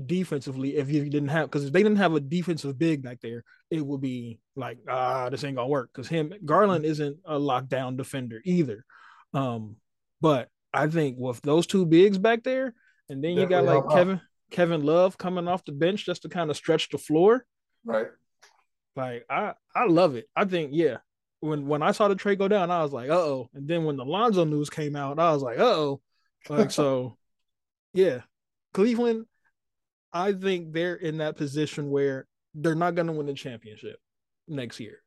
defensively 0.05 0.75
if 0.77 0.89
you 0.89 1.07
didn't 1.09 1.29
have 1.29 1.45
because 1.45 1.65
if 1.65 1.71
they 1.71 1.83
didn't 1.83 1.97
have 1.97 2.15
a 2.15 2.19
defensive 2.19 2.77
big 2.77 3.03
back 3.03 3.19
there, 3.21 3.43
it 3.69 3.85
would 3.85 4.01
be 4.01 4.39
like 4.55 4.79
ah 4.89 5.29
this 5.29 5.43
ain't 5.43 5.55
gonna 5.55 5.67
work 5.67 5.89
because 5.93 6.07
him 6.07 6.33
Garland 6.45 6.85
isn't 6.85 7.17
a 7.25 7.39
lockdown 7.39 7.95
defender 7.97 8.41
either. 8.43 8.85
Um, 9.33 9.77
but 10.21 10.49
I 10.73 10.87
think 10.87 11.17
with 11.19 11.41
those 11.41 11.67
two 11.67 11.85
bigs 11.85 12.17
back 12.17 12.43
there, 12.43 12.73
and 13.09 13.23
then 13.23 13.33
you 13.33 13.45
got 13.45 13.65
like 13.65 13.83
Kevin 13.89 14.21
Kevin 14.51 14.83
Love 14.83 15.17
coming 15.17 15.47
off 15.47 15.65
the 15.65 15.71
bench 15.71 16.05
just 16.05 16.23
to 16.23 16.29
kind 16.29 16.49
of 16.49 16.57
stretch 16.57 16.89
the 16.89 16.97
floor. 16.97 17.45
Right. 17.85 18.07
Like 18.95 19.25
I 19.29 19.53
I 19.75 19.85
love 19.85 20.15
it. 20.15 20.27
I 20.35 20.45
think 20.45 20.71
yeah. 20.73 20.97
When 21.39 21.67
when 21.67 21.83
I 21.83 21.91
saw 21.91 22.07
the 22.07 22.15
trade 22.15 22.39
go 22.39 22.47
down, 22.47 22.71
I 22.71 22.83
was 22.83 22.93
like, 22.93 23.09
uh 23.09 23.19
oh. 23.19 23.49
And 23.53 23.67
then 23.67 23.83
when 23.83 23.97
the 23.97 24.05
Lonzo 24.05 24.45
news 24.45 24.69
came 24.69 24.95
out, 24.95 25.19
I 25.19 25.31
was 25.33 25.43
like, 25.43 25.59
uh 25.59 25.63
oh. 25.63 26.01
Like 26.49 26.71
so, 26.79 27.17
yeah. 27.93 28.21
Cleveland, 28.73 29.25
I 30.13 30.33
think 30.33 30.73
they're 30.73 30.95
in 30.95 31.17
that 31.17 31.37
position 31.37 31.89
where 31.89 32.27
they're 32.53 32.75
not 32.75 32.95
going 32.95 33.07
to 33.07 33.13
win 33.13 33.25
the 33.25 33.33
championship 33.33 33.97
next 34.47 34.79
year. 34.79 34.99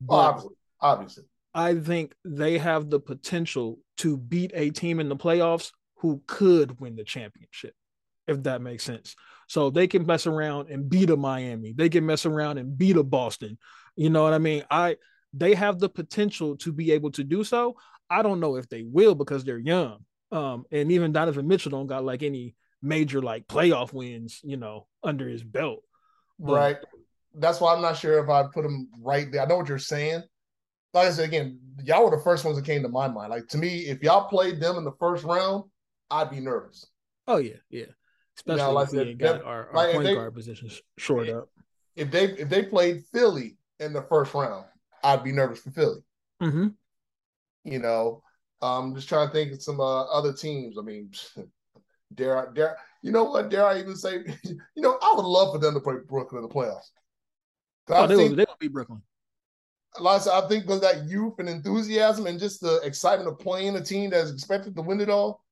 But 0.00 0.14
obviously, 0.14 0.56
obviously, 0.80 1.24
I 1.54 1.74
think 1.74 2.14
they 2.24 2.58
have 2.58 2.90
the 2.90 3.00
potential 3.00 3.78
to 3.98 4.16
beat 4.16 4.52
a 4.54 4.70
team 4.70 5.00
in 5.00 5.08
the 5.08 5.16
playoffs 5.16 5.72
who 5.96 6.22
could 6.26 6.80
win 6.80 6.96
the 6.96 7.04
championship 7.04 7.74
if 8.26 8.42
that 8.44 8.62
makes 8.62 8.84
sense. 8.84 9.16
So 9.48 9.70
they 9.70 9.86
can 9.86 10.06
mess 10.06 10.26
around 10.26 10.70
and 10.70 10.88
beat 10.88 11.10
a 11.10 11.16
Miami. 11.16 11.72
They 11.72 11.88
can 11.88 12.06
mess 12.06 12.26
around 12.26 12.58
and 12.58 12.76
beat 12.76 12.96
a 12.96 13.02
Boston. 13.02 13.58
You 13.96 14.10
know 14.10 14.22
what 14.22 14.32
I 14.32 14.38
mean? 14.38 14.64
I 14.70 14.96
they 15.32 15.54
have 15.54 15.78
the 15.78 15.88
potential 15.88 16.56
to 16.58 16.72
be 16.72 16.92
able 16.92 17.10
to 17.12 17.24
do 17.24 17.44
so. 17.44 17.76
I 18.08 18.22
don't 18.22 18.40
know 18.40 18.56
if 18.56 18.68
they 18.68 18.82
will 18.82 19.14
because 19.14 19.44
they're 19.44 19.58
young. 19.58 20.04
Um, 20.30 20.64
and 20.70 20.90
even 20.92 21.12
Donovan 21.12 21.48
Mitchell 21.48 21.70
don't 21.70 21.86
got 21.86 22.04
like 22.04 22.22
any 22.22 22.54
major 22.84 23.22
like 23.22 23.46
playoff 23.48 23.92
wins, 23.92 24.40
you 24.44 24.56
know, 24.56 24.86
under 25.02 25.28
his 25.28 25.42
belt. 25.42 25.82
But, 26.38 26.54
right. 26.54 26.76
That's 27.36 27.60
why 27.60 27.74
I'm 27.74 27.82
not 27.82 27.96
sure 27.96 28.22
if 28.22 28.30
I'd 28.30 28.52
put 28.52 28.64
him 28.64 28.88
right 29.00 29.30
there. 29.30 29.42
I 29.42 29.46
know 29.46 29.56
what 29.56 29.68
you're 29.68 29.78
saying. 29.78 30.22
Like 30.92 31.08
I 31.08 31.10
said 31.10 31.28
again, 31.28 31.58
y'all 31.82 32.04
were 32.04 32.16
the 32.16 32.22
first 32.22 32.44
ones 32.44 32.56
that 32.56 32.64
came 32.64 32.82
to 32.82 32.88
my 32.88 33.08
mind. 33.08 33.30
Like 33.30 33.48
to 33.48 33.58
me, 33.58 33.80
if 33.80 34.00
y'all 34.02 34.28
played 34.28 34.60
them 34.60 34.76
in 34.76 34.84
the 34.84 34.92
first 35.00 35.24
round, 35.24 35.64
I'd 36.08 36.30
be 36.30 36.38
nervous. 36.38 36.86
Oh 37.26 37.38
yeah, 37.38 37.56
yeah 37.70 37.86
especially 38.36 38.60
you 38.60 38.66
know, 38.66 38.72
like 38.72 38.92
if 38.92 39.06
we 39.06 39.14
got 39.14 39.44
our, 39.44 39.68
our 39.68 39.74
like 39.74 39.92
point 39.92 40.04
they, 40.06 40.14
guard 40.14 40.34
positions 40.34 40.82
short 40.98 41.28
up. 41.28 41.48
If 41.96 42.10
they 42.10 42.24
if 42.24 42.48
they 42.48 42.64
played 42.64 43.04
Philly 43.12 43.56
in 43.80 43.92
the 43.92 44.02
first 44.02 44.34
round, 44.34 44.66
I'd 45.02 45.24
be 45.24 45.32
nervous 45.32 45.60
for 45.60 45.70
Philly. 45.70 46.00
Mm-hmm. 46.42 46.68
You 47.64 47.78
know, 47.78 48.22
I'm 48.60 48.84
um, 48.84 48.94
just 48.94 49.08
trying 49.08 49.28
to 49.28 49.32
think 49.32 49.52
of 49.52 49.62
some 49.62 49.80
uh, 49.80 50.04
other 50.04 50.32
teams. 50.32 50.76
I 50.78 50.82
mean, 50.82 51.10
dare 52.14 52.48
I, 52.48 52.52
dare 52.52 52.76
you 53.02 53.12
know 53.12 53.24
what? 53.24 53.50
Dare 53.50 53.66
I 53.66 53.78
even 53.78 53.96
say? 53.96 54.24
You 54.76 54.82
know, 54.82 54.98
I 55.00 55.12
would 55.14 55.24
love 55.24 55.54
for 55.54 55.58
them 55.58 55.74
to 55.74 55.80
play 55.80 55.94
Brooklyn 56.08 56.42
in 56.42 56.48
the 56.48 56.54
playoffs. 56.54 56.90
Oh, 57.88 58.06
they, 58.06 58.16
will, 58.16 58.34
they 58.34 58.44
will 58.44 58.56
beat 58.58 58.72
Brooklyn. 58.72 59.02
I 60.02 60.42
think 60.48 60.66
with 60.66 60.80
that 60.80 61.04
youth 61.06 61.34
and 61.38 61.48
enthusiasm 61.48 62.26
and 62.26 62.40
just 62.40 62.60
the 62.60 62.80
excitement 62.82 63.28
of 63.28 63.38
playing 63.38 63.76
a 63.76 63.84
team 63.84 64.10
that's 64.10 64.30
expected 64.30 64.74
to 64.74 64.82
win 64.82 65.00
it 65.00 65.08
all, 65.08 65.44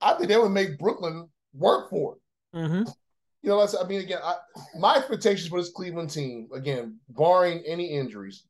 I 0.00 0.14
think 0.14 0.28
they 0.28 0.36
would 0.36 0.50
make 0.50 0.78
Brooklyn 0.78 1.28
work 1.52 1.90
for 1.90 2.16
it. 2.16 2.56
Mm-hmm. 2.56 2.90
You 3.42 3.50
know, 3.50 3.60
I 3.60 3.86
mean, 3.86 4.00
again, 4.00 4.20
I, 4.22 4.36
my 4.78 4.96
expectations 4.96 5.48
for 5.48 5.60
this 5.60 5.70
Cleveland 5.70 6.10
team, 6.10 6.48
again, 6.52 6.98
barring 7.08 7.62
any 7.66 7.86
injuries, 7.86 8.44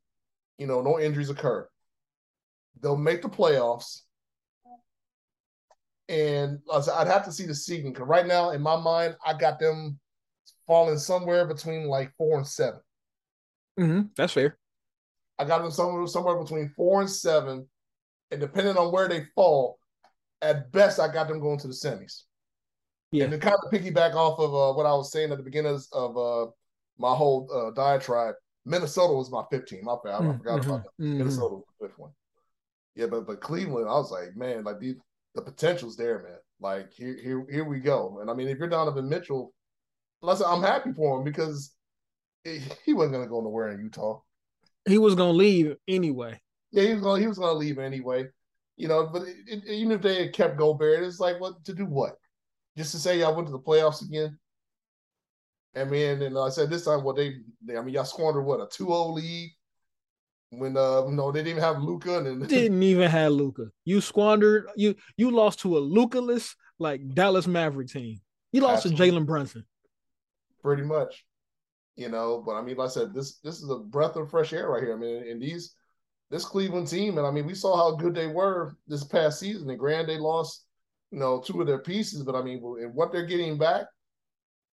you 0.58 0.66
know, 0.66 0.80
no 0.82 0.98
injuries 0.98 1.30
occur, 1.30 1.68
they'll 2.80 2.96
make 2.96 3.22
the 3.22 3.28
playoffs. 3.28 4.02
And 6.08 6.60
I'd 6.72 7.06
have 7.06 7.24
to 7.26 7.32
see 7.32 7.46
the 7.46 7.54
seeding 7.54 7.92
because 7.92 8.08
right 8.08 8.26
now, 8.26 8.50
in 8.50 8.62
my 8.62 8.76
mind, 8.76 9.16
I 9.24 9.34
got 9.34 9.58
them 9.58 9.98
falling 10.66 10.98
somewhere 10.98 11.46
between 11.46 11.86
like 11.86 12.12
four 12.16 12.38
and 12.38 12.46
7 12.46 12.80
mm-hmm. 13.78 14.00
That's 14.16 14.32
fair. 14.32 14.58
I 15.38 15.44
got 15.44 15.62
them 15.62 15.70
somewhere 15.70 16.06
somewhere 16.06 16.36
between 16.36 16.72
four 16.76 17.00
and 17.00 17.10
seven, 17.10 17.68
and 18.30 18.40
depending 18.40 18.76
on 18.76 18.92
where 18.92 19.08
they 19.08 19.26
fall, 19.34 19.78
at 20.42 20.70
best, 20.72 20.98
I 20.98 21.12
got 21.12 21.28
them 21.28 21.40
going 21.40 21.58
to 21.60 21.68
the 21.68 21.72
semis. 21.72 22.22
Yeah. 23.12 23.24
And 23.24 23.32
to 23.32 23.38
kind 23.38 23.56
of 23.62 23.70
piggyback 23.72 24.14
off 24.14 24.38
of 24.38 24.54
uh, 24.54 24.76
what 24.76 24.86
I 24.86 24.92
was 24.92 25.12
saying 25.12 25.30
at 25.30 25.38
the 25.38 25.44
beginning 25.44 25.80
of 25.92 26.16
uh, 26.16 26.50
my 26.98 27.14
whole 27.14 27.48
uh, 27.52 27.70
diatribe, 27.70 28.34
Minnesota 28.66 29.14
was 29.14 29.30
my 29.30 29.44
15. 29.50 29.82
My 29.82 29.96
bad. 30.04 30.14
I 30.14 30.18
mm, 30.18 30.38
forgot 30.38 30.60
mm-hmm. 30.60 30.70
about 30.70 30.84
that. 30.84 31.02
Mm-hmm. 31.02 31.18
Minnesota 31.18 31.54
was 31.54 31.64
the 31.80 31.86
fifth 31.86 31.98
one. 31.98 32.10
Yeah, 32.96 33.06
but 33.06 33.26
but 33.26 33.40
Cleveland, 33.40 33.88
I 33.88 33.92
was 33.92 34.10
like, 34.10 34.36
man, 34.36 34.64
like 34.64 34.80
the 34.80 34.96
the 35.38 35.52
potential's 35.52 35.96
there, 35.96 36.22
man. 36.22 36.38
Like 36.60 36.92
here 36.92 37.16
here 37.22 37.46
here 37.50 37.64
we 37.64 37.80
go. 37.80 38.18
And 38.20 38.30
I 38.30 38.34
mean, 38.34 38.48
if 38.48 38.58
you're 38.58 38.68
Donovan 38.68 39.08
Mitchell, 39.08 39.52
listen, 40.22 40.46
I'm 40.48 40.62
happy 40.62 40.92
for 40.92 41.18
him 41.18 41.24
because 41.24 41.72
he 42.44 42.92
wasn't 42.92 43.14
gonna 43.14 43.28
go 43.28 43.40
nowhere 43.40 43.70
in 43.70 43.80
Utah. 43.80 44.20
He 44.88 44.98
was 44.98 45.14
gonna 45.14 45.32
leave 45.32 45.76
anyway. 45.86 46.40
Yeah, 46.72 46.84
he 46.84 46.94
was 46.94 47.02
gonna 47.02 47.20
he 47.20 47.26
was 47.26 47.38
gonna 47.38 47.52
leave 47.52 47.78
anyway. 47.78 48.26
You 48.76 48.88
know, 48.88 49.06
but 49.06 49.22
it, 49.22 49.36
it, 49.46 49.64
even 49.66 49.92
if 49.92 50.02
they 50.02 50.24
had 50.24 50.32
kept 50.32 50.56
Gobert, 50.56 51.02
it's 51.02 51.20
like 51.20 51.40
what 51.40 51.64
to 51.64 51.74
do 51.74 51.84
what? 51.84 52.16
just 52.78 52.92
to 52.92 52.98
say 52.98 53.18
y'all 53.18 53.34
went 53.34 53.48
to 53.48 53.52
the 53.52 53.58
playoffs 53.58 54.02
again. 54.02 54.38
I 55.74 55.84
mean, 55.84 56.22
and 56.22 56.38
I 56.38 56.48
said 56.48 56.70
this 56.70 56.84
time, 56.84 57.02
well, 57.02 57.14
they, 57.14 57.34
they 57.62 57.76
I 57.76 57.82
mean, 57.82 57.94
y'all 57.94 58.04
squandered 58.04 58.44
what 58.44 58.60
a 58.60 58.66
2-0 58.66 59.14
lead 59.14 59.50
when 60.50 60.76
uh 60.76 61.04
know 61.06 61.30
they 61.30 61.40
didn't 61.40 61.58
even 61.58 61.62
have 61.62 61.82
Luka 61.82 62.18
and 62.18 62.48
didn't 62.48 62.82
even 62.82 63.10
have 63.10 63.32
Luka. 63.32 63.66
You 63.84 64.00
squandered 64.00 64.66
you 64.76 64.94
you 65.16 65.30
lost 65.30 65.60
to 65.60 65.76
a 65.76 65.80
Luka-less 65.80 66.54
like 66.78 67.14
Dallas 67.14 67.46
Maverick 67.46 67.88
team. 67.88 68.20
You 68.52 68.62
lost 68.62 68.86
Absolutely. 68.86 69.10
to 69.10 69.16
Jalen 69.16 69.26
Brunson. 69.26 69.64
Pretty 70.62 70.82
much. 70.82 71.24
You 71.96 72.08
know, 72.08 72.42
but 72.46 72.52
I 72.52 72.62
mean, 72.62 72.76
like 72.76 72.86
I 72.86 72.92
said, 72.92 73.12
this 73.12 73.38
this 73.38 73.60
is 73.60 73.68
a 73.70 73.78
breath 73.78 74.16
of 74.16 74.30
fresh 74.30 74.52
air 74.52 74.70
right 74.70 74.82
here. 74.82 74.94
I 74.94 74.98
mean, 74.98 75.28
and 75.28 75.42
these 75.42 75.74
this 76.30 76.44
Cleveland 76.44 76.88
team, 76.88 77.18
and 77.18 77.26
I 77.26 77.30
mean, 77.30 77.46
we 77.46 77.54
saw 77.54 77.76
how 77.76 77.96
good 77.96 78.14
they 78.14 78.28
were 78.28 78.76
this 78.86 79.02
past 79.04 79.40
season. 79.40 79.68
And 79.68 79.78
grand 79.78 80.08
they 80.08 80.18
lost 80.18 80.66
you 81.10 81.18
know, 81.18 81.40
two 81.40 81.60
of 81.60 81.66
their 81.66 81.78
pieces, 81.78 82.22
but 82.22 82.34
I 82.34 82.42
mean, 82.42 82.62
and 82.80 82.94
what 82.94 83.12
they're 83.12 83.26
getting 83.26 83.56
back, 83.56 83.86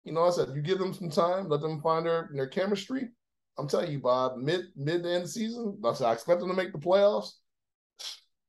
you 0.04 0.12
know, 0.12 0.26
I 0.26 0.30
said 0.30 0.48
you 0.54 0.62
give 0.62 0.78
them 0.78 0.94
some 0.94 1.10
time, 1.10 1.48
let 1.48 1.60
them 1.60 1.80
find 1.80 2.06
their 2.06 2.30
their 2.32 2.46
chemistry. 2.46 3.10
I'm 3.58 3.68
telling 3.68 3.92
you, 3.92 3.98
Bob, 3.98 4.38
mid 4.38 4.66
mid 4.76 5.02
to 5.02 5.10
end 5.10 5.28
season, 5.28 5.78
I 5.84 6.12
expect 6.12 6.40
them 6.40 6.48
to 6.48 6.54
make 6.54 6.72
the 6.72 6.78
playoffs. 6.78 7.32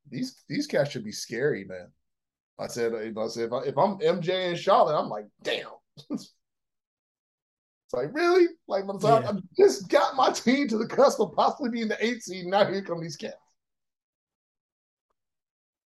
These 0.10 0.44
these 0.48 0.68
cats 0.68 0.92
should 0.92 1.04
be 1.04 1.12
scary, 1.12 1.66
man. 1.66 1.92
I 2.60 2.68
said, 2.68 2.94
I 2.94 3.28
said 3.28 3.46
if, 3.46 3.54
I, 3.54 3.60
if 3.64 3.78
I'm 3.78 3.98
MJ 3.98 4.50
and 4.50 4.58
Charlotte, 4.58 4.98
I'm 4.98 5.10
like, 5.10 5.26
damn. 5.42 5.68
it's 6.12 6.34
like 7.94 8.14
really, 8.14 8.48
like 8.68 8.86
the 8.86 9.00
time 9.00 9.24
yeah. 9.24 9.32
I 9.32 9.34
just 9.58 9.90
got 9.90 10.16
my 10.16 10.32
team 10.32 10.68
to 10.68 10.78
the 10.78 10.88
cusp 10.88 11.20
of 11.20 11.34
possibly 11.34 11.72
being 11.72 11.88
the 11.88 12.06
eight 12.06 12.22
seed. 12.22 12.46
Now 12.46 12.66
here 12.66 12.84
come 12.84 13.02
these 13.02 13.18
cats. 13.18 13.36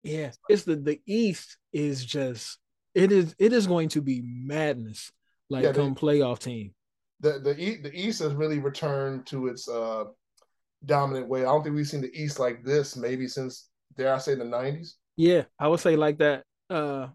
Yeah, 0.03 0.32
it's 0.47 0.63
the 0.63 0.76
the 0.76 1.01
East 1.05 1.57
is 1.74 2.05
just 2.05 2.59
it 2.93 3.11
is 3.11 3.36
it 3.39 3.53
is 3.53 3.68
going 3.68 3.89
to 3.89 4.01
be 4.01 4.22
madness. 4.24 5.11
Like 5.49 5.63
yeah, 5.63 5.74
come 5.74 5.95
playoff 5.95 6.39
team. 6.39 6.74
The 7.20 7.39
the 7.39 7.53
the 7.82 7.91
East 7.93 8.20
has 8.20 8.34
really 8.34 8.59
returned 8.59 9.26
to 9.28 9.47
its 9.47 9.68
uh 9.68 10.05
dominant 10.86 11.28
way. 11.28 11.41
I 11.41 11.45
don't 11.45 11.63
think 11.63 11.76
we've 11.76 11.88
seen 11.88 12.01
the 12.01 12.13
East 12.13 12.39
like 12.39 12.63
this 12.63 12.95
maybe 12.95 13.28
since 13.28 13.70
dare 13.97 14.13
I 14.13 14.20
say 14.20 14.36
the 14.36 14.45
nineties. 14.45 14.95
Yeah, 15.15 15.43
I 15.59 15.68
would 15.68 15.80
say 15.80 15.95
like 15.95 16.20
that 16.20 16.43
uh 16.70 17.07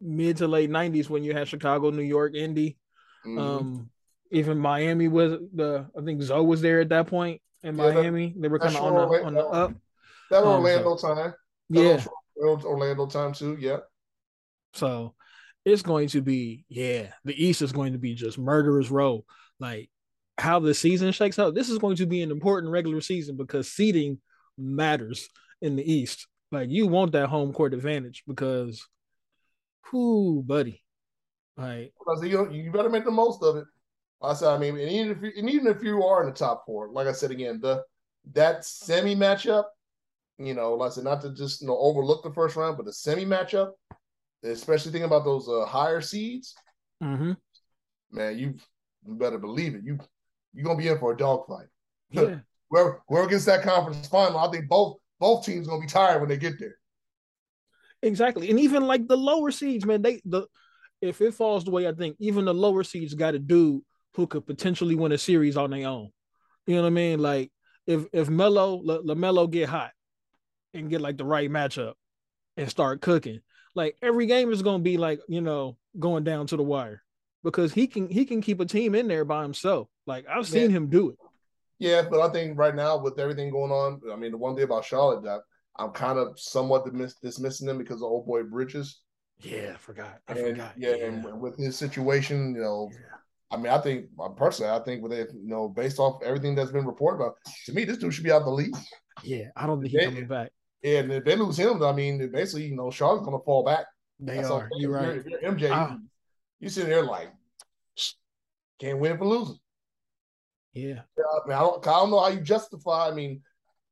mid 0.00 0.38
to 0.38 0.48
late 0.48 0.70
nineties 0.70 1.10
when 1.10 1.22
you 1.22 1.34
had 1.34 1.48
Chicago, 1.48 1.90
New 1.90 2.02
York, 2.02 2.34
Indy. 2.34 2.78
Mm-hmm. 3.26 3.38
Um 3.38 3.90
even 4.30 4.58
Miami 4.58 5.08
was 5.08 5.32
the 5.54 5.86
I 5.98 6.02
think 6.02 6.22
Zo 6.22 6.42
was 6.42 6.62
there 6.62 6.80
at 6.80 6.88
that 6.88 7.06
point 7.06 7.42
in 7.62 7.76
yeah, 7.76 7.92
Miami. 7.92 8.28
That, 8.28 8.42
they 8.42 8.48
were 8.48 8.58
kind 8.58 8.76
of 8.76 8.82
on 8.82 8.94
the 8.94 9.24
on 9.24 9.34
the 9.34 9.46
up. 9.46 9.74
That 10.30 10.44
um, 10.44 10.48
Orlando 10.48 10.92
um, 10.92 10.98
so, 10.98 11.14
time 11.14 11.34
yeah. 11.68 12.04
Orlando 12.38 13.06
time 13.06 13.32
too. 13.32 13.56
Yeah. 13.60 13.78
So 14.72 15.14
it's 15.64 15.82
going 15.82 16.08
to 16.08 16.22
be 16.22 16.64
yeah. 16.68 17.08
The 17.24 17.44
East 17.44 17.62
is 17.62 17.72
going 17.72 17.92
to 17.92 17.98
be 17.98 18.14
just 18.14 18.38
murderers 18.38 18.90
row. 18.90 19.24
Like 19.58 19.90
how 20.38 20.58
the 20.58 20.74
season 20.74 21.12
shakes 21.12 21.38
out. 21.38 21.54
This 21.54 21.68
is 21.68 21.78
going 21.78 21.96
to 21.96 22.06
be 22.06 22.22
an 22.22 22.30
important 22.30 22.72
regular 22.72 23.00
season 23.00 23.36
because 23.36 23.70
seeding 23.70 24.18
matters 24.56 25.28
in 25.60 25.76
the 25.76 25.92
East. 25.92 26.26
Like 26.52 26.70
you 26.70 26.86
want 26.86 27.12
that 27.12 27.28
home 27.28 27.52
court 27.52 27.74
advantage 27.74 28.24
because, 28.26 28.86
whoo, 29.92 30.42
buddy, 30.42 30.82
like 31.56 31.92
because 31.98 32.24
you 32.24 32.50
you 32.50 32.72
better 32.72 32.90
make 32.90 33.04
the 33.04 33.10
most 33.10 33.42
of 33.42 33.56
it. 33.56 33.64
I 34.22 34.34
said, 34.34 34.48
I 34.48 34.58
mean, 34.58 34.76
and 34.78 34.90
even 34.90 35.10
if 35.12 35.22
you, 35.22 35.32
and 35.36 35.50
even 35.50 35.66
if 35.68 35.82
you 35.82 36.02
are 36.04 36.22
in 36.22 36.28
the 36.28 36.34
top 36.34 36.64
four, 36.66 36.90
like 36.90 37.06
I 37.06 37.12
said 37.12 37.30
again, 37.30 37.60
the 37.60 37.84
that 38.32 38.64
semi 38.64 39.14
matchup, 39.14 39.64
you 40.38 40.54
know, 40.54 40.74
like 40.74 40.90
I 40.90 40.94
said, 40.94 41.04
not 41.04 41.22
to 41.22 41.34
just 41.34 41.60
you 41.60 41.68
know 41.68 41.78
overlook 41.78 42.22
the 42.22 42.32
first 42.32 42.56
round, 42.56 42.76
but 42.76 42.86
the 42.86 42.92
semi 42.92 43.24
matchup, 43.24 43.70
especially 44.42 44.92
thinking 44.92 45.06
about 45.06 45.24
those 45.24 45.48
uh, 45.48 45.64
higher 45.66 46.00
seeds, 46.00 46.54
mm-hmm. 47.02 47.32
man, 48.10 48.38
you, 48.38 48.54
you 49.06 49.14
better 49.14 49.38
believe 49.38 49.74
it. 49.74 49.82
You 49.84 49.98
you're 50.52 50.64
gonna 50.64 50.78
be 50.78 50.88
in 50.88 50.98
for 50.98 51.12
a 51.12 51.16
dogfight. 51.16 51.66
Yeah. 52.12 52.40
whoever, 52.70 53.02
whoever 53.06 53.28
gets 53.28 53.44
that 53.44 53.62
conference 53.62 54.08
final, 54.08 54.40
I 54.40 54.50
think 54.50 54.68
both 54.68 54.96
both 55.20 55.46
teams 55.46 55.68
gonna 55.68 55.80
be 55.80 55.86
tired 55.86 56.20
when 56.20 56.28
they 56.28 56.36
get 56.36 56.58
there. 56.58 56.76
Exactly, 58.02 58.50
and 58.50 58.58
even 58.58 58.86
like 58.86 59.06
the 59.06 59.16
lower 59.16 59.52
seeds, 59.52 59.86
man, 59.86 60.02
they 60.02 60.20
the 60.24 60.46
if 61.00 61.20
it 61.20 61.34
falls 61.34 61.64
the 61.64 61.70
way 61.70 61.86
I 61.86 61.92
think, 61.92 62.16
even 62.18 62.44
the 62.46 62.54
lower 62.54 62.82
seeds 62.82 63.14
got 63.14 63.34
a 63.34 63.38
dude 63.38 63.82
who 64.14 64.26
could 64.26 64.46
potentially 64.46 64.96
win 64.96 65.12
a 65.12 65.18
series 65.18 65.56
on 65.56 65.70
their 65.70 65.88
own. 65.88 66.10
You 66.66 66.76
know 66.76 66.82
what 66.82 66.88
I 66.88 66.90
mean? 66.90 67.20
Like 67.20 67.52
if 67.86 68.06
if 68.12 68.28
Melo 68.28 68.82
Lamelo 68.82 69.50
get 69.50 69.68
hot 69.68 69.92
and 70.74 70.90
get 70.90 71.00
like 71.00 71.16
the 71.16 71.24
right 71.24 71.50
matchup 71.50 71.94
and 72.56 72.68
start 72.68 73.00
cooking, 73.00 73.40
like 73.74 73.96
every 74.02 74.26
game 74.26 74.52
is 74.52 74.62
gonna 74.62 74.82
be 74.82 74.96
like 74.96 75.20
you 75.28 75.40
know 75.40 75.76
going 75.98 76.24
down 76.24 76.46
to 76.48 76.56
the 76.56 76.62
wire 76.62 77.02
because 77.42 77.72
he 77.72 77.86
can 77.86 78.08
he 78.08 78.24
can 78.24 78.40
keep 78.40 78.60
a 78.60 78.66
team 78.66 78.94
in 78.94 79.08
there 79.08 79.24
by 79.24 79.42
himself. 79.42 79.88
Like 80.06 80.26
I've 80.28 80.46
seen 80.46 80.70
yeah. 80.70 80.76
him 80.76 80.88
do 80.88 81.10
it. 81.10 81.16
Yeah, 81.78 82.02
but 82.10 82.20
I 82.20 82.30
think 82.30 82.58
right 82.58 82.74
now 82.74 82.98
with 82.98 83.18
everything 83.18 83.50
going 83.50 83.72
on, 83.72 84.00
I 84.12 84.16
mean 84.16 84.32
the 84.32 84.38
one 84.38 84.54
thing 84.54 84.64
about 84.64 84.84
Charlotte 84.84 85.24
that 85.24 85.40
I'm 85.78 85.90
kind 85.90 86.18
of 86.18 86.38
somewhat 86.38 86.84
dismiss, 86.84 87.14
dismissing 87.14 87.66
them 87.66 87.78
because 87.78 87.96
of 87.96 88.04
old 88.04 88.26
boy 88.26 88.42
Bridges. 88.42 89.00
Yeah, 89.40 89.72
I 89.74 89.78
forgot. 89.78 90.20
I 90.28 90.32
and, 90.32 90.56
forgot. 90.56 90.72
Yeah, 90.76 90.94
yeah, 90.96 91.06
and 91.06 91.40
with 91.40 91.56
his 91.56 91.76
situation, 91.76 92.54
you 92.54 92.60
know, 92.60 92.90
yeah. 92.92 93.16
I 93.50 93.56
mean, 93.56 93.72
I 93.72 93.78
think 93.78 94.06
uh, 94.18 94.28
personally, 94.28 94.70
I 94.70 94.78
think 94.80 95.02
with 95.02 95.12
it, 95.12 95.30
you 95.32 95.48
know, 95.48 95.68
based 95.68 95.98
off 95.98 96.22
everything 96.22 96.54
that's 96.54 96.70
been 96.70 96.86
reported 96.86 97.22
about, 97.24 97.36
to 97.66 97.72
me, 97.72 97.84
this 97.84 97.96
dude 97.96 98.12
should 98.12 98.24
be 98.24 98.30
out 98.30 98.44
the 98.44 98.50
league. 98.50 98.76
Yeah, 99.22 99.46
I 99.56 99.66
don't 99.66 99.80
think 99.80 99.92
he's 99.92 100.04
coming 100.04 100.26
back. 100.26 100.50
Yeah, 100.82 101.00
and 101.00 101.12
if 101.12 101.24
they 101.24 101.36
lose 101.36 101.58
him, 101.58 101.82
I 101.82 101.92
mean, 101.92 102.30
basically, 102.32 102.66
you 102.66 102.76
know, 102.76 102.90
Charlotte's 102.90 103.24
going 103.26 103.38
to 103.38 103.44
fall 103.44 103.64
back. 103.64 103.86
They 104.18 104.36
that's 104.36 104.50
are. 104.50 104.68
You're 104.76 104.92
right. 104.92 105.18
If 105.18 105.26
you're, 105.26 105.40
MJ, 105.40 105.70
ah. 105.70 105.92
you, 105.92 106.00
you 106.60 106.68
sitting 106.68 106.90
there 106.90 107.02
like, 107.02 107.32
can't 108.80 108.98
win 108.98 109.18
for 109.18 109.26
losing. 109.26 109.58
Yeah. 110.72 111.00
I, 111.18 111.48
mean, 111.48 111.56
I, 111.56 111.60
don't, 111.60 111.86
I 111.86 111.90
don't 111.90 112.10
know 112.10 112.20
how 112.20 112.28
you 112.28 112.40
justify. 112.40 113.08
I 113.08 113.14
mean, 113.14 113.42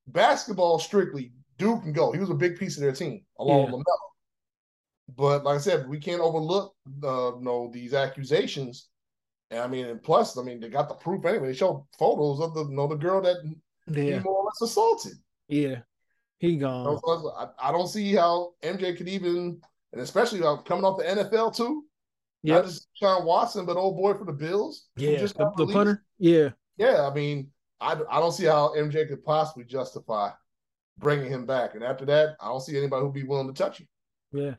basketball 0.07 0.79
strictly, 0.79 1.33
Duke 1.59 1.83
can 1.83 1.93
go. 1.93 2.13
He 2.13 2.19
was 2.19 2.31
a 2.31 2.35
big 2.35 2.59
piece 2.59 2.77
of 2.77 2.83
their 2.83 2.93
team 2.93 3.23
along 3.39 3.59
yeah. 3.59 3.65
with 3.65 3.73
Lamelo. 3.75 4.09
But 5.17 5.45
like 5.45 5.57
I 5.57 5.59
said, 5.59 5.89
we 5.89 5.99
can't 5.99 6.21
overlook 6.21 6.75
uh, 7.03 7.37
you 7.37 7.43
know 7.43 7.71
these 7.73 7.95
accusations. 7.95 8.89
And 9.51 9.61
I 9.61 9.67
mean, 9.67 9.87
and 9.87 10.03
plus, 10.03 10.37
I 10.37 10.43
mean, 10.43 10.61
they 10.61 10.69
got 10.69 10.89
the 10.89 10.95
proof 10.95 11.25
anyway. 11.25 11.49
They 11.49 11.55
showed 11.55 11.87
photos 11.99 12.41
of 12.41 12.55
the 12.55 12.65
you 12.65 12.77
know 12.77 12.87
the 12.87 12.95
girl 12.95 13.23
that 13.23 13.37
yeah. 13.87 14.03
he 14.03 14.19
more 14.21 14.43
or 14.43 14.45
less 14.45 14.61
assaulted. 14.63 15.15
Yeah, 15.49 15.79
he 16.39 16.57
gone. 16.57 16.99
So 17.05 17.33
I, 17.37 17.69
I, 17.69 17.73
don't 17.73 17.89
see 17.89 18.15
how 18.15 18.53
MJ 18.63 18.97
could 18.97 19.09
even, 19.09 19.61
and 19.93 20.01
especially 20.01 20.41
coming 20.65 20.85
off 20.85 20.99
the 20.99 21.05
NFL 21.05 21.57
too. 21.57 21.85
Yeah, 22.43 22.57
not 22.57 22.67
just 22.67 22.87
Sean 22.95 23.25
Watson, 23.25 23.67
but 23.67 23.77
old 23.77 23.97
boy 23.97 24.15
for 24.15 24.25
the 24.25 24.33
Bills. 24.33 24.87
Yeah, 24.97 25.17
just 25.19 25.37
the, 25.37 25.51
the 25.57 25.67
punter. 25.67 26.05
Yeah, 26.19 26.51
yeah. 26.77 27.09
I 27.09 27.13
mean, 27.13 27.51
I, 27.81 27.97
I 28.09 28.21
don't 28.21 28.33
see 28.33 28.45
how 28.45 28.75
MJ 28.77 29.09
could 29.09 29.25
possibly 29.25 29.65
justify 29.65 30.31
bringing 30.99 31.31
him 31.31 31.47
back. 31.47 31.75
And 31.75 31.83
after 31.83 32.05
that, 32.07 32.37
I 32.41 32.47
don't 32.47 32.61
see 32.61 32.77
anybody 32.77 33.03
who'd 33.03 33.15
be 33.15 33.25
willing 33.25 33.49
to 33.49 33.53
touch 33.53 33.81
him. 33.81 33.89
Yeah, 34.33 34.55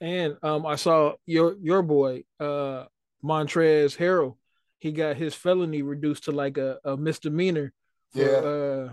and 0.00 0.36
um, 0.42 0.64
I 0.64 0.76
saw 0.76 1.14
your 1.26 1.56
your 1.60 1.82
boy 1.82 2.22
uh 2.38 2.84
Montrezl 3.24 3.96
Harrell. 3.96 4.36
He 4.78 4.92
got 4.92 5.16
his 5.16 5.34
felony 5.34 5.82
reduced 5.82 6.24
to 6.24 6.32
like 6.32 6.58
a, 6.58 6.78
a 6.84 6.96
misdemeanor. 6.96 7.72
For, 8.12 8.20
yeah. 8.20 8.26
Uh, 8.26 8.92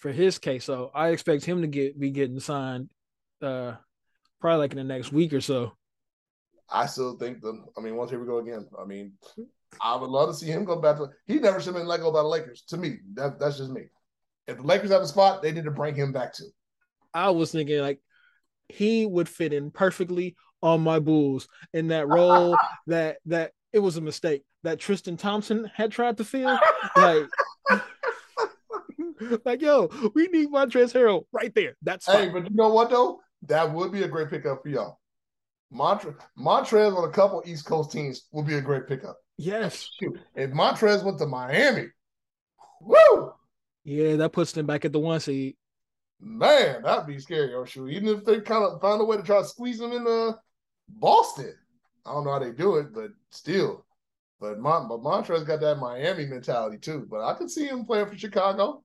for 0.00 0.10
his 0.10 0.38
case, 0.38 0.64
so 0.64 0.90
I 0.94 1.08
expect 1.08 1.44
him 1.44 1.62
to 1.62 1.68
get 1.68 1.98
be 1.98 2.10
getting 2.10 2.40
signed, 2.40 2.90
uh, 3.42 3.74
probably 4.40 4.58
like 4.58 4.72
in 4.72 4.78
the 4.78 4.84
next 4.84 5.12
week 5.12 5.32
or 5.32 5.40
so. 5.40 5.72
I 6.68 6.86
still 6.86 7.16
think 7.16 7.40
the. 7.40 7.64
I 7.76 7.80
mean, 7.80 7.96
once 7.96 8.10
here 8.10 8.20
we 8.20 8.26
go 8.26 8.38
again. 8.38 8.66
I 8.80 8.84
mean, 8.84 9.12
I 9.80 9.96
would 9.96 10.10
love 10.10 10.30
to 10.30 10.34
see 10.34 10.46
him 10.46 10.64
go 10.64 10.80
back 10.80 10.96
to. 10.96 11.08
He 11.26 11.38
never 11.38 11.60
should 11.60 11.74
have 11.74 11.76
been 11.76 11.86
let 11.86 12.00
go 12.00 12.12
by 12.12 12.22
the 12.22 12.28
Lakers. 12.28 12.62
To 12.68 12.76
me, 12.76 12.98
that 13.14 13.38
that's 13.38 13.58
just 13.58 13.70
me. 13.70 13.82
If 14.46 14.56
the 14.56 14.62
Lakers 14.62 14.90
have 14.90 15.02
a 15.02 15.06
spot, 15.06 15.42
they 15.42 15.52
need 15.52 15.64
to 15.64 15.70
bring 15.70 15.94
him 15.94 16.12
back 16.12 16.32
to. 16.34 16.44
I 17.12 17.30
was 17.30 17.52
thinking 17.52 17.80
like 17.80 18.00
he 18.68 19.04
would 19.04 19.28
fit 19.28 19.52
in 19.52 19.70
perfectly 19.70 20.36
on 20.62 20.80
my 20.80 20.98
Bulls 20.98 21.48
in 21.72 21.88
that 21.88 22.08
role 22.08 22.56
that 22.86 23.18
that 23.26 23.52
it 23.72 23.80
was 23.80 23.96
a 23.96 24.00
mistake 24.00 24.44
that 24.62 24.78
Tristan 24.78 25.16
Thompson 25.16 25.70
had 25.74 25.90
tried 25.92 26.18
to 26.18 26.24
fill. 26.24 26.58
Like, 26.96 27.24
like 29.44 29.62
yo, 29.62 29.88
we 30.14 30.28
need 30.28 30.50
Montrezl 30.50 30.94
Harrell 30.94 31.24
right 31.32 31.54
there. 31.54 31.76
That's 31.82 32.06
hey, 32.06 32.28
but 32.28 32.48
you 32.48 32.56
know 32.56 32.70
what 32.70 32.90
though? 32.90 33.20
That 33.42 33.72
would 33.72 33.92
be 33.92 34.02
a 34.02 34.08
great 34.08 34.30
pickup 34.30 34.62
for 34.62 34.68
y'all. 34.68 35.00
Montre- 35.72 36.16
Montrez 36.38 36.96
on 36.96 37.08
a 37.08 37.12
couple 37.12 37.42
East 37.46 37.64
Coast 37.64 37.92
teams 37.92 38.26
would 38.32 38.46
be 38.46 38.54
a 38.54 38.60
great 38.60 38.88
pickup. 38.88 39.16
Yes. 39.36 39.88
If 40.34 40.50
Montrez 40.50 41.04
went 41.04 41.18
to 41.18 41.26
Miami, 41.26 41.86
woo! 42.80 43.32
Yeah, 43.84 44.16
that 44.16 44.32
puts 44.32 44.52
them 44.52 44.66
back 44.66 44.84
at 44.84 44.92
the 44.92 44.98
one 44.98 45.20
seed. 45.20 45.56
Man, 46.20 46.82
that'd 46.82 47.06
be 47.06 47.18
scary, 47.18 47.54
or 47.54 47.66
shoot. 47.66 47.88
Even 47.88 48.08
if 48.08 48.24
they 48.24 48.40
kind 48.40 48.64
of 48.64 48.80
find 48.80 49.00
a 49.00 49.04
way 49.04 49.16
to 49.16 49.22
try 49.22 49.38
to 49.38 49.44
squeeze 49.44 49.78
them 49.78 49.92
in 49.92 50.06
uh, 50.06 50.32
Boston. 50.88 51.54
I 52.04 52.12
don't 52.12 52.24
know 52.24 52.32
how 52.32 52.38
they 52.38 52.50
do 52.50 52.76
it, 52.76 52.92
but 52.92 53.10
still. 53.30 53.86
But 54.40 54.58
Mon- 54.58 54.88
but 54.88 55.00
Montrez 55.00 55.46
got 55.46 55.60
that 55.60 55.78
Miami 55.78 56.26
mentality 56.26 56.78
too. 56.78 57.06
But 57.10 57.24
I 57.24 57.34
could 57.34 57.50
see 57.50 57.66
him 57.66 57.84
playing 57.84 58.06
for 58.06 58.18
Chicago. 58.18 58.82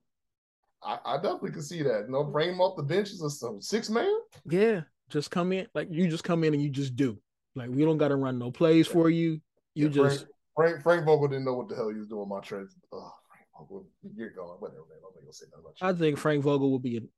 I, 0.82 0.98
I 1.04 1.16
definitely 1.16 1.52
could 1.52 1.64
see 1.64 1.82
that. 1.82 2.04
You 2.06 2.12
know, 2.12 2.24
bring 2.24 2.50
him 2.50 2.60
off 2.60 2.76
the 2.76 2.82
bench 2.82 3.10
as 3.10 3.22
a 3.22 3.60
six 3.60 3.90
man. 3.90 4.12
Yeah, 4.48 4.82
just 5.10 5.30
come 5.30 5.52
in 5.52 5.66
like 5.74 5.88
you 5.90 6.08
just 6.08 6.24
come 6.24 6.44
in 6.44 6.54
and 6.54 6.62
you 6.62 6.70
just 6.70 6.96
do. 6.96 7.18
Like 7.54 7.70
we 7.70 7.84
don't 7.84 7.98
got 7.98 8.08
to 8.08 8.16
run 8.16 8.38
no 8.38 8.50
plays 8.50 8.86
for 8.86 9.08
you. 9.10 9.40
You 9.74 9.86
yeah, 9.86 9.88
just 9.88 10.26
Frank, 10.54 10.82
Frank, 10.82 10.82
Frank 10.82 11.04
Vogel 11.06 11.28
didn't 11.28 11.44
know 11.44 11.54
what 11.54 11.68
the 11.68 11.74
hell 11.74 11.88
he 11.88 11.96
was 11.96 12.06
doing. 12.06 12.28
Montrez. 12.28 12.68
Oh, 12.92 13.12
Frank 13.28 13.46
Vogel, 13.58 13.86
you're 14.14 14.30
going. 14.30 14.58
Whatever, 14.58 14.80
man. 14.88 14.98
I'm 14.98 15.14
not 15.14 15.22
gonna 15.22 15.32
say 15.32 15.46
nothing 15.50 15.64
about 15.64 15.80
you. 15.80 15.88
I 15.88 15.98
think 15.98 16.18
Frank 16.18 16.42
Vogel 16.42 16.70
will 16.70 16.78
be 16.78 16.98
an 16.98 17.08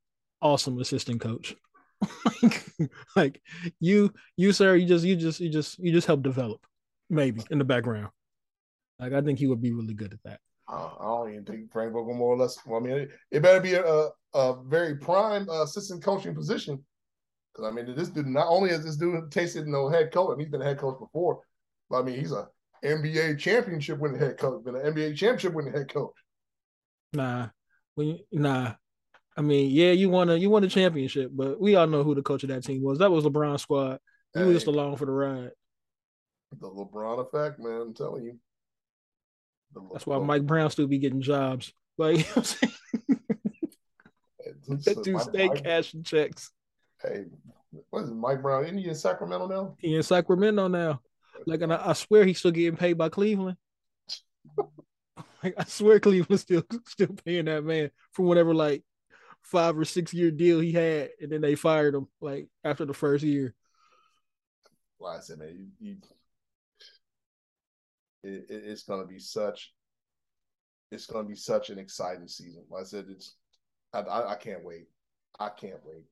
awesome 0.40 0.78
assistant 0.80 1.20
coach. 1.20 1.54
like, 2.42 2.64
like 3.16 3.42
you, 3.80 4.12
you 4.36 4.52
sir, 4.52 4.76
you 4.76 4.86
just, 4.86 5.04
you 5.04 5.16
just, 5.16 5.40
you 5.40 5.50
just, 5.50 5.78
you 5.80 5.92
just 5.92 6.06
help 6.06 6.22
develop, 6.22 6.64
maybe 7.10 7.42
in 7.50 7.58
the 7.58 7.64
background. 7.64 8.10
Like 9.00 9.12
I 9.12 9.20
think 9.20 9.38
he 9.38 9.46
would 9.46 9.60
be 9.60 9.72
really 9.72 9.94
good 9.94 10.12
at 10.12 10.22
that. 10.24 10.40
Uh, 10.70 10.90
I 11.00 11.04
don't 11.04 11.32
even 11.32 11.44
think 11.44 11.72
Frank 11.72 11.92
Vogel 11.92 12.14
more 12.14 12.34
or 12.34 12.36
less. 12.36 12.58
Well, 12.66 12.80
I 12.80 12.84
mean, 12.84 12.96
it, 12.96 13.10
it 13.30 13.42
better 13.42 13.60
be 13.60 13.74
a, 13.74 14.08
a, 14.34 14.62
very 14.66 14.96
prime 14.96 15.48
uh, 15.48 15.62
assistant 15.62 16.02
coaching 16.04 16.34
position. 16.34 16.84
Because 17.52 17.72
I 17.72 17.74
mean, 17.74 17.96
this 17.96 18.10
dude 18.10 18.26
not 18.26 18.48
only 18.48 18.70
has 18.70 18.84
this 18.84 18.96
dude 18.96 19.32
tasted 19.32 19.66
no 19.66 19.88
head 19.88 20.12
coach, 20.12 20.28
I 20.28 20.36
mean, 20.36 20.46
he's 20.46 20.52
been 20.52 20.60
a 20.60 20.66
head 20.66 20.78
coach 20.78 20.98
before, 21.00 21.40
but 21.88 22.00
I 22.00 22.02
mean, 22.02 22.18
he's 22.18 22.32
a 22.32 22.48
NBA 22.84 23.38
championship 23.38 23.98
winning 23.98 24.20
head 24.20 24.36
coach, 24.36 24.62
been 24.64 24.76
an 24.76 24.92
NBA 24.92 25.16
championship 25.16 25.54
winning 25.54 25.72
head 25.72 25.92
coach. 25.92 26.12
Nah, 27.14 27.48
when 27.94 28.18
nah, 28.30 28.74
I 29.36 29.40
mean, 29.40 29.70
yeah, 29.70 29.92
you 29.92 30.10
won 30.10 30.28
a 30.28 30.36
you 30.36 30.50
won 30.50 30.64
a 30.64 30.68
championship, 30.68 31.30
but 31.32 31.58
we 31.58 31.76
all 31.76 31.86
know 31.86 32.02
who 32.02 32.14
the 32.14 32.22
coach 32.22 32.42
of 32.42 32.50
that 32.50 32.64
team 32.64 32.82
was. 32.82 32.98
That 32.98 33.10
was 33.10 33.24
LeBron 33.24 33.58
squad. 33.58 34.00
You 34.34 34.42
hey, 34.42 34.46
were 34.46 34.52
just 34.52 34.66
along 34.66 34.96
for 34.96 35.06
the 35.06 35.12
ride. 35.12 35.50
The 36.60 36.68
LeBron 36.68 37.26
effect, 37.26 37.58
man. 37.58 37.80
I'm 37.80 37.94
telling 37.94 38.24
you. 38.24 38.38
That's 39.92 40.06
why 40.06 40.18
Mike 40.18 40.46
Brown 40.46 40.70
still 40.70 40.86
be 40.86 40.98
getting 40.98 41.20
jobs. 41.20 41.72
Like 41.96 42.18
you 42.18 42.22
know 42.22 42.28
what 42.34 42.36
I'm 42.36 42.44
saying? 42.44 42.74
that 44.84 45.02
dude 45.02 45.20
stay 45.20 45.48
cashing 45.48 46.02
checks. 46.02 46.50
Hey, 47.02 47.24
what 47.90 48.04
is 48.04 48.10
it, 48.10 48.14
Mike 48.14 48.42
Brown? 48.42 48.64
Isn't 48.64 48.78
he 48.78 48.88
in 48.88 48.94
Sacramento 48.94 49.46
now? 49.46 49.74
He 49.78 49.94
in 49.94 50.02
Sacramento 50.02 50.68
now. 50.68 51.00
Like, 51.46 51.62
and 51.62 51.72
I, 51.72 51.90
I 51.90 51.92
swear 51.92 52.24
he's 52.24 52.38
still 52.38 52.50
getting 52.50 52.76
paid 52.76 52.94
by 52.94 53.08
Cleveland. 53.08 53.56
like, 55.42 55.54
I 55.56 55.64
swear 55.64 56.00
Cleveland 56.00 56.40
still 56.40 56.64
still 56.86 57.14
paying 57.24 57.46
that 57.46 57.64
man 57.64 57.90
for 58.12 58.24
whatever 58.24 58.54
like 58.54 58.82
five 59.42 59.78
or 59.78 59.84
six 59.84 60.12
year 60.12 60.30
deal 60.30 60.60
he 60.60 60.72
had, 60.72 61.10
and 61.20 61.30
then 61.30 61.40
they 61.40 61.54
fired 61.54 61.94
him 61.94 62.08
like 62.20 62.48
after 62.64 62.84
the 62.84 62.94
first 62.94 63.24
year. 63.24 63.54
Like 65.00 65.18
I 65.18 65.20
said, 65.20 65.38
man, 65.38 65.70
you, 65.78 65.88
you, 65.90 65.96
it, 68.22 68.46
it's 68.48 68.82
going 68.84 69.00
to 69.00 69.06
be 69.06 69.18
such, 69.18 69.72
it's 70.90 71.06
going 71.06 71.24
to 71.24 71.28
be 71.28 71.36
such 71.36 71.70
an 71.70 71.78
exciting 71.78 72.28
season. 72.28 72.64
Like 72.70 72.82
I 72.82 72.84
said, 72.84 73.06
it's, 73.10 73.36
I, 73.92 74.00
I, 74.00 74.32
I 74.32 74.34
can't 74.36 74.64
wait. 74.64 74.88
I 75.38 75.48
can't 75.48 75.80
wait. 75.84 76.04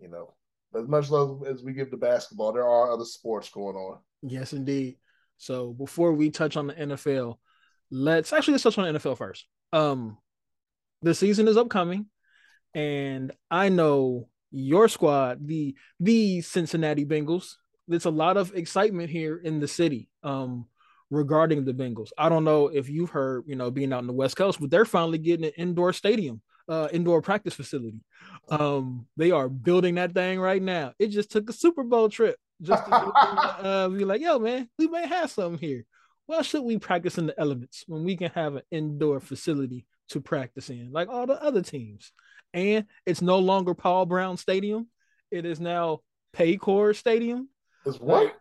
You 0.00 0.08
know, 0.08 0.34
as 0.78 0.86
much 0.88 1.10
love 1.10 1.44
as 1.46 1.62
we 1.62 1.72
give 1.72 1.90
to 1.90 1.96
basketball, 1.96 2.52
there 2.52 2.68
are 2.68 2.92
other 2.92 3.04
sports 3.04 3.48
going 3.50 3.76
on. 3.76 3.98
Yes, 4.22 4.52
indeed. 4.52 4.96
So 5.38 5.72
before 5.72 6.12
we 6.12 6.30
touch 6.30 6.56
on 6.56 6.68
the 6.68 6.74
NFL, 6.74 7.36
let's 7.90 8.32
actually 8.32 8.52
let's 8.52 8.64
touch 8.64 8.78
on 8.78 8.92
the 8.92 8.98
NFL 8.98 9.18
first. 9.18 9.46
Um, 9.72 10.18
the 11.02 11.14
season 11.14 11.48
is 11.48 11.56
upcoming, 11.56 12.06
and 12.74 13.32
I 13.50 13.68
know 13.68 14.28
your 14.50 14.88
squad, 14.88 15.46
the 15.46 15.76
the 16.00 16.40
Cincinnati 16.40 17.04
Bengals. 17.04 17.54
There's 17.86 18.04
a 18.04 18.10
lot 18.10 18.36
of 18.36 18.54
excitement 18.54 19.10
here 19.10 19.36
in 19.36 19.60
the 19.60 19.68
city. 19.68 20.08
Um, 20.22 20.66
regarding 21.10 21.64
the 21.64 21.72
Bengals. 21.72 22.10
I 22.18 22.28
don't 22.28 22.44
know 22.44 22.68
if 22.68 22.88
you've 22.88 23.10
heard, 23.10 23.44
you 23.46 23.56
know, 23.56 23.70
being 23.70 23.92
out 23.92 24.00
in 24.00 24.06
the 24.06 24.12
West 24.12 24.36
Coast, 24.36 24.60
but 24.60 24.70
they're 24.70 24.84
finally 24.84 25.18
getting 25.18 25.46
an 25.46 25.52
indoor 25.56 25.92
stadium, 25.92 26.42
uh, 26.68 26.88
indoor 26.92 27.22
practice 27.22 27.54
facility. 27.54 28.02
Um, 28.50 29.06
they 29.16 29.30
are 29.30 29.48
building 29.48 29.96
that 29.96 30.12
thing 30.12 30.40
right 30.40 30.62
now. 30.62 30.92
It 30.98 31.08
just 31.08 31.30
took 31.30 31.48
a 31.48 31.52
Super 31.52 31.82
Bowl 31.82 32.08
trip 32.08 32.36
just 32.62 32.84
to 32.84 32.92
uh, 32.94 33.88
be 33.88 34.04
like, 34.04 34.20
yo, 34.20 34.38
man, 34.38 34.68
we 34.78 34.88
may 34.88 35.06
have 35.06 35.30
something 35.30 35.58
here. 35.58 35.84
Why 36.26 36.42
should 36.42 36.62
we 36.62 36.78
practice 36.78 37.16
in 37.16 37.26
the 37.26 37.40
elements 37.40 37.84
when 37.86 38.04
we 38.04 38.16
can 38.16 38.30
have 38.32 38.56
an 38.56 38.62
indoor 38.70 39.18
facility 39.20 39.86
to 40.10 40.20
practice 40.20 40.68
in, 40.68 40.92
like 40.92 41.08
all 41.08 41.26
the 41.26 41.42
other 41.42 41.62
teams? 41.62 42.12
And 42.52 42.84
it's 43.06 43.22
no 43.22 43.38
longer 43.38 43.74
Paul 43.74 44.04
Brown 44.04 44.36
Stadium; 44.36 44.88
it 45.30 45.46
is 45.46 45.58
now 45.58 46.00
Paycor 46.34 46.94
Stadium. 46.94 47.48
Is 47.86 47.98
what? 47.98 48.34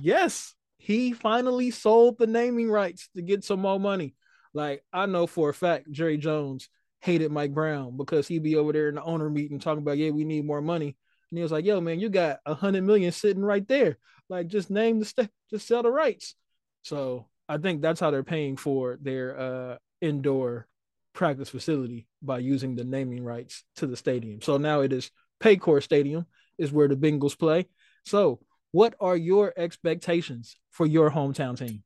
Yes, 0.00 0.54
he 0.80 1.12
finally 1.12 1.70
sold 1.70 2.18
the 2.18 2.26
naming 2.26 2.70
rights 2.70 3.10
to 3.14 3.20
get 3.20 3.44
some 3.44 3.60
more 3.60 3.78
money. 3.78 4.14
Like 4.54 4.82
I 4.92 5.04
know 5.04 5.26
for 5.26 5.50
a 5.50 5.54
fact, 5.54 5.90
Jerry 5.90 6.16
Jones 6.16 6.68
hated 7.00 7.30
Mike 7.30 7.52
Brown 7.52 7.98
because 7.98 8.26
he'd 8.26 8.42
be 8.42 8.56
over 8.56 8.72
there 8.72 8.88
in 8.88 8.94
the 8.94 9.02
owner 9.02 9.28
meeting 9.28 9.58
talking 9.58 9.82
about, 9.82 9.98
yeah, 9.98 10.10
we 10.10 10.24
need 10.24 10.46
more 10.46 10.62
money. 10.62 10.96
And 11.30 11.38
he 11.38 11.42
was 11.42 11.52
like, 11.52 11.66
yo, 11.66 11.80
man, 11.82 12.00
you 12.00 12.08
got 12.08 12.38
a 12.46 12.54
hundred 12.54 12.84
million 12.84 13.12
sitting 13.12 13.42
right 13.42 13.66
there. 13.68 13.98
Like, 14.30 14.48
just 14.48 14.70
name 14.70 14.98
the 14.98 15.04
st- 15.04 15.30
just 15.50 15.68
sell 15.68 15.82
the 15.82 15.90
rights. 15.90 16.34
So 16.82 17.28
I 17.46 17.58
think 17.58 17.82
that's 17.82 18.00
how 18.00 18.10
they're 18.10 18.24
paying 18.24 18.56
for 18.56 18.98
their 19.02 19.38
uh, 19.38 19.76
indoor 20.00 20.66
practice 21.12 21.50
facility 21.50 22.08
by 22.22 22.38
using 22.38 22.74
the 22.74 22.84
naming 22.84 23.22
rights 23.22 23.64
to 23.76 23.86
the 23.86 23.96
stadium. 23.96 24.40
So 24.40 24.56
now 24.56 24.80
it 24.80 24.92
is 24.94 25.10
Paycor 25.40 25.82
Stadium 25.82 26.24
is 26.58 26.72
where 26.72 26.88
the 26.88 26.96
Bengals 26.96 27.38
play. 27.38 27.66
So 28.06 28.40
what 28.72 28.94
are 29.00 29.16
your 29.16 29.52
expectations 29.56 30.56
for 30.70 30.86
your 30.86 31.10
hometown 31.10 31.58
team? 31.58 31.82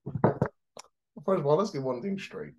First 1.24 1.40
of 1.40 1.46
all, 1.46 1.56
let's 1.56 1.70
get 1.70 1.82
one 1.82 2.02
thing 2.02 2.18
straight. 2.18 2.52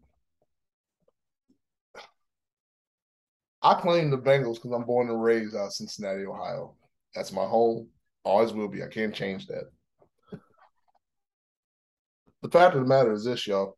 I 3.62 3.74
claim 3.76 4.10
the 4.12 4.18
Bengals 4.18 4.56
because 4.56 4.72
I'm 4.72 4.86
born 4.86 5.10
and 5.10 5.22
raised 5.22 5.56
out 5.56 5.68
of 5.68 5.74
Cincinnati, 5.74 6.26
Ohio. 6.26 6.76
That's 7.14 7.32
my 7.32 7.46
home. 7.46 7.88
Always 8.24 8.54
will 8.54 8.68
be. 8.68 8.84
I 8.84 8.88
can't 8.88 9.14
change 9.14 9.48
that. 9.48 9.66
The 12.42 12.50
fact 12.50 12.76
of 12.76 12.82
the 12.82 12.88
matter 12.88 13.14
is 13.14 13.24
this, 13.24 13.48
y'all. 13.48 13.78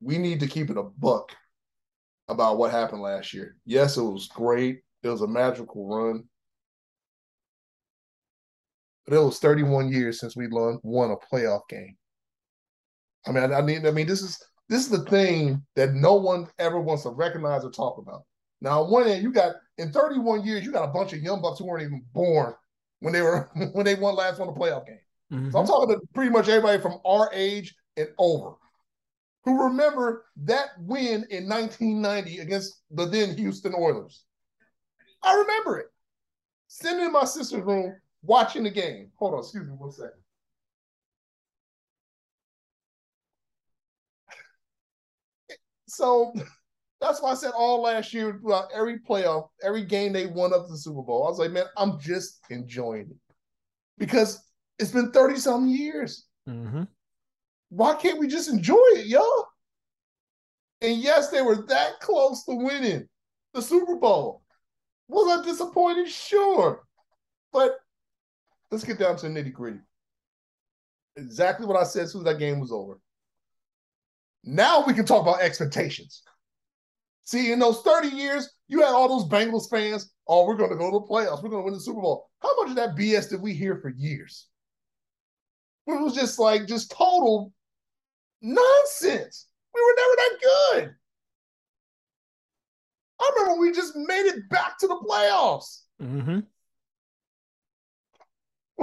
We 0.00 0.18
need 0.18 0.40
to 0.40 0.46
keep 0.46 0.68
it 0.68 0.76
a 0.76 0.82
buck 0.82 1.32
about 2.28 2.58
what 2.58 2.70
happened 2.70 3.02
last 3.02 3.32
year. 3.32 3.56
Yes, 3.64 3.96
it 3.96 4.02
was 4.02 4.28
great. 4.28 4.80
It 5.02 5.08
was 5.08 5.22
a 5.22 5.26
magical 5.26 5.86
run. 5.86 6.24
But 9.06 9.16
it 9.16 9.22
was 9.22 9.38
31 9.38 9.90
years 9.92 10.20
since 10.20 10.36
we 10.36 10.46
won, 10.48 10.78
won 10.82 11.10
a 11.10 11.34
playoff 11.34 11.62
game. 11.68 11.96
I 13.26 13.32
mean, 13.32 13.52
I, 13.52 13.58
I 13.58 13.62
mean, 13.62 13.86
I 13.86 13.90
mean, 13.90 14.06
this 14.06 14.22
is 14.22 14.38
this 14.68 14.82
is 14.82 14.88
the 14.88 15.04
thing 15.04 15.62
that 15.76 15.92
no 15.92 16.14
one 16.14 16.48
ever 16.58 16.80
wants 16.80 17.02
to 17.02 17.10
recognize 17.10 17.64
or 17.64 17.70
talk 17.70 17.98
about. 17.98 18.22
Now, 18.60 18.82
on 18.82 18.90
one 18.90 19.08
end, 19.08 19.22
you 19.22 19.32
got 19.32 19.56
in 19.78 19.92
31 19.92 20.44
years, 20.44 20.64
you 20.64 20.72
got 20.72 20.88
a 20.88 20.92
bunch 20.92 21.12
of 21.12 21.20
young 21.20 21.42
bucks 21.42 21.58
who 21.58 21.66
weren't 21.66 21.82
even 21.82 22.04
born 22.12 22.54
when 23.00 23.12
they 23.12 23.22
were 23.22 23.50
when 23.72 23.84
they 23.84 23.96
won 23.96 24.14
last 24.14 24.38
won 24.38 24.48
a 24.48 24.52
playoff 24.52 24.86
game. 24.86 24.98
Mm-hmm. 25.32 25.50
So 25.50 25.58
I'm 25.58 25.64
mm-hmm. 25.64 25.72
talking 25.72 25.94
to 25.94 26.00
pretty 26.14 26.30
much 26.30 26.48
everybody 26.48 26.80
from 26.80 26.98
our 27.04 27.30
age 27.32 27.74
and 27.96 28.08
over 28.18 28.54
who 29.44 29.64
remember 29.64 30.24
that 30.44 30.68
win 30.78 31.26
in 31.30 31.48
1990 31.48 32.38
against 32.38 32.80
the 32.90 33.06
then 33.06 33.36
Houston 33.36 33.74
Oilers. 33.74 34.24
I 35.22 35.34
remember 35.34 35.78
it. 35.78 35.86
Sitting 36.68 37.04
in 37.04 37.12
my 37.12 37.24
sister's 37.24 37.62
room 37.62 37.96
watching 38.22 38.62
the 38.62 38.70
game. 38.70 39.10
Hold 39.16 39.34
on, 39.34 39.40
excuse 39.40 39.66
me 39.66 39.74
one 39.74 39.90
second. 39.90 40.12
So 45.86 46.32
that's 47.00 47.20
why 47.20 47.32
I 47.32 47.34
said 47.34 47.52
all 47.54 47.82
last 47.82 48.14
year 48.14 48.38
throughout 48.40 48.68
every 48.74 49.00
playoff, 49.00 49.48
every 49.62 49.84
game 49.84 50.12
they 50.12 50.26
won 50.26 50.54
up 50.54 50.66
to 50.66 50.72
the 50.72 50.78
Super 50.78 51.02
Bowl. 51.02 51.26
I 51.26 51.30
was 51.30 51.38
like, 51.38 51.50
man, 51.50 51.66
I'm 51.76 52.00
just 52.00 52.40
enjoying 52.48 53.10
it 53.10 53.34
because 53.98 54.42
it's 54.78 54.92
been 54.92 55.12
30 55.12 55.36
something 55.38 55.70
years. 55.70 56.26
Mm-hmm. 56.48 56.84
Why 57.68 57.94
can't 57.94 58.18
we 58.18 58.26
just 58.26 58.48
enjoy 58.48 58.76
it, 58.94 59.06
yo? 59.06 59.22
And 60.80 60.98
yes, 60.98 61.28
they 61.28 61.42
were 61.42 61.66
that 61.66 62.00
close 62.00 62.44
to 62.44 62.54
winning 62.54 63.06
the 63.52 63.62
Super 63.62 63.96
Bowl. 63.96 64.42
Was 65.08 65.40
I 65.40 65.44
disappointed? 65.44 66.08
Sure. 66.08 66.82
But 67.52 67.78
let's 68.72 68.84
get 68.84 68.98
down 68.98 69.16
to 69.16 69.28
the 69.28 69.32
nitty 69.32 69.52
gritty. 69.52 69.78
Exactly 71.16 71.66
what 71.66 71.76
I 71.76 71.84
said 71.84 72.04
as 72.04 72.12
soon 72.12 72.22
as 72.22 72.32
that 72.32 72.40
game 72.40 72.58
was 72.58 72.72
over. 72.72 72.98
Now 74.42 74.82
we 74.84 74.94
can 74.94 75.04
talk 75.04 75.22
about 75.22 75.42
expectations. 75.42 76.22
See, 77.24 77.52
in 77.52 77.60
those 77.60 77.82
30 77.82 78.08
years, 78.08 78.50
you 78.66 78.80
had 78.80 78.90
all 78.90 79.08
those 79.08 79.28
Bengals 79.28 79.70
fans. 79.70 80.12
Oh, 80.26 80.46
we're 80.46 80.56
going 80.56 80.70
to 80.70 80.76
go 80.76 80.90
to 80.90 80.98
the 80.98 81.06
playoffs. 81.06 81.42
We're 81.42 81.50
going 81.50 81.62
to 81.62 81.66
win 81.66 81.74
the 81.74 81.80
Super 81.80 82.00
Bowl. 82.00 82.28
How 82.40 82.56
much 82.56 82.70
of 82.70 82.76
that 82.76 82.96
BS 82.96 83.30
did 83.30 83.40
we 83.40 83.52
hear 83.52 83.76
for 83.76 83.90
years? 83.90 84.48
It 85.86 86.00
was 86.00 86.14
just 86.14 86.38
like, 86.38 86.66
just 86.66 86.90
total 86.90 87.52
nonsense. 88.40 89.46
We 89.74 89.80
were 89.80 89.94
never 89.96 90.16
that 90.16 90.38
good. 90.42 90.94
I 93.20 93.30
remember 93.36 93.60
we 93.60 93.72
just 93.72 93.94
made 93.94 94.26
it 94.26 94.48
back 94.48 94.78
to 94.78 94.88
the 94.88 94.96
playoffs. 94.96 95.82
Mm-hmm. 96.02 96.40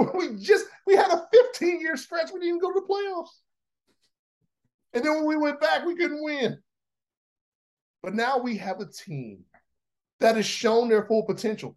We 0.14 0.36
just 0.36 0.66
we 0.86 0.96
had 0.96 1.10
a 1.10 1.26
15 1.32 1.80
year 1.80 1.96
stretch. 1.96 2.30
We 2.32 2.40
didn't 2.40 2.56
even 2.56 2.60
go 2.60 2.72
to 2.72 2.80
the 2.80 2.86
playoffs. 2.86 3.28
And 4.92 5.04
then 5.04 5.14
when 5.16 5.26
we 5.26 5.36
went 5.36 5.60
back, 5.60 5.84
we 5.84 5.94
couldn't 5.94 6.22
win. 6.22 6.58
But 8.02 8.14
now 8.14 8.38
we 8.38 8.56
have 8.56 8.80
a 8.80 8.86
team 8.86 9.44
that 10.20 10.36
has 10.36 10.46
shown 10.46 10.88
their 10.88 11.06
full 11.06 11.24
potential. 11.24 11.76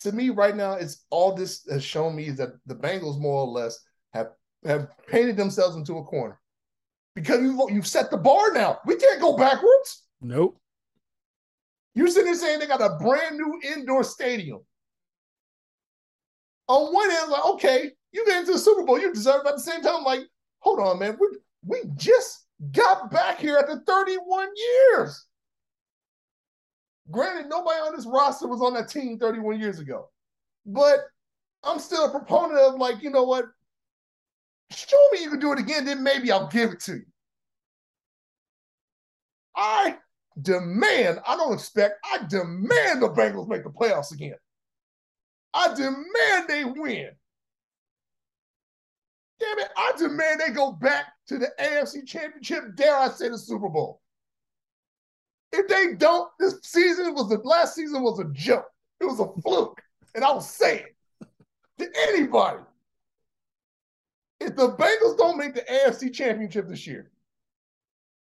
To 0.00 0.12
me, 0.12 0.30
right 0.30 0.56
now, 0.56 0.72
it's 0.72 1.04
all 1.10 1.34
this 1.34 1.64
has 1.70 1.84
shown 1.84 2.16
me 2.16 2.26
is 2.26 2.36
that 2.38 2.50
the 2.66 2.74
Bengals 2.74 3.20
more 3.20 3.42
or 3.42 3.46
less 3.46 3.78
have 4.12 4.30
have 4.64 4.88
painted 5.06 5.36
themselves 5.36 5.76
into 5.76 5.98
a 5.98 6.04
corner 6.04 6.40
because 7.14 7.40
you've, 7.40 7.70
you've 7.70 7.86
set 7.86 8.10
the 8.10 8.16
bar 8.16 8.52
now. 8.52 8.78
We 8.86 8.96
can't 8.96 9.20
go 9.20 9.36
backwards. 9.36 10.04
Nope. 10.20 10.58
You're 11.94 12.08
sitting 12.08 12.26
there 12.26 12.34
saying 12.34 12.58
they 12.58 12.66
got 12.66 12.80
a 12.80 12.96
brand 13.02 13.36
new 13.36 13.60
indoor 13.76 14.02
stadium. 14.02 14.60
On 16.68 16.92
one 16.92 17.10
hand, 17.10 17.30
like, 17.30 17.44
okay, 17.44 17.90
you 18.12 18.24
get 18.24 18.40
into 18.40 18.52
the 18.52 18.58
Super 18.58 18.84
Bowl, 18.84 19.00
you 19.00 19.12
deserve 19.12 19.42
it. 19.44 19.48
At 19.48 19.56
the 19.56 19.60
same 19.60 19.82
time, 19.82 20.04
like, 20.04 20.20
hold 20.60 20.80
on, 20.80 20.98
man. 20.98 21.16
We 21.20 21.28
we 21.64 21.82
just 21.96 22.46
got 22.72 23.10
back 23.10 23.38
here 23.38 23.56
after 23.58 23.82
31 23.86 24.48
years. 24.56 25.26
Granted, 27.10 27.48
nobody 27.48 27.78
on 27.78 27.94
this 27.94 28.06
roster 28.06 28.46
was 28.46 28.62
on 28.62 28.74
that 28.74 28.88
team 28.88 29.18
31 29.18 29.60
years 29.60 29.78
ago. 29.78 30.08
But 30.64 31.00
I'm 31.64 31.78
still 31.78 32.06
a 32.06 32.10
proponent 32.10 32.60
of 32.60 32.74
like, 32.76 33.02
you 33.02 33.10
know 33.10 33.24
what? 33.24 33.46
Show 34.70 35.08
me 35.12 35.22
you 35.22 35.30
can 35.30 35.40
do 35.40 35.52
it 35.52 35.58
again, 35.58 35.84
then 35.84 36.02
maybe 36.02 36.32
I'll 36.32 36.48
give 36.48 36.70
it 36.70 36.80
to 36.80 36.94
you. 36.94 37.04
I 39.54 39.98
demand, 40.40 41.20
I 41.26 41.36
don't 41.36 41.52
expect, 41.52 41.96
I 42.10 42.18
demand 42.26 43.02
the 43.02 43.10
Bengals 43.10 43.48
make 43.48 43.64
the 43.64 43.70
playoffs 43.70 44.12
again. 44.12 44.36
I 45.54 45.74
demand 45.74 46.48
they 46.48 46.64
win. 46.64 47.10
Damn 49.40 49.58
it, 49.58 49.68
I 49.76 49.92
demand 49.98 50.40
they 50.40 50.52
go 50.52 50.72
back 50.72 51.06
to 51.28 51.38
the 51.38 51.50
AFC 51.60 52.06
Championship, 52.06 52.76
dare 52.76 52.96
I 52.96 53.08
say 53.08 53.28
the 53.28 53.38
Super 53.38 53.68
Bowl. 53.68 54.00
If 55.52 55.68
they 55.68 55.94
don't, 55.96 56.30
this 56.38 56.58
season 56.62 57.14
was 57.14 57.28
the 57.28 57.38
last 57.38 57.74
season 57.74 58.02
was 58.02 58.18
a 58.18 58.24
joke. 58.32 58.66
It 59.00 59.04
was 59.04 59.20
a 59.20 59.28
fluke. 59.42 59.82
And 60.14 60.24
I'll 60.24 60.40
say 60.40 60.84
it 61.20 61.28
to 61.78 61.88
anybody. 62.08 62.62
If 64.40 64.56
the 64.56 64.70
Bengals 64.72 65.18
don't 65.18 65.38
make 65.38 65.54
the 65.54 65.62
AFC 65.62 66.12
championship 66.12 66.68
this 66.68 66.86
year, 66.86 67.10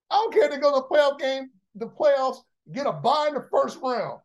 I 0.10 0.16
don't 0.16 0.34
care 0.34 0.46
if 0.46 0.52
they 0.52 0.58
go 0.58 0.74
to 0.74 0.88
the 0.88 0.96
playoff 0.96 1.20
game, 1.20 1.50
the 1.76 1.88
playoffs, 1.88 2.38
get 2.72 2.88
a 2.88 2.92
bye 2.92 3.26
in 3.28 3.34
the 3.34 3.48
first 3.52 3.80
round, 3.84 4.20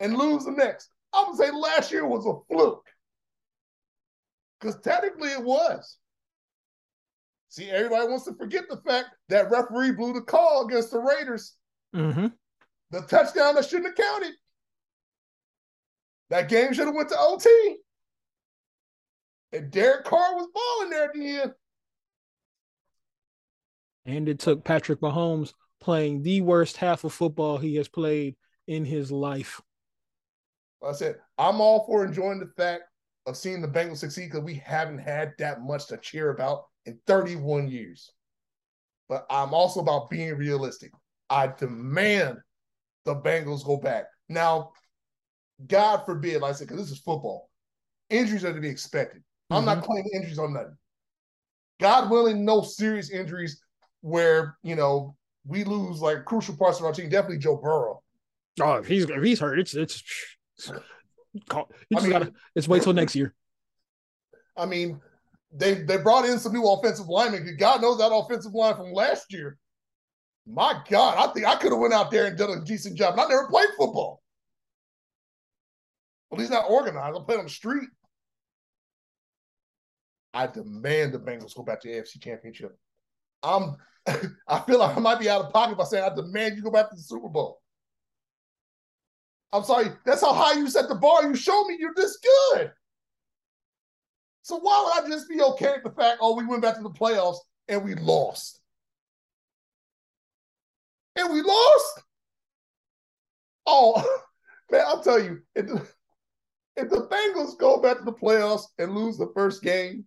and 0.00 0.16
lose 0.16 0.44
the 0.44 0.52
next. 0.52 0.90
I'm 1.16 1.26
gonna 1.26 1.36
say 1.36 1.50
last 1.50 1.90
year 1.90 2.06
was 2.06 2.26
a 2.26 2.34
fluke. 2.52 2.86
Because 4.60 4.80
technically 4.80 5.30
it 5.30 5.42
was. 5.42 5.98
See, 7.48 7.70
everybody 7.70 8.08
wants 8.08 8.24
to 8.24 8.34
forget 8.34 8.64
the 8.68 8.76
fact 8.78 9.08
that 9.28 9.50
referee 9.50 9.92
blew 9.92 10.12
the 10.12 10.20
call 10.20 10.66
against 10.66 10.90
the 10.90 10.98
Raiders. 10.98 11.54
Mm-hmm. 11.94 12.26
The 12.90 13.00
touchdown 13.02 13.54
that 13.54 13.64
shouldn't 13.64 13.86
have 13.86 14.06
counted. 14.06 14.32
That 16.30 16.48
game 16.48 16.72
should 16.72 16.86
have 16.86 16.94
went 16.94 17.08
to 17.10 17.18
OT. 17.18 17.76
And 19.52 19.70
Derek 19.70 20.04
Carr 20.04 20.34
was 20.34 20.48
balling 20.52 20.90
there 20.90 21.04
at 21.04 21.14
the 21.14 21.40
end. 21.42 21.52
And 24.04 24.28
it 24.28 24.38
took 24.38 24.64
Patrick 24.64 25.00
Mahomes 25.00 25.52
playing 25.80 26.22
the 26.22 26.40
worst 26.40 26.76
half 26.76 27.04
of 27.04 27.12
football 27.12 27.58
he 27.58 27.76
has 27.76 27.88
played 27.88 28.36
in 28.66 28.84
his 28.84 29.10
life. 29.10 29.60
I 30.88 30.92
said, 30.92 31.16
I'm 31.38 31.60
all 31.60 31.84
for 31.86 32.04
enjoying 32.04 32.40
the 32.40 32.50
fact 32.56 32.82
of 33.26 33.36
seeing 33.36 33.60
the 33.60 33.68
Bengals 33.68 33.98
succeed 33.98 34.26
because 34.30 34.44
we 34.44 34.54
haven't 34.54 34.98
had 34.98 35.32
that 35.38 35.62
much 35.62 35.86
to 35.88 35.96
cheer 35.96 36.30
about 36.30 36.64
in 36.84 36.98
31 37.06 37.68
years. 37.68 38.12
But 39.08 39.26
I'm 39.30 39.54
also 39.54 39.80
about 39.80 40.10
being 40.10 40.34
realistic. 40.36 40.92
I 41.28 41.48
demand 41.48 42.38
the 43.04 43.16
Bengals 43.16 43.64
go 43.64 43.76
back. 43.76 44.04
Now, 44.28 44.72
God 45.66 46.04
forbid, 46.04 46.40
like 46.42 46.50
I 46.50 46.54
said, 46.54 46.68
because 46.68 46.82
this 46.82 46.96
is 46.96 47.02
football, 47.02 47.48
injuries 48.10 48.44
are 48.44 48.52
to 48.52 48.60
be 48.60 48.68
expected. 48.68 49.20
Mm-hmm. 49.20 49.54
I'm 49.54 49.64
not 49.64 49.78
mm-hmm. 49.78 49.86
claiming 49.86 50.10
injuries 50.14 50.38
on 50.38 50.52
nothing. 50.52 50.76
God 51.80 52.10
willing, 52.10 52.44
no 52.44 52.62
serious 52.62 53.10
injuries 53.10 53.60
where, 54.00 54.56
you 54.62 54.76
know, 54.76 55.16
we 55.46 55.64
lose 55.64 56.00
like 56.00 56.24
crucial 56.24 56.56
parts 56.56 56.78
of 56.78 56.86
our 56.86 56.92
team. 56.92 57.08
Definitely 57.08 57.38
Joe 57.38 57.56
Burrow. 57.56 58.02
Oh, 58.60 58.74
if 58.74 58.86
he's 58.86 59.04
if 59.04 59.22
he's 59.22 59.38
hurt, 59.38 59.58
it's 59.58 59.74
it's, 59.74 60.02
it's 60.58 60.68
you 60.68 61.44
just 61.44 61.66
I 61.96 62.00
mean, 62.00 62.10
gotta 62.10 62.32
it's 62.54 62.68
wait 62.68 62.82
till 62.82 62.92
next 62.92 63.14
year. 63.14 63.34
I 64.56 64.66
mean, 64.66 65.00
they 65.52 65.74
they 65.82 65.98
brought 65.98 66.24
in 66.24 66.38
some 66.38 66.52
new 66.52 66.66
offensive 66.66 67.08
linemen. 67.08 67.56
God 67.58 67.82
knows 67.82 67.98
that 67.98 68.12
offensive 68.12 68.54
line 68.54 68.76
from 68.76 68.92
last 68.92 69.32
year. 69.32 69.58
My 70.46 70.80
God, 70.88 71.16
I 71.18 71.32
think 71.32 71.46
I 71.46 71.56
could 71.56 71.72
have 71.72 71.80
went 71.80 71.92
out 71.92 72.10
there 72.10 72.26
and 72.26 72.38
done 72.38 72.50
a 72.50 72.64
decent 72.64 72.96
job. 72.96 73.12
And 73.12 73.20
I 73.20 73.28
never 73.28 73.48
played 73.48 73.68
football. 73.76 74.22
Well, 76.30 76.40
he's 76.40 76.50
not 76.50 76.70
organized. 76.70 77.16
I 77.16 77.24
played 77.24 77.38
on 77.38 77.44
the 77.44 77.50
street. 77.50 77.88
I 80.32 80.46
demand 80.46 81.14
the 81.14 81.18
Bengals 81.18 81.54
go 81.54 81.62
back 81.62 81.80
to 81.80 81.88
the 81.88 81.94
AFC 81.94 82.22
Championship. 82.22 82.76
I'm 83.42 83.76
I 84.48 84.60
feel 84.60 84.78
like 84.78 84.96
I 84.96 85.00
might 85.00 85.18
be 85.18 85.28
out 85.28 85.44
of 85.44 85.52
pocket 85.52 85.76
by 85.76 85.84
saying 85.84 86.04
I 86.04 86.14
demand 86.14 86.56
you 86.56 86.62
go 86.62 86.70
back 86.70 86.90
to 86.90 86.96
the 86.96 87.02
Super 87.02 87.28
Bowl. 87.28 87.60
I'm 89.52 89.64
sorry, 89.64 89.88
that's 90.04 90.20
how 90.20 90.32
high 90.32 90.58
you 90.58 90.68
set 90.68 90.88
the 90.88 90.94
bar. 90.94 91.26
You 91.26 91.34
show 91.34 91.64
me 91.64 91.76
you're 91.78 91.94
this 91.94 92.18
good. 92.18 92.72
So 94.42 94.58
why 94.58 94.84
would 94.84 95.04
I 95.04 95.08
just 95.08 95.28
be 95.28 95.40
okay 95.40 95.72
with 95.74 95.84
the 95.84 96.00
fact, 96.00 96.18
oh, 96.20 96.36
we 96.36 96.46
went 96.46 96.62
back 96.62 96.76
to 96.76 96.82
the 96.82 96.90
playoffs 96.90 97.38
and 97.68 97.84
we 97.84 97.94
lost? 97.94 98.60
And 101.16 101.32
we 101.32 101.42
lost? 101.42 102.02
Oh, 103.66 104.20
man, 104.70 104.84
I'll 104.86 105.02
tell 105.02 105.20
you, 105.20 105.40
if 105.54 105.66
the, 105.66 105.86
if 106.76 106.90
the 106.90 107.08
Bengals 107.08 107.58
go 107.58 107.80
back 107.80 107.98
to 107.98 108.04
the 108.04 108.12
playoffs 108.12 108.64
and 108.78 108.94
lose 108.94 109.16
the 109.16 109.32
first 109.34 109.62
game, 109.62 110.06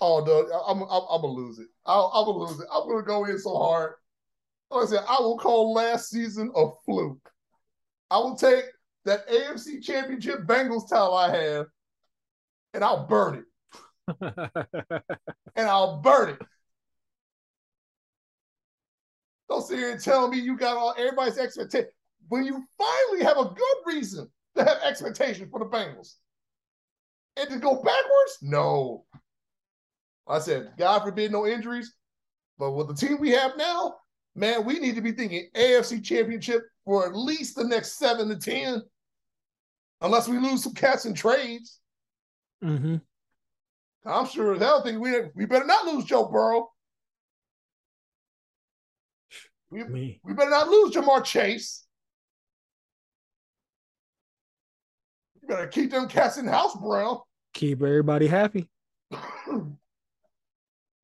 oh, 0.00 0.24
no, 0.24 0.48
I'm, 0.66 0.82
I'm, 0.82 1.02
I'm 1.10 1.20
going 1.20 1.36
to 1.36 1.40
lose 1.40 1.58
it. 1.58 1.68
I'll, 1.86 2.10
I'm 2.14 2.24
going 2.24 2.38
to 2.38 2.52
lose 2.52 2.60
it. 2.60 2.68
I'm 2.72 2.88
going 2.88 3.04
to 3.04 3.06
go 3.06 3.24
in 3.26 3.38
so 3.38 3.56
hard. 3.56 3.92
Like 4.70 4.84
I 4.84 4.90
said, 4.90 5.04
I 5.08 5.20
will 5.20 5.38
call 5.38 5.72
last 5.72 6.10
season 6.10 6.50
a 6.56 6.70
fluke. 6.84 7.30
I 8.10 8.18
will 8.18 8.36
take 8.36 8.64
that 9.04 9.28
AFC 9.28 9.82
Championship 9.82 10.46
Bengals 10.46 10.88
title 10.88 11.14
I 11.14 11.34
have, 11.36 11.66
and 12.72 12.84
I'll 12.84 13.06
burn 13.06 13.36
it. 13.36 13.44
and 15.56 15.68
I'll 15.68 16.00
burn 16.00 16.30
it. 16.30 16.42
Don't 19.48 19.66
sit 19.66 19.78
here 19.78 19.92
and 19.92 20.00
tell 20.00 20.28
me 20.28 20.38
you 20.38 20.56
got 20.56 20.76
all 20.76 20.94
everybody's 20.96 21.38
expectation. 21.38 21.88
When 22.28 22.44
you 22.44 22.64
finally 22.78 23.24
have 23.24 23.36
a 23.36 23.44
good 23.44 23.76
reason 23.86 24.28
to 24.56 24.64
have 24.64 24.78
expectations 24.82 25.50
for 25.50 25.60
the 25.60 25.66
Bengals. 25.66 26.14
And 27.36 27.48
to 27.50 27.58
go 27.58 27.74
backwards? 27.74 28.38
No. 28.42 29.04
I 30.26 30.38
said, 30.38 30.72
God 30.78 31.02
forbid 31.02 31.32
no 31.32 31.46
injuries. 31.46 31.92
But 32.58 32.72
with 32.72 32.88
the 32.88 32.94
team 32.94 33.18
we 33.20 33.30
have 33.30 33.56
now, 33.56 33.96
man, 34.36 34.64
we 34.64 34.78
need 34.78 34.94
to 34.94 35.00
be 35.00 35.12
thinking 35.12 35.48
AFC 35.56 36.02
championship 36.02 36.62
for 36.84 37.06
at 37.06 37.16
least 37.16 37.56
the 37.56 37.64
next 37.64 37.98
seven 37.98 38.28
to 38.28 38.36
10, 38.36 38.82
unless 40.00 40.28
we 40.28 40.38
lose 40.38 40.62
some 40.62 40.74
cats 40.74 41.06
in 41.06 41.14
trades. 41.14 41.80
Mm-hmm. 42.62 42.96
I'm 44.06 44.26
sure 44.26 44.54
as 44.54 44.60
hell 44.60 44.82
think 44.82 45.00
we, 45.00 45.12
we 45.34 45.46
better 45.46 45.64
not 45.64 45.86
lose 45.86 46.04
Joe 46.04 46.26
Burrow. 46.26 46.70
We, 49.70 49.82
Me. 49.84 50.20
we 50.22 50.34
better 50.34 50.50
not 50.50 50.68
lose 50.68 50.94
Ja'Marr 50.94 51.24
Chase. 51.24 51.84
You 55.40 55.48
better 55.48 55.66
keep 55.66 55.90
them 55.90 56.06
cats 56.06 56.36
in 56.36 56.46
house, 56.46 56.76
Brown. 56.76 57.18
Keep 57.54 57.82
everybody 57.82 58.26
happy. 58.26 58.68
nah, 59.10 59.70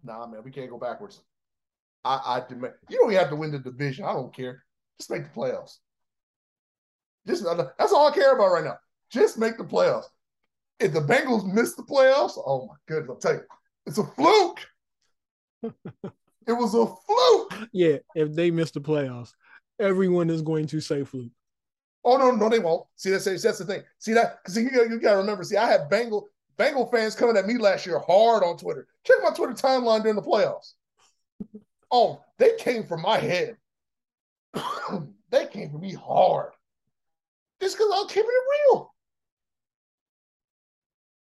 man, 0.05 0.43
we 0.45 0.51
can't 0.51 0.71
go 0.71 0.79
backwards. 0.79 1.21
I, 2.05 2.21
I 2.25 2.43
demand 2.49 2.75
you 2.89 2.99
don't 2.99 3.11
even 3.11 3.21
have 3.21 3.31
to 3.31 3.37
win 3.37 3.51
the 3.51 3.59
division. 3.59 4.05
I 4.05 4.13
don't 4.13 4.35
care. 4.35 4.63
Just 5.01 5.11
make 5.11 5.25
the 5.25 5.41
playoffs. 5.41 5.79
Just 7.27 7.47
uh, 7.47 7.69
that's 7.79 7.91
all 7.91 8.07
I 8.07 8.15
care 8.15 8.35
about 8.35 8.53
right 8.53 8.65
now. 8.65 8.77
Just 9.11 9.39
make 9.39 9.57
the 9.57 9.65
playoffs. 9.65 10.05
If 10.79 10.93
the 10.93 11.01
Bengals 11.01 11.51
miss 11.51 11.75
the 11.75 11.83
playoffs, 11.83 12.33
oh 12.37 12.67
my 12.69 12.75
goodness, 12.87 13.09
I'll 13.09 13.17
tell 13.17 13.33
you, 13.33 13.41
it's 13.87 13.97
a 13.97 14.05
fluke. 14.05 14.61
it 15.63 16.53
was 16.53 16.75
a 16.75 16.85
fluke. 16.85 17.69
Yeah, 17.73 17.97
if 18.15 18.35
they 18.35 18.51
miss 18.51 18.73
the 18.73 18.83
playoffs, 18.83 19.33
everyone 19.79 20.29
is 20.29 20.43
going 20.43 20.67
to 20.67 20.81
say 20.81 21.03
fluke. 21.03 21.33
Oh 22.05 22.19
no, 22.19 22.33
no, 22.33 22.51
they 22.51 22.59
won't. 22.59 22.87
See, 22.97 23.09
that's 23.09 23.25
that's 23.25 23.59
the 23.59 23.65
thing. 23.65 23.83
See 24.01 24.13
that 24.13 24.41
because 24.43 24.59
you, 24.59 24.69
you 24.71 25.01
got 25.01 25.13
to 25.13 25.19
remember. 25.19 25.45
See, 25.45 25.57
I 25.57 25.67
had 25.67 25.89
Bengal 25.89 26.29
Bengal 26.59 26.91
fans 26.91 27.15
coming 27.15 27.39
at 27.39 27.47
me 27.47 27.57
last 27.57 27.87
year 27.87 28.01
hard 28.01 28.43
on 28.43 28.59
Twitter. 28.59 28.87
Check 29.05 29.17
my 29.23 29.31
Twitter 29.31 29.55
timeline 29.55 30.03
during 30.03 30.17
the 30.17 30.23
playoffs. 30.23 30.75
Oh, 31.93 32.23
they 32.39 32.55
came 32.57 32.85
from 32.85 33.03
my 33.03 33.19
head. 33.19 33.57
they 35.31 35.47
came 35.47 35.71
for 35.71 35.79
me 35.79 35.95
hard. 35.95 36.53
Just 37.61 37.77
because 37.77 37.93
I 37.93 37.99
was 38.03 38.13
keeping 38.13 38.31
it 38.31 38.71
real. 38.73 38.95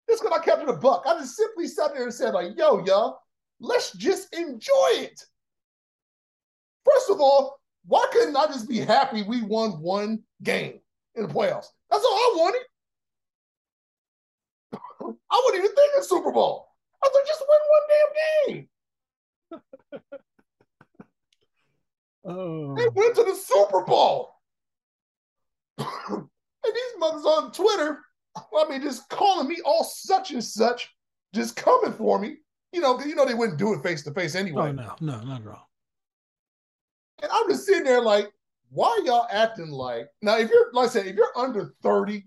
Just 0.09 0.23
because 0.23 0.39
I 0.39 0.43
kept 0.43 0.63
it 0.63 0.69
a 0.69 0.73
buck. 0.73 1.03
I 1.05 1.19
just 1.19 1.35
simply 1.35 1.67
sat 1.67 1.93
there 1.93 2.03
and 2.03 2.13
said, 2.13 2.33
like, 2.33 2.57
yo, 2.57 2.83
y'all, 2.85 3.19
let's 3.59 3.91
just 3.93 4.33
enjoy 4.33 4.89
it. 4.93 5.21
First 6.85 7.09
of 7.09 7.19
all, 7.19 7.59
why 7.85 8.05
couldn't 8.11 8.35
I 8.35 8.47
just 8.47 8.69
be 8.69 8.79
happy 8.79 9.23
we 9.23 9.41
won 9.41 9.71
one 9.81 10.23
game 10.43 10.79
in 11.15 11.27
the 11.27 11.33
playoffs? 11.33 11.67
That's 11.91 12.03
all 12.03 12.13
I 12.13 12.33
wanted. 12.37 12.61
I 15.31 15.41
wouldn't 15.45 15.63
even 15.63 15.75
think 15.75 15.91
of 15.97 16.05
Super 16.05 16.31
Bowl. 16.31 16.67
I 17.03 17.07
thought 17.07 17.27
just 17.27 17.43
win 17.47 17.59
one 17.69 17.81
damn 17.89 18.55
game. 18.55 18.69
Oh. 22.25 22.75
They 22.75 22.87
went 22.89 23.15
to 23.15 23.23
the 23.23 23.35
Super 23.35 23.83
Bowl. 23.83 24.31
and 25.77 26.27
these 26.63 26.93
mothers 26.97 27.25
on 27.25 27.51
Twitter, 27.51 27.99
I 28.35 28.69
mean, 28.69 28.81
just 28.81 29.07
calling 29.09 29.47
me 29.47 29.57
all 29.65 29.83
such 29.83 30.31
and 30.31 30.43
such, 30.43 30.93
just 31.33 31.55
coming 31.55 31.93
for 31.93 32.19
me. 32.19 32.37
You 32.71 32.81
know, 32.81 32.99
you 32.99 33.15
know 33.15 33.25
they 33.25 33.33
wouldn't 33.33 33.57
do 33.57 33.73
it 33.73 33.81
face 33.81 34.03
to 34.03 34.11
oh, 34.11 34.13
face 34.13 34.35
anyway. 34.35 34.69
Oh 34.69 34.71
no, 34.71 34.95
no, 34.99 35.21
not 35.21 35.41
at 35.41 35.47
all. 35.47 35.69
And 37.21 37.31
I'm 37.31 37.49
just 37.49 37.65
sitting 37.65 37.83
there 37.83 38.01
like, 38.01 38.31
why 38.69 38.99
y'all 39.03 39.27
acting 39.31 39.71
like 39.71 40.07
now? 40.21 40.37
If 40.37 40.49
you're 40.51 40.71
like 40.73 40.89
I 40.89 40.91
said, 40.91 41.07
if 41.07 41.15
you're 41.15 41.35
under 41.35 41.73
30, 41.81 42.23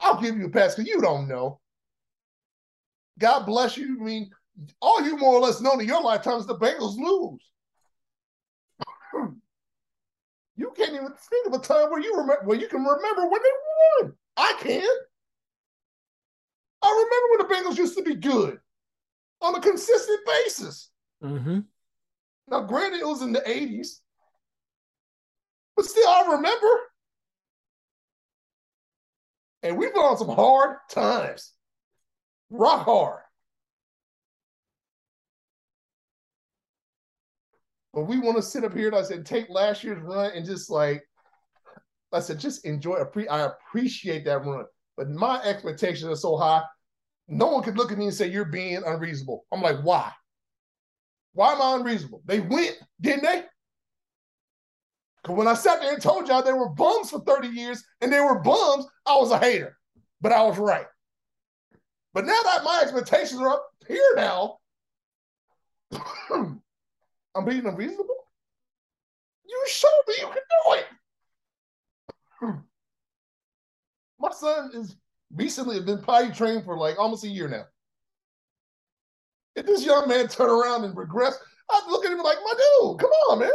I'll 0.00 0.20
give 0.20 0.36
you 0.36 0.46
a 0.46 0.50
pass 0.50 0.74
because 0.74 0.88
you 0.88 1.00
don't 1.00 1.28
know. 1.28 1.60
God 3.18 3.46
bless 3.46 3.76
you. 3.76 3.96
I 4.00 4.04
mean, 4.04 4.30
all 4.80 5.02
you 5.02 5.16
more 5.16 5.34
or 5.34 5.40
less 5.40 5.60
know 5.60 5.72
in 5.72 5.86
your 5.86 6.02
lifetime 6.02 6.38
is 6.38 6.46
the 6.46 6.58
Bengals 6.58 6.96
lose. 6.98 7.42
You 10.58 10.72
can't 10.76 10.90
even 10.92 11.12
think 11.30 11.46
of 11.46 11.52
a 11.52 11.60
time 11.60 11.88
where 11.88 12.00
you 12.00 12.10
remember 12.16 12.42
where 12.44 12.58
you 12.58 12.66
can 12.66 12.82
remember 12.82 13.28
when 13.28 13.40
they 13.40 14.02
won. 14.02 14.12
I 14.36 14.54
can. 14.58 14.88
I 16.82 17.04
remember 17.04 17.28
when 17.30 17.64
the 17.64 17.70
Bengals 17.70 17.78
used 17.78 17.96
to 17.96 18.02
be 18.02 18.16
good 18.16 18.58
on 19.40 19.54
a 19.54 19.60
consistent 19.60 20.18
basis. 20.26 20.90
Mm-hmm. 21.22 21.60
Now, 22.48 22.62
granted, 22.62 23.00
it 23.00 23.06
was 23.06 23.22
in 23.22 23.32
the 23.32 23.40
80s, 23.40 24.00
but 25.76 25.84
still, 25.84 26.08
I 26.08 26.32
remember. 26.32 26.80
And 29.62 29.78
we've 29.78 29.94
been 29.94 30.02
on 30.02 30.18
some 30.18 30.28
hard 30.28 30.78
times, 30.90 31.52
rock 32.50 32.84
hard. 32.84 33.22
But 37.98 38.06
we 38.06 38.20
want 38.20 38.36
to 38.36 38.42
sit 38.44 38.62
up 38.62 38.74
here, 38.74 38.86
and 38.86 38.96
I 38.96 39.02
said, 39.02 39.26
take 39.26 39.50
last 39.50 39.82
year's 39.82 40.00
run 40.00 40.30
and 40.30 40.46
just 40.46 40.70
like, 40.70 41.02
I 42.12 42.20
said, 42.20 42.38
just 42.38 42.64
enjoy. 42.64 43.02
I 43.28 43.40
appreciate 43.40 44.24
that 44.24 44.44
run. 44.44 44.66
But 44.96 45.10
my 45.10 45.42
expectations 45.42 46.04
are 46.04 46.14
so 46.14 46.36
high, 46.36 46.62
no 47.26 47.48
one 47.48 47.64
could 47.64 47.76
look 47.76 47.90
at 47.90 47.98
me 47.98 48.04
and 48.04 48.14
say, 48.14 48.28
You're 48.28 48.44
being 48.44 48.80
unreasonable. 48.86 49.46
I'm 49.50 49.62
like, 49.62 49.80
Why? 49.82 50.12
Why 51.32 51.54
am 51.54 51.60
I 51.60 51.74
unreasonable? 51.74 52.22
They 52.24 52.38
went, 52.38 52.78
didn't 53.00 53.24
they? 53.24 53.42
Because 55.20 55.36
when 55.36 55.48
I 55.48 55.54
sat 55.54 55.80
there 55.80 55.92
and 55.92 56.00
told 56.00 56.28
y'all 56.28 56.44
they 56.44 56.52
were 56.52 56.68
bums 56.68 57.10
for 57.10 57.18
30 57.18 57.48
years 57.48 57.82
and 58.00 58.12
they 58.12 58.20
were 58.20 58.38
bums, 58.38 58.86
I 59.06 59.16
was 59.16 59.32
a 59.32 59.38
hater. 59.40 59.76
But 60.20 60.30
I 60.30 60.44
was 60.44 60.56
right. 60.56 60.86
But 62.14 62.26
now 62.26 62.40
that 62.44 62.62
my 62.62 62.78
expectations 62.80 63.40
are 63.40 63.54
up 63.54 63.66
here 63.88 64.12
now, 64.14 64.58
I'm 67.38 67.44
being 67.44 67.64
unreasonable. 67.66 68.16
You 69.46 69.64
show 69.68 69.88
me 70.08 70.14
you 70.18 70.26
can 70.26 70.42
do 70.50 70.72
it. 72.48 72.54
My 74.18 74.30
son 74.32 74.72
is 74.74 74.96
recently 75.32 75.80
been 75.80 76.02
potty 76.02 76.32
trained 76.32 76.64
for 76.64 76.76
like 76.76 76.98
almost 76.98 77.22
a 77.22 77.28
year 77.28 77.48
now. 77.48 77.66
If 79.54 79.66
this 79.66 79.84
young 79.84 80.08
man 80.08 80.26
turn 80.26 80.50
around 80.50 80.84
and 80.84 80.96
regress, 80.96 81.38
I'd 81.70 81.86
look 81.88 82.04
at 82.04 82.10
him 82.10 82.18
like, 82.18 82.38
my 82.44 82.52
dude, 82.52 82.98
come 82.98 83.10
on, 83.10 83.38
man. 83.38 83.50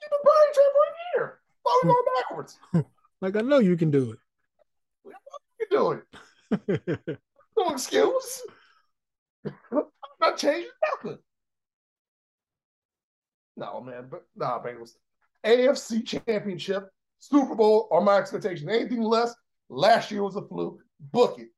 You've 0.00 0.10
been 0.10 0.20
potty 0.24 0.52
trained 0.54 0.72
for 0.72 0.80
a 0.86 0.94
year. 1.14 1.40
Why 1.62 1.72
are 1.72 1.86
we 1.86 1.92
going 1.92 2.04
backwards? 2.18 2.58
like 3.20 3.36
I 3.36 3.40
know 3.42 3.58
you 3.58 3.76
can 3.76 3.90
do 3.90 4.12
it. 4.12 4.18
You 5.04 5.66
can 5.66 5.78
do 5.78 5.92
it. 5.92 7.18
no 7.58 7.68
excuse. 7.68 8.42
I'm 9.70 9.82
not 10.22 10.38
changing 10.38 10.70
nothing. 11.04 11.18
No, 13.56 13.80
man, 13.80 14.08
but 14.10 14.22
nah, 14.36 14.62
Bengals. 14.62 14.92
AFC 15.44 16.04
Championship, 16.04 16.88
Super 17.18 17.54
Bowl 17.54 17.88
are 17.90 18.00
my 18.00 18.18
expectation. 18.18 18.68
Anything 18.68 19.02
less, 19.02 19.34
last 19.68 20.10
year 20.10 20.22
was 20.22 20.36
a 20.36 20.42
fluke. 20.42 20.80
Book 21.00 21.38
it. 21.38 21.48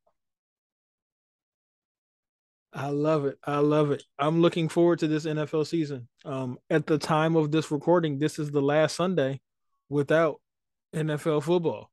I 2.73 2.89
love 2.89 3.25
it. 3.25 3.39
I 3.45 3.59
love 3.59 3.91
it. 3.91 4.03
I'm 4.19 4.41
looking 4.41 4.69
forward 4.69 4.99
to 5.01 5.09
this 5.09 5.25
NFL 5.25 5.67
season. 5.67 6.09
Um, 6.25 6.59
at 6.71 6.87
the 6.87 6.99
time 6.99 7.35
of 7.35 7.51
this 7.51 7.71
recording, 7.71 8.19
this 8.19 8.39
is 8.39 8.51
the 8.51 8.61
last 8.61 8.95
Sunday 8.95 9.41
without 9.89 10.41
NFL 10.95 11.43
football. 11.43 11.91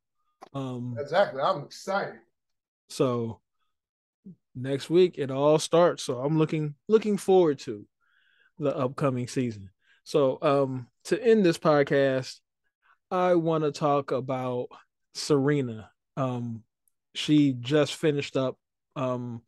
Um, 0.53 0.95
exactly. 0.99 1.41
I'm 1.41 1.63
excited. 1.63 2.19
So 2.89 3.39
next 4.53 4.89
week 4.89 5.15
it 5.17 5.31
all 5.31 5.59
starts. 5.59 6.03
So 6.03 6.19
I'm 6.19 6.37
looking 6.37 6.75
looking 6.87 7.17
forward 7.17 7.59
to 7.59 7.85
the 8.59 8.75
upcoming 8.75 9.27
season. 9.27 9.69
So 10.05 10.37
um 10.41 10.87
to 11.05 11.21
end 11.21 11.45
this 11.45 11.57
podcast, 11.57 12.39
I 13.11 13.35
want 13.35 13.63
to 13.63 13.71
talk 13.71 14.11
about 14.11 14.67
Serena. 15.13 15.89
Um 16.15 16.63
she 17.13 17.53
just 17.53 17.95
finished 17.95 18.37
up 18.37 18.57
um 18.95 19.41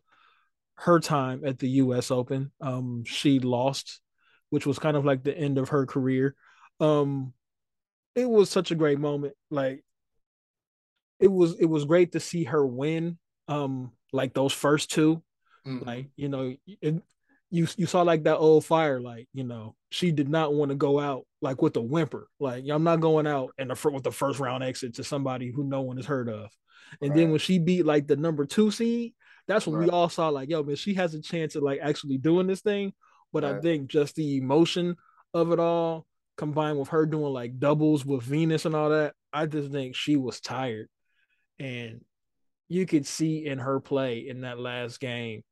her 0.76 1.00
time 1.00 1.44
at 1.46 1.60
the 1.60 1.70
US 1.70 2.12
Open. 2.12 2.52
Um 2.60 3.04
she 3.06 3.40
lost, 3.40 4.02
which 4.50 4.66
was 4.66 4.80
kind 4.80 4.98
of 4.98 5.06
like 5.06 5.24
the 5.24 5.38
end 5.38 5.58
of 5.58 5.70
her 5.70 5.86
career. 5.86 6.36
Um 6.80 7.34
it 8.16 8.30
was 8.30 8.50
such 8.50 8.72
a 8.72 8.76
great 8.76 9.00
moment. 9.00 9.36
Like 9.52 9.84
it 11.20 11.32
was 11.32 11.60
it 11.60 11.66
was 11.66 11.86
great 11.86 12.12
to 12.14 12.20
see 12.20 12.44
her 12.46 12.66
win 12.66 13.18
um 13.48 13.92
like 14.12 14.34
those 14.34 14.54
first 14.54 14.92
2 14.92 15.22
mm-hmm. 15.66 15.86
like 15.86 16.08
you 16.16 16.30
know 16.30 16.56
it, 16.82 17.02
you 17.50 17.68
you 17.78 17.86
saw 17.86 18.02
like 18.02 18.24
that 18.24 18.38
old 18.38 18.66
fire 18.66 19.00
like 19.00 19.28
you 19.34 19.44
know 19.44 19.76
she 19.90 20.12
did 20.12 20.28
not 20.28 20.54
want 20.54 20.70
to 20.70 20.76
go 20.76 21.00
out 21.00 21.26
like 21.42 21.62
with 21.62 21.76
a 21.78 21.82
whimper 21.82 22.28
like 22.40 22.66
i'm 22.70 22.84
not 22.84 23.00
going 23.00 23.26
out 23.26 23.52
and 23.58 23.70
the 23.70 23.90
with 23.92 24.04
the 24.04 24.12
first 24.12 24.40
round 24.40 24.64
exit 24.64 24.96
to 24.96 25.04
somebody 25.04 25.52
who 25.52 25.64
no 25.64 25.82
one 25.82 25.98
has 25.98 26.06
heard 26.06 26.30
of 26.30 26.50
and 27.02 27.12
right. 27.12 27.18
then 27.18 27.30
when 27.32 27.40
she 27.40 27.58
beat 27.58 27.86
like 27.86 28.08
the 28.08 28.16
number 28.16 28.46
two 28.46 28.70
seed 28.70 29.14
that's 29.48 29.66
when 29.66 29.78
right. 29.78 29.86
we 29.86 29.92
all 29.92 30.10
saw 30.10 30.28
like 30.30 30.50
yo 30.50 30.62
man 30.62 30.76
she 30.76 30.94
has 30.94 31.14
a 31.14 31.22
chance 31.22 31.56
of 31.56 31.64
like 31.64 31.80
actually 31.82 32.18
doing 32.18 32.48
this 32.48 32.62
thing 32.62 32.92
but 33.32 33.44
right. 33.44 33.56
i 33.56 33.60
think 33.62 33.88
just 33.90 34.16
the 34.16 34.38
emotion 34.38 34.96
of 35.34 35.52
it 35.52 35.60
all 35.60 36.06
combined 36.36 36.78
with 36.78 36.90
her 36.90 37.06
doing 37.06 37.34
like 37.34 37.58
doubles 37.60 38.06
with 38.06 38.22
venus 38.24 38.66
and 38.66 38.76
all 38.76 38.90
that 38.90 39.14
i 39.32 39.46
just 39.46 39.72
think 39.72 39.96
she 39.96 40.18
was 40.18 40.42
tired 40.42 40.88
and 41.60 42.02
you 42.70 42.86
could 42.86 43.06
see 43.06 43.46
in 43.46 43.60
her 43.60 43.80
play 43.80 44.28
in 44.28 44.42
that 44.42 44.60
last 44.60 45.00
game, 45.00 45.44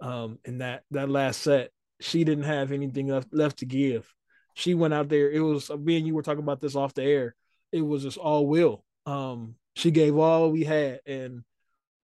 um, 0.00 0.38
in 0.44 0.58
that 0.58 0.82
that 0.90 1.08
last 1.08 1.42
set, 1.42 1.70
she 2.00 2.24
didn't 2.24 2.44
have 2.44 2.72
anything 2.72 3.08
left 3.08 3.28
left 3.32 3.58
to 3.58 3.66
give. 3.66 4.12
She 4.54 4.74
went 4.74 4.94
out 4.94 5.08
there. 5.08 5.30
It 5.30 5.40
was 5.40 5.70
me 5.70 5.96
and 5.96 6.06
you 6.06 6.14
were 6.14 6.22
talking 6.22 6.42
about 6.42 6.60
this 6.60 6.76
off 6.76 6.94
the 6.94 7.02
air. 7.02 7.34
It 7.72 7.82
was 7.82 8.02
just 8.02 8.18
all 8.18 8.46
will. 8.46 8.84
Um, 9.06 9.54
she 9.74 9.90
gave 9.90 10.16
all 10.16 10.50
we 10.50 10.64
had, 10.64 11.00
and 11.06 11.44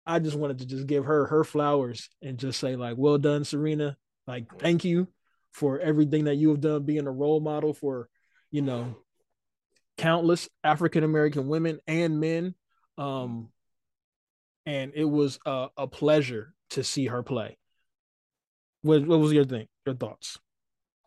I 0.05 0.19
just 0.19 0.35
wanted 0.35 0.59
to 0.59 0.65
just 0.65 0.87
give 0.87 1.05
her 1.05 1.25
her 1.27 1.43
flowers 1.43 2.09
and 2.21 2.37
just 2.37 2.59
say 2.59 2.75
like, 2.75 2.97
well 2.97 3.17
done, 3.17 3.45
Serena. 3.45 3.97
Like, 4.27 4.59
thank 4.59 4.83
you 4.83 5.07
for 5.51 5.79
everything 5.79 6.25
that 6.25 6.35
you 6.35 6.49
have 6.49 6.61
done, 6.61 6.83
being 6.83 7.07
a 7.07 7.11
role 7.11 7.39
model 7.39 7.73
for, 7.73 8.09
you 8.51 8.61
know, 8.61 8.95
countless 9.97 10.49
African 10.63 11.03
American 11.03 11.47
women 11.47 11.79
and 11.87 12.19
men. 12.19 12.55
Um, 12.97 13.49
and 14.65 14.93
it 14.95 15.05
was 15.05 15.39
a, 15.45 15.67
a 15.77 15.87
pleasure 15.87 16.53
to 16.71 16.83
see 16.83 17.07
her 17.07 17.23
play. 17.23 17.57
What, 18.83 19.05
what 19.05 19.19
was 19.19 19.33
your 19.33 19.45
thing? 19.45 19.67
Your 19.85 19.95
thoughts? 19.95 20.37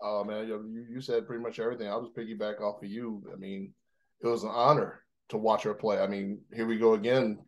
Oh 0.03 0.25
man, 0.25 0.47
you, 0.47 0.87
you 0.91 1.01
said 1.01 1.27
pretty 1.27 1.43
much 1.43 1.59
everything. 1.59 1.89
I'll 1.89 2.03
just 2.03 2.17
piggyback 2.17 2.61
off 2.61 2.83
of 2.83 2.89
you. 2.89 3.23
I 3.33 3.37
mean, 3.37 3.73
it 4.21 4.27
was 4.27 4.43
an 4.43 4.51
honor 4.51 5.03
to 5.31 5.39
watch 5.39 5.63
her 5.63 5.75
play. 5.75 5.99
I 5.99 6.07
mean, 6.07 6.41
here 6.53 6.67
we 6.67 6.79
go 6.79 6.95
again. 6.95 7.39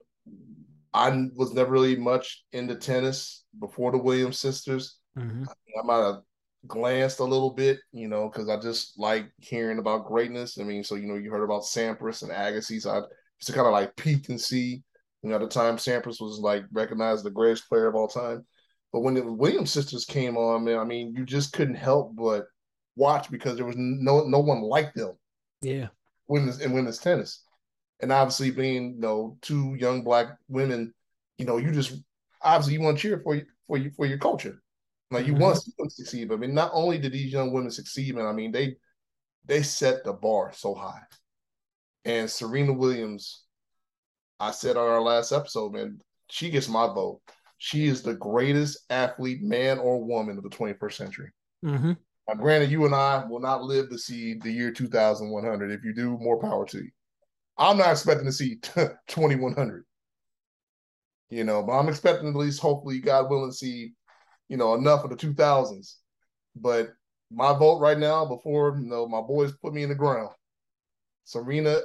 I 0.95 1.29
was 1.35 1.53
never 1.53 1.71
really 1.71 1.97
much 1.97 2.45
into 2.53 2.75
tennis 2.75 3.45
before 3.59 3.93
the 3.93 3.99
Williams 3.99 4.39
sisters. 4.39 4.99
Mm-hmm. 5.19 5.45
I, 5.45 5.81
I 5.81 5.83
might 5.85 6.07
have 6.07 6.21
glanced 6.67 7.21
a 7.21 7.25
little 7.25 7.51
bit, 7.51 7.79
you 7.93 8.09
know, 8.09 8.29
because 8.29 8.49
I 8.49 8.59
just 8.59 8.99
like 8.99 9.31
hearing 9.39 9.79
about 9.79 10.07
greatness. 10.07 10.59
I 10.59 10.65
mean, 10.65 10.83
so 10.83 10.95
you 10.95 11.07
know, 11.07 11.17
you 11.17 11.31
heard 11.31 11.45
about 11.45 11.63
Sampras 11.63 12.23
and 12.23 12.33
Agassi, 12.33 12.81
so 12.81 12.91
I 12.91 12.97
used 12.97 13.47
to 13.47 13.53
kind 13.53 13.67
of 13.67 13.73
like 13.73 13.95
peek 13.97 14.29
and 14.31 14.41
see 14.41 14.83
you 15.23 15.31
know, 15.31 15.37
at 15.37 15.41
the 15.41 15.49
time, 15.49 15.77
Sampras 15.77 16.21
was 16.21 16.39
like 16.39 16.65
recognized 16.73 17.25
the 17.25 17.31
greatest 17.31 17.69
player 17.69 17.89
of 17.89 17.95
all 17.95 18.09
time. 18.09 18.47
But 18.93 19.01
when 19.01 19.15
the 19.15 19.23
Williams 19.23 19.71
sisters 19.71 20.05
came 20.05 20.37
on, 20.37 20.65
man, 20.65 20.79
I 20.79 20.85
mean, 20.85 21.15
you 21.15 21.25
just 21.25 21.53
couldn't 21.53 21.75
help 21.75 22.17
but 22.17 22.47
watch 22.97 23.31
because 23.31 23.57
there 23.57 23.67
was 23.67 23.77
no 23.77 24.25
no 24.25 24.41
one 24.41 24.63
like 24.63 24.95
them. 24.95 25.13
Yeah. 25.61 25.89
Women's 26.27 26.61
in 26.61 26.73
women's 26.73 26.99
tennis. 26.99 27.45
And 28.01 28.13
obviously 28.13 28.51
being, 28.51 28.95
you 28.95 29.01
know, 29.01 29.37
two 29.43 29.75
young 29.75 30.03
black 30.03 30.29
women, 30.49 30.95
you 31.37 31.45
know, 31.45 31.57
you 31.57 31.73
just 31.73 31.95
obviously 32.43 32.75
you 32.75 32.81
want 32.81 32.97
to 32.97 33.03
cheer 33.03 33.21
for 33.23 33.35
you 33.35 33.45
for 33.67 33.77
you 33.77 33.91
for 33.91 34.07
your 34.07 34.19
culture. 34.19 34.63
Like 35.11 35.27
you 35.27 35.33
mm-hmm. 35.33 35.43
want 35.43 35.57
to 35.57 35.91
succeed. 35.91 36.29
But 36.29 36.35
I 36.35 36.39
mean, 36.39 36.55
not 36.55 36.71
only 36.75 36.99
did 36.99 37.13
these 37.13 37.33
young 37.33 37.53
women 37.53 37.71
succeed, 37.71 38.15
man, 38.15 38.27
I 38.27 38.33
mean, 38.33 38.53
they 38.53 38.77
they 39.45 39.63
set 39.63 40.05
the 40.05 40.13
bar 40.13 40.53
so 40.55 40.75
high. 40.75 41.03
And 42.05 42.31
Serena 42.31 42.73
Williams 42.73 43.45
I 44.41 44.53
said 44.53 44.77
on 44.77 44.89
our 44.89 45.03
last 45.03 45.33
episode, 45.33 45.73
man, 45.73 46.01
she 46.31 46.51
gets 46.51 46.69
my 46.69 46.87
vote. 46.87 47.21
She 47.59 47.87
is 47.87 48.03
the 48.03 48.15
greatest 48.15 48.79
athlete, 48.89 49.43
man 49.43 49.79
or 49.79 50.03
woman 50.03 50.39
of 50.39 50.45
the 50.45 50.51
21st 50.51 50.93
century. 50.93 51.31
Mm-hmm. 51.65 51.93
Now, 52.29 52.35
granted, 52.35 52.71
you 52.71 52.87
and 52.87 52.95
I 52.95 53.25
will 53.25 53.41
not 53.41 53.65
live 53.65 53.91
to 53.91 53.99
see 53.99 54.35
the 54.35 54.51
year 54.51 54.71
2100. 54.71 55.71
If 55.71 55.85
you 55.85 55.93
do, 55.93 56.19
more 56.19 56.41
power 56.41 56.67
to 56.67 56.79
you. 56.79 56.91
I'm 57.57 57.79
not 57.79 57.91
expecting 57.91 58.27
to 58.27 58.33
see 58.33 58.57
2100. 59.09 59.85
You 61.31 61.45
know, 61.45 61.63
but 61.63 61.73
I'm 61.73 61.89
expecting 61.89 62.29
at 62.29 62.37
least, 62.37 62.61
hopefully, 62.61 63.01
God 63.01 63.29
willing, 63.29 63.51
to 63.51 63.57
see, 63.57 63.93
you 64.49 64.57
know, 64.57 64.75
enough 64.75 65.05
of 65.05 65.11
the 65.11 65.17
2000s. 65.17 65.95
But 66.57 66.91
my 67.31 67.53
vote 67.53 67.81
right 67.81 67.99
now, 67.99 68.25
before 68.25 68.77
you 68.81 68.87
know 68.87 69.07
my 69.07 69.21
boys 69.21 69.53
put 69.53 69.75
me 69.75 69.83
in 69.83 69.89
the 69.89 69.95
ground, 69.95 70.31
Serena 71.25 71.81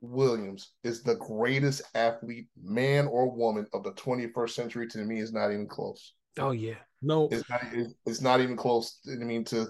Williams 0.00 0.72
is 0.84 1.02
the 1.02 1.16
greatest 1.16 1.82
athlete, 1.94 2.48
man 2.62 3.06
or 3.06 3.30
woman, 3.30 3.66
of 3.72 3.84
the 3.84 3.92
21st 3.92 4.50
century. 4.50 4.86
To 4.88 4.98
me, 4.98 5.20
is 5.20 5.32
not 5.32 5.50
even 5.50 5.66
close. 5.66 6.14
Oh 6.38 6.50
yeah, 6.50 6.76
no, 7.02 7.28
it's 7.30 7.48
not. 7.48 7.60
It's 8.06 8.20
not 8.20 8.40
even 8.40 8.56
close. 8.56 8.98
I 9.10 9.16
mean, 9.16 9.44
to 9.46 9.68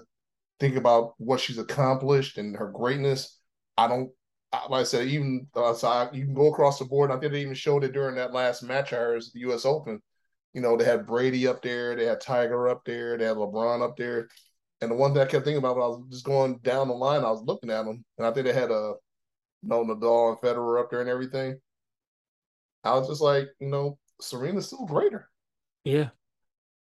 think 0.59 0.75
about 0.75 1.13
what 1.17 1.39
she's 1.39 1.57
accomplished 1.57 2.37
and 2.37 2.55
her 2.55 2.69
greatness, 2.69 3.39
I 3.77 3.87
don't. 3.87 4.09
Like 4.69 4.81
I 4.81 4.83
said, 4.83 5.07
even 5.07 5.47
uh, 5.55 5.73
so 5.73 5.87
I, 5.87 6.11
you 6.11 6.25
can 6.25 6.33
go 6.33 6.51
across 6.51 6.79
the 6.79 6.85
board. 6.85 7.11
I 7.11 7.17
think 7.17 7.33
they 7.33 7.41
even 7.41 7.53
showed 7.53 7.83
it 7.83 7.93
during 7.93 8.15
that 8.15 8.33
last 8.33 8.63
match 8.63 8.91
of 8.93 8.99
hers, 8.99 9.31
the 9.31 9.41
U.S. 9.41 9.65
Open. 9.65 10.01
You 10.53 10.61
know, 10.61 10.75
they 10.75 10.85
had 10.85 11.05
Brady 11.05 11.47
up 11.47 11.61
there, 11.61 11.95
they 11.95 12.05
had 12.05 12.19
Tiger 12.19 12.67
up 12.67 12.83
there, 12.83 13.15
they 13.17 13.25
had 13.25 13.37
LeBron 13.37 13.83
up 13.83 13.95
there. 13.95 14.27
And 14.81 14.89
the 14.89 14.95
one 14.95 15.13
that 15.13 15.27
I 15.27 15.29
kept 15.29 15.45
thinking 15.45 15.59
about 15.59 15.75
when 15.75 15.83
I 15.83 15.87
was 15.87 16.01
just 16.09 16.25
going 16.25 16.57
down 16.63 16.87
the 16.87 16.93
line, 16.95 17.23
I 17.23 17.29
was 17.29 17.43
looking 17.43 17.69
at 17.69 17.83
them, 17.83 18.03
and 18.17 18.25
I 18.25 18.31
think 18.31 18.47
they 18.47 18.53
had 18.53 18.71
a 18.71 18.93
no 19.63 19.83
Nadal 19.83 20.29
and 20.29 20.37
Federer 20.39 20.79
up 20.79 20.89
there 20.89 21.01
and 21.01 21.09
everything. 21.09 21.59
I 22.83 22.93
was 22.93 23.07
just 23.07 23.21
like, 23.21 23.47
you 23.59 23.67
know, 23.67 23.97
Serena's 24.21 24.67
still 24.67 24.85
greater. 24.85 25.29
Yeah, 25.83 26.09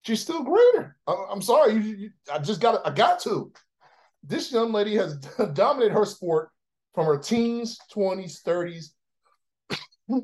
she's 0.03 0.21
still 0.21 0.43
greater. 0.43 0.97
I, 1.07 1.27
am 1.31 1.41
sorry, 1.41 1.73
you, 1.73 1.79
you, 1.79 2.09
I 2.31 2.39
just 2.39 2.61
got, 2.61 2.85
I 2.85 2.91
got 2.91 3.19
to. 3.21 3.51
This 4.23 4.51
young 4.51 4.71
lady 4.71 4.95
has 4.95 5.17
dominated 5.53 5.93
her 5.93 6.05
sport 6.05 6.49
from 6.93 7.05
her 7.05 7.17
teens, 7.17 7.77
twenties, 7.91 8.41
thirties, 8.41 8.93
and 10.09 10.23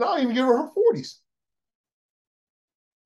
I'll 0.00 0.20
even 0.20 0.34
give 0.34 0.46
her 0.46 0.56
her 0.58 0.68
forties. 0.68 1.20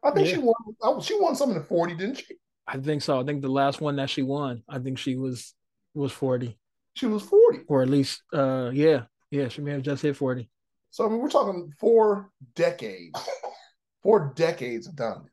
I 0.03 0.11
think 0.11 0.29
yeah. 0.29 0.35
she 0.35 0.41
won. 0.41 1.01
She 1.01 1.21
won 1.21 1.37
something 1.37 1.57
in 1.57 1.65
forty, 1.65 1.95
didn't 1.95 2.17
she? 2.17 2.35
I 2.67 2.79
think 2.79 3.03
so. 3.03 3.21
I 3.21 3.25
think 3.25 3.43
the 3.43 3.49
last 3.49 3.81
one 3.81 3.97
that 3.97 4.11
she 4.11 4.23
won, 4.23 4.63
I 4.69 4.79
think 4.79 4.99
she 4.99 5.17
was 5.17 5.55
was 5.95 6.13
forty. 6.13 6.59
She 6.95 7.07
was 7.07 7.23
40. 7.23 7.61
Or 7.69 7.83
at 7.83 7.89
least, 7.89 8.23
uh, 8.33 8.71
yeah, 8.73 9.03
yeah, 9.31 9.49
she 9.49 9.63
may 9.63 9.73
have 9.73 9.83
just 9.83 10.03
hit 10.03 10.17
40. 10.17 10.49
So 10.91 11.07
I 11.07 11.09
mean, 11.09 11.21
we're 11.21 11.31
talking 11.31 11.73
four 11.81 12.31
decades, 12.55 13.19
four 14.03 14.33
decades 14.37 14.87
of 14.87 14.95
dominance. 14.95 15.31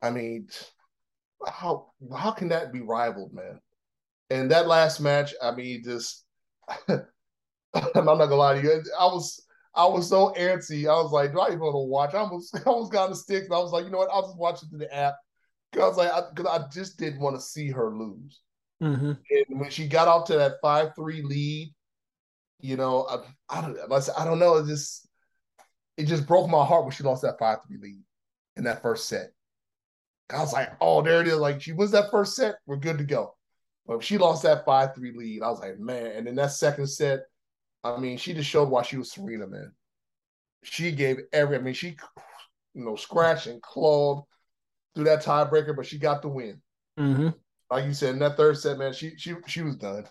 I 0.00 0.10
mean, 0.10 0.48
how 1.46 1.92
how 2.16 2.30
can 2.30 2.48
that 2.48 2.72
be 2.72 2.80
rivaled, 2.80 3.34
man? 3.34 3.60
And 4.30 4.50
that 4.50 4.66
last 4.66 5.00
match, 5.00 5.34
I 5.42 5.50
mean, 5.54 5.82
just 5.84 6.24
I'm 6.88 7.04
not 7.94 8.16
gonna 8.16 8.34
lie 8.34 8.54
to 8.54 8.62
you, 8.62 8.82
I 8.98 9.04
was 9.04 9.44
I 9.74 9.84
was 9.86 10.08
so 10.08 10.32
antsy. 10.38 10.88
I 10.88 11.00
was 11.00 11.12
like, 11.12 11.32
do 11.32 11.40
I 11.40 11.48
even 11.48 11.60
want 11.60 11.74
to 11.74 11.78
watch? 11.78 12.14
I 12.14 12.18
almost 12.18 12.56
I 12.56 12.62
almost 12.62 12.92
got 12.92 13.10
the 13.10 13.16
sticks, 13.16 13.46
and 13.46 13.54
I 13.54 13.58
was 13.58 13.72
like, 13.72 13.84
you 13.84 13.90
know 13.90 13.98
what? 13.98 14.10
I'll 14.10 14.22
just 14.26 14.38
watch 14.38 14.62
it 14.62 14.70
through 14.70 14.80
the 14.80 14.94
app. 14.94 15.16
Cause 15.72 15.82
I 15.82 15.86
was 15.86 15.96
like, 15.98 16.34
because 16.34 16.46
I, 16.50 16.64
I, 16.64 16.68
just 16.72 16.98
didn't 16.98 17.20
want 17.20 17.36
to 17.36 17.42
see 17.42 17.68
her 17.68 17.94
lose. 17.94 18.40
Mm-hmm. 18.82 19.12
And 19.30 19.60
when 19.60 19.70
she 19.70 19.88
got 19.88 20.08
off 20.08 20.26
to 20.28 20.36
that 20.36 20.54
five 20.62 20.94
three 20.94 21.22
lead, 21.22 21.74
you 22.60 22.76
know, 22.76 23.06
I, 23.08 23.58
I 23.58 23.60
don't 23.60 23.78
I 24.18 24.24
don't 24.24 24.38
know. 24.38 24.56
It 24.56 24.66
just 24.66 25.08
it 25.96 26.06
just 26.06 26.26
broke 26.26 26.48
my 26.48 26.64
heart 26.64 26.84
when 26.84 26.92
she 26.92 27.02
lost 27.02 27.22
that 27.22 27.38
five 27.38 27.58
three 27.66 27.78
lead 27.80 28.02
in 28.56 28.64
that 28.64 28.82
first 28.82 29.08
set. 29.08 29.30
I 30.30 30.40
was 30.40 30.52
like, 30.52 30.70
oh, 30.80 31.02
there 31.02 31.20
it 31.20 31.28
is. 31.28 31.36
Like 31.38 31.60
she 31.60 31.72
was 31.72 31.90
that 31.92 32.10
first 32.10 32.36
set, 32.36 32.56
we're 32.66 32.76
good 32.76 32.98
to 32.98 33.04
go. 33.04 33.34
But 33.86 34.04
she 34.04 34.18
lost 34.18 34.42
that 34.42 34.64
five 34.64 34.94
three 34.94 35.12
lead. 35.12 35.42
I 35.42 35.50
was 35.50 35.60
like, 35.60 35.78
man. 35.78 36.12
And 36.12 36.26
then 36.26 36.34
that 36.36 36.52
second 36.52 36.86
set, 36.86 37.20
I 37.82 37.98
mean, 37.98 38.18
she 38.18 38.34
just 38.34 38.48
showed 38.48 38.68
why 38.68 38.82
she 38.82 38.98
was 38.98 39.10
Serena, 39.10 39.46
man. 39.46 39.72
She 40.62 40.92
gave 40.92 41.18
every. 41.32 41.56
I 41.56 41.60
mean, 41.60 41.74
she, 41.74 41.96
you 42.74 42.84
know, 42.84 42.96
scratched 42.96 43.46
and 43.46 43.62
clawed 43.62 44.24
through 44.94 45.04
that 45.04 45.24
tiebreaker, 45.24 45.74
but 45.74 45.86
she 45.86 45.98
got 45.98 46.22
the 46.22 46.28
win. 46.28 46.60
Mm-hmm. 46.98 47.28
Like 47.70 47.84
you 47.84 47.92
said, 47.92 48.14
in 48.14 48.18
that 48.20 48.36
third 48.36 48.58
set, 48.58 48.78
man, 48.78 48.92
she 48.92 49.12
she 49.16 49.34
she 49.46 49.62
was 49.62 49.76
done. 49.76 50.04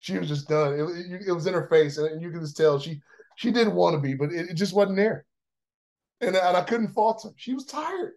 She 0.00 0.18
was 0.18 0.28
just 0.28 0.48
done. 0.48 0.74
It, 0.74 0.82
it, 0.82 1.22
it 1.28 1.32
was 1.32 1.46
in 1.46 1.54
her 1.54 1.68
face, 1.68 1.96
and 1.98 2.20
you 2.20 2.30
can 2.30 2.40
just 2.40 2.56
tell 2.56 2.78
she 2.78 3.00
she 3.36 3.50
didn't 3.50 3.74
want 3.74 3.94
to 3.94 4.00
be, 4.00 4.14
but 4.14 4.32
it, 4.32 4.50
it 4.50 4.54
just 4.54 4.74
wasn't 4.74 4.96
there. 4.96 5.24
And, 6.20 6.36
and 6.36 6.56
I 6.56 6.62
couldn't 6.62 6.92
fault 6.92 7.22
her. 7.24 7.30
She 7.36 7.54
was 7.54 7.64
tired. 7.64 8.12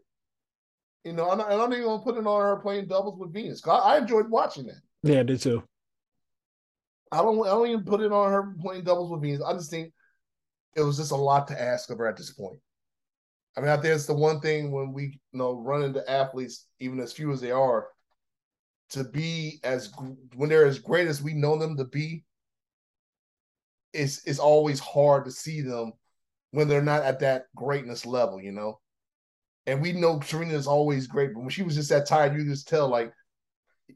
You 1.04 1.14
know, 1.14 1.32
and 1.32 1.42
I, 1.42 1.50
don't 1.52 1.72
even 1.72 1.86
want 1.86 2.02
to 2.06 2.12
put 2.12 2.20
it 2.20 2.28
on 2.28 2.42
her 2.42 2.58
playing 2.58 2.88
doubles 2.88 3.18
with 3.18 3.34
Venus. 3.34 3.66
I, 3.66 3.72
I 3.72 3.98
enjoyed 3.98 4.30
watching 4.30 4.66
that. 4.66 4.82
Yeah, 5.04 5.22
I 5.22 5.24
did 5.24 5.40
too. 5.40 5.64
I 7.12 7.18
don't. 7.22 7.40
I 7.46 7.52
don't 7.52 7.68
even 7.68 7.86
put 7.86 8.02
it 8.02 8.12
on 8.12 8.32
her 8.32 8.54
playing 8.60 8.84
doubles 8.84 9.10
with 9.10 9.22
Venus. 9.22 9.42
I 9.42 9.54
just 9.54 9.70
think 9.70 9.94
it 10.76 10.82
was 10.82 10.98
just 10.98 11.12
a 11.12 11.16
lot 11.16 11.48
to 11.48 11.62
ask 11.62 11.90
of 11.90 12.00
her 12.00 12.08
at 12.08 12.18
this 12.18 12.34
point. 12.34 12.60
I 13.56 13.62
mean, 13.62 13.70
I 13.70 13.78
think 13.78 13.96
it's 13.96 14.06
the 14.06 14.14
one 14.14 14.42
thing 14.42 14.72
when 14.72 14.92
we 14.92 15.04
you 15.32 15.40
know 15.40 15.54
run 15.54 15.84
into 15.84 16.10
athletes, 16.12 16.68
even 16.80 17.00
as 17.00 17.14
few 17.14 17.32
as 17.32 17.40
they 17.40 17.52
are, 17.52 17.88
to 18.90 19.04
be 19.04 19.60
as 19.64 19.92
when 20.36 20.50
they're 20.50 20.66
as 20.66 20.80
great 20.80 21.08
as 21.08 21.22
we 21.22 21.34
know 21.34 21.58
them 21.58 21.78
to 21.78 21.86
be. 21.86 22.24
It's 23.94 24.26
it's 24.26 24.40
always 24.40 24.80
hard 24.80 25.26
to 25.26 25.32
see 25.32 25.62
them 25.62 25.94
when 26.52 26.68
they're 26.68 26.82
not 26.82 27.04
at 27.04 27.20
that 27.22 27.46
greatness 27.56 28.06
level, 28.06 28.42
you 28.42 28.52
know. 28.52 28.80
And 29.66 29.82
we 29.82 29.92
know 29.92 30.20
Serena 30.22 30.54
is 30.54 30.68
always 30.68 31.08
great, 31.08 31.34
but 31.34 31.42
when 31.42 31.50
she 31.50 31.64
was 31.64 31.76
just 31.76 31.90
that 31.90 32.08
tired, 32.08 32.34
you 32.38 32.46
just 32.46 32.68
tell 32.68 32.88
like 32.88 33.12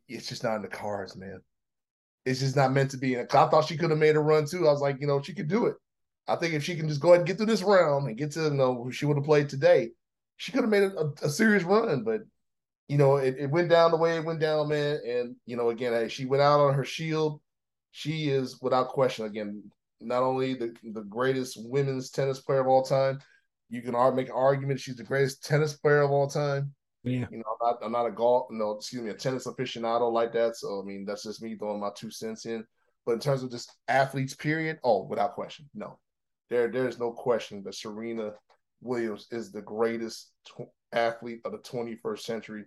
it's 0.07 0.27
just 0.27 0.43
not 0.43 0.55
in 0.55 0.61
the 0.61 0.67
cards, 0.67 1.15
man. 1.15 1.41
It's 2.25 2.39
just 2.39 2.55
not 2.55 2.71
meant 2.71 2.91
to 2.91 2.97
be. 2.97 3.15
And 3.15 3.27
I 3.29 3.47
thought 3.47 3.65
she 3.65 3.77
could 3.77 3.89
have 3.89 3.99
made 3.99 4.15
a 4.15 4.19
run 4.19 4.45
too. 4.45 4.67
I 4.67 4.71
was 4.71 4.81
like, 4.81 4.97
you 4.99 5.07
know, 5.07 5.21
she 5.21 5.33
could 5.33 5.47
do 5.47 5.65
it. 5.65 5.75
I 6.27 6.35
think 6.35 6.53
if 6.53 6.63
she 6.63 6.75
can 6.75 6.87
just 6.87 7.01
go 7.01 7.09
ahead 7.09 7.21
and 7.21 7.27
get 7.27 7.37
through 7.37 7.47
this 7.47 7.63
round 7.63 8.07
and 8.07 8.17
get 8.17 8.31
to 8.33 8.43
you 8.43 8.51
know 8.51 8.89
she 8.91 9.05
would 9.05 9.17
have 9.17 9.25
played 9.25 9.49
today, 9.49 9.91
she 10.37 10.51
could 10.51 10.61
have 10.61 10.69
made 10.69 10.83
a, 10.83 11.11
a, 11.23 11.29
serious 11.29 11.63
run. 11.63 12.03
But 12.03 12.21
you 12.87 12.97
know, 12.97 13.17
it, 13.17 13.35
it, 13.39 13.49
went 13.49 13.69
down 13.69 13.91
the 13.91 13.97
way 13.97 14.17
it 14.17 14.25
went 14.25 14.39
down, 14.39 14.67
man. 14.69 14.99
And 15.07 15.35
you 15.45 15.55
know, 15.55 15.69
again, 15.69 15.93
hey, 15.93 16.09
she 16.09 16.25
went 16.25 16.41
out 16.41 16.59
on 16.59 16.73
her 16.73 16.83
shield. 16.83 17.41
She 17.91 18.29
is 18.29 18.61
without 18.61 18.89
question 18.89 19.25
again 19.25 19.63
not 20.01 20.23
only 20.23 20.53
the 20.55 20.73
the 20.93 21.03
greatest 21.03 21.57
women's 21.59 22.09
tennis 22.09 22.39
player 22.39 22.61
of 22.61 22.67
all 22.67 22.83
time. 22.83 23.19
You 23.69 23.81
can 23.81 23.93
make 24.15 24.27
an 24.27 24.33
argument 24.35 24.81
she's 24.81 24.97
the 24.97 25.03
greatest 25.03 25.45
tennis 25.45 25.73
player 25.73 26.01
of 26.01 26.11
all 26.11 26.27
time. 26.27 26.73
Yeah. 27.03 27.25
You 27.31 27.37
know, 27.37 27.43
I'm 27.61 27.67
not, 27.67 27.77
I'm 27.83 27.91
not 27.91 28.05
a 28.05 28.11
golf, 28.11 28.47
no, 28.51 28.71
excuse 28.71 29.01
me, 29.01 29.09
a 29.09 29.13
tennis 29.13 29.47
aficionado 29.47 30.11
like 30.11 30.33
that. 30.33 30.57
So 30.57 30.81
I 30.81 30.85
mean, 30.85 31.05
that's 31.05 31.23
just 31.23 31.41
me 31.41 31.55
throwing 31.55 31.79
my 31.79 31.91
two 31.95 32.11
cents 32.11 32.45
in. 32.45 32.65
But 33.05 33.13
in 33.13 33.19
terms 33.19 33.43
of 33.43 33.51
just 33.51 33.71
athletes, 33.87 34.35
period, 34.35 34.79
oh, 34.83 35.03
without 35.03 35.33
question, 35.33 35.69
no, 35.73 35.99
there 36.49 36.69
there 36.69 36.87
is 36.87 36.99
no 36.99 37.11
question 37.11 37.63
that 37.63 37.75
Serena 37.75 38.33
Williams 38.81 39.27
is 39.31 39.51
the 39.51 39.61
greatest 39.61 40.31
tw- 40.45 40.69
athlete 40.93 41.41
of 41.45 41.51
the 41.51 41.59
21st 41.59 42.19
century. 42.19 42.65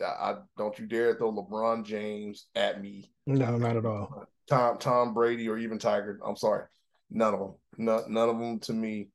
I, 0.00 0.04
I, 0.04 0.36
don't 0.58 0.78
you 0.78 0.86
dare 0.86 1.14
throw 1.14 1.32
LeBron 1.32 1.84
James 1.84 2.46
at 2.54 2.82
me. 2.82 3.10
No, 3.26 3.56
not 3.56 3.76
at 3.76 3.86
all. 3.86 4.26
Tom 4.48 4.78
Tom 4.78 5.14
Brady 5.14 5.48
or 5.48 5.58
even 5.58 5.78
Tiger. 5.78 6.20
I'm 6.24 6.36
sorry, 6.36 6.64
none 7.10 7.34
of 7.34 7.40
them. 7.40 7.54
None, 7.78 8.04
none 8.08 8.28
of 8.28 8.38
them 8.38 8.60
to 8.60 8.72
me 8.72 9.08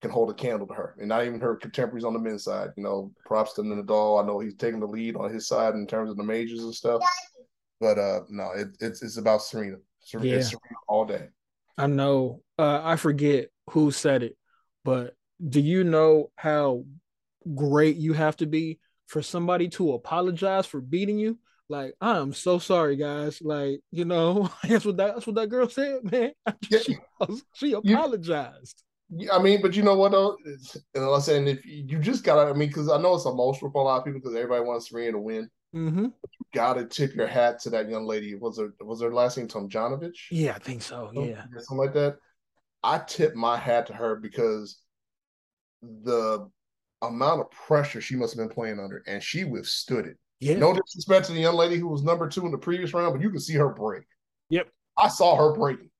can 0.00 0.10
hold 0.10 0.30
a 0.30 0.34
candle 0.34 0.66
to 0.68 0.74
her, 0.74 0.94
and 0.98 1.08
not 1.08 1.24
even 1.24 1.40
her 1.40 1.56
contemporaries 1.56 2.04
on 2.04 2.12
the 2.12 2.18
men's 2.18 2.44
side. 2.44 2.70
You 2.76 2.84
know, 2.84 3.12
props 3.26 3.54
to 3.54 3.62
Nadal. 3.62 4.22
I 4.22 4.26
know 4.26 4.38
he's 4.38 4.54
taking 4.54 4.80
the 4.80 4.86
lead 4.86 5.16
on 5.16 5.32
his 5.32 5.48
side 5.48 5.74
in 5.74 5.86
terms 5.86 6.10
of 6.10 6.16
the 6.16 6.22
majors 6.22 6.62
and 6.62 6.74
stuff. 6.74 7.02
But 7.80 7.98
uh 7.98 8.20
no, 8.28 8.52
it, 8.52 8.68
it's 8.80 9.02
it's 9.02 9.16
about 9.16 9.42
Serena. 9.42 9.76
Serena, 10.00 10.28
yeah. 10.28 10.42
Serena 10.42 10.76
all 10.86 11.04
day. 11.04 11.28
I 11.76 11.86
know. 11.86 12.42
Uh, 12.58 12.80
I 12.82 12.96
forget 12.96 13.48
who 13.70 13.90
said 13.90 14.22
it, 14.22 14.36
but 14.84 15.14
do 15.46 15.60
you 15.60 15.84
know 15.84 16.30
how 16.34 16.84
great 17.54 17.96
you 17.96 18.12
have 18.12 18.36
to 18.38 18.46
be 18.46 18.78
for 19.06 19.22
somebody 19.22 19.68
to 19.70 19.92
apologize 19.92 20.66
for 20.66 20.80
beating 20.80 21.18
you? 21.18 21.38
Like, 21.70 21.94
I'm 22.00 22.32
so 22.32 22.58
sorry, 22.58 22.96
guys. 22.96 23.42
Like, 23.42 23.80
you 23.90 24.04
know, 24.04 24.50
that's 24.64 24.84
what 24.84 24.96
that, 24.96 25.14
that's 25.14 25.26
what 25.26 25.36
that 25.36 25.48
girl 25.48 25.68
said, 25.68 26.04
man. 26.04 26.32
she, 26.70 26.98
she 27.54 27.72
apologized. 27.72 28.82
I 29.32 29.38
mean, 29.38 29.62
but 29.62 29.74
you 29.74 29.82
know 29.82 29.96
what 29.96 30.12
though? 30.12 30.36
And 30.94 31.04
I'm 31.04 31.20
saying 31.20 31.48
if 31.48 31.64
you 31.64 31.98
just 31.98 32.24
gotta, 32.24 32.50
I 32.50 32.52
mean, 32.52 32.68
because 32.68 32.90
I 32.90 33.00
know 33.00 33.14
it's 33.14 33.24
emotional 33.24 33.70
for 33.70 33.80
a 33.80 33.84
lot 33.84 33.98
of 33.98 34.04
people 34.04 34.20
because 34.20 34.36
everybody 34.36 34.64
wants 34.64 34.90
Serena 34.90 35.12
to 35.12 35.18
win. 35.18 35.50
Mm-hmm. 35.74 36.04
You 36.04 36.12
gotta 36.54 36.84
tip 36.84 37.14
your 37.14 37.26
hat 37.26 37.60
to 37.60 37.70
that 37.70 37.88
young 37.88 38.06
lady. 38.06 38.34
Was 38.34 38.58
her 38.58 38.74
was 38.80 39.00
her 39.00 39.12
last 39.12 39.38
name 39.38 39.48
Tomljanovic? 39.48 40.14
Yeah, 40.30 40.54
I 40.54 40.58
think 40.58 40.82
so. 40.82 41.10
Yeah, 41.14 41.42
something 41.58 41.78
like 41.78 41.94
that. 41.94 42.16
I 42.82 42.98
tip 42.98 43.34
my 43.34 43.56
hat 43.56 43.86
to 43.86 43.94
her 43.94 44.16
because 44.16 44.78
the 45.82 46.50
amount 47.02 47.40
of 47.40 47.50
pressure 47.50 48.00
she 48.00 48.16
must 48.16 48.36
have 48.36 48.46
been 48.46 48.54
playing 48.54 48.80
under, 48.80 49.02
and 49.06 49.22
she 49.22 49.44
withstood 49.44 50.06
it. 50.06 50.16
Yeah. 50.40 50.56
No 50.56 50.72
disrespect 50.72 51.26
to 51.26 51.32
the 51.32 51.40
young 51.40 51.56
lady 51.56 51.76
who 51.76 51.88
was 51.88 52.02
number 52.02 52.28
two 52.28 52.46
in 52.46 52.52
the 52.52 52.58
previous 52.58 52.94
round, 52.94 53.12
but 53.12 53.22
you 53.22 53.30
can 53.30 53.40
see 53.40 53.54
her 53.54 53.70
break. 53.70 54.04
Yep. 54.50 54.68
I 54.96 55.08
saw 55.08 55.36
her 55.36 55.54
breaking. 55.54 55.90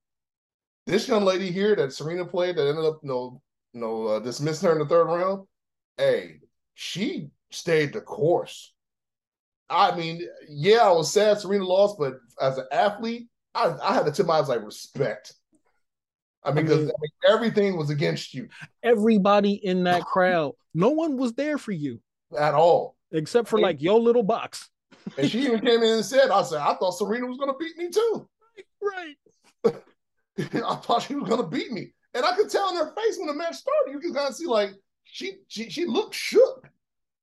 This 0.86 1.08
young 1.08 1.24
lady 1.24 1.50
here 1.50 1.76
that 1.76 1.92
Serena 1.92 2.24
played 2.24 2.56
that 2.56 2.68
ended 2.68 2.84
up 2.84 3.00
you 3.02 3.08
know, 3.08 3.42
you 3.72 3.80
know 3.80 4.06
uh, 4.06 4.20
dismissing 4.20 4.68
her 4.68 4.72
in 4.72 4.78
the 4.78 4.86
third 4.86 5.04
round. 5.04 5.46
Hey, 5.96 6.40
she 6.74 7.30
stayed 7.50 7.92
the 7.92 8.00
course. 8.00 8.72
I 9.68 9.94
mean, 9.94 10.26
yeah, 10.48 10.78
I 10.78 10.92
was 10.92 11.12
sad 11.12 11.38
Serena 11.38 11.66
lost, 11.66 11.96
but 11.98 12.14
as 12.40 12.56
an 12.58 12.66
athlete, 12.72 13.28
I, 13.54 13.74
I 13.82 13.94
had 13.94 14.06
to 14.06 14.12
tip 14.12 14.26
my 14.26 14.38
eyes 14.38 14.48
like 14.48 14.64
respect. 14.64 15.34
I 16.44 16.52
mean, 16.52 16.64
because 16.64 16.82
I 16.82 16.94
mean, 17.00 17.10
everything 17.28 17.76
was 17.76 17.90
against 17.90 18.32
you. 18.32 18.48
Everybody 18.82 19.52
in 19.52 19.84
that 19.84 20.02
crowd, 20.06 20.54
no 20.74 20.90
one 20.90 21.16
was 21.16 21.34
there 21.34 21.58
for 21.58 21.72
you 21.72 22.00
at 22.38 22.54
all, 22.54 22.96
except 23.12 23.48
for 23.48 23.58
like 23.58 23.82
your 23.82 24.00
little 24.00 24.22
box. 24.22 24.68
and 25.16 25.30
she 25.30 25.40
even 25.40 25.60
came 25.60 25.82
in 25.82 25.94
and 25.94 26.04
said, 26.04 26.30
"I 26.30 26.42
said 26.42 26.60
I 26.60 26.74
thought 26.74 26.92
Serena 26.92 27.26
was 27.26 27.38
going 27.38 27.50
to 27.50 27.58
beat 27.58 27.76
me 27.76 27.90
too." 27.90 28.28
Right. 28.80 29.16
I 30.38 30.76
thought 30.76 31.02
she 31.02 31.14
was 31.16 31.28
gonna 31.28 31.46
beat 31.46 31.72
me, 31.72 31.92
and 32.14 32.24
I 32.24 32.36
could 32.36 32.48
tell 32.48 32.70
in 32.70 32.76
her 32.76 32.94
face 32.94 33.18
when 33.18 33.26
the 33.26 33.34
match 33.34 33.56
started. 33.56 33.92
You 33.92 33.98
can 33.98 34.14
kind 34.14 34.28
of 34.28 34.36
see 34.36 34.46
like 34.46 34.70
she 35.04 35.38
she 35.48 35.68
she 35.68 35.84
looked 35.84 36.14
shook, 36.14 36.68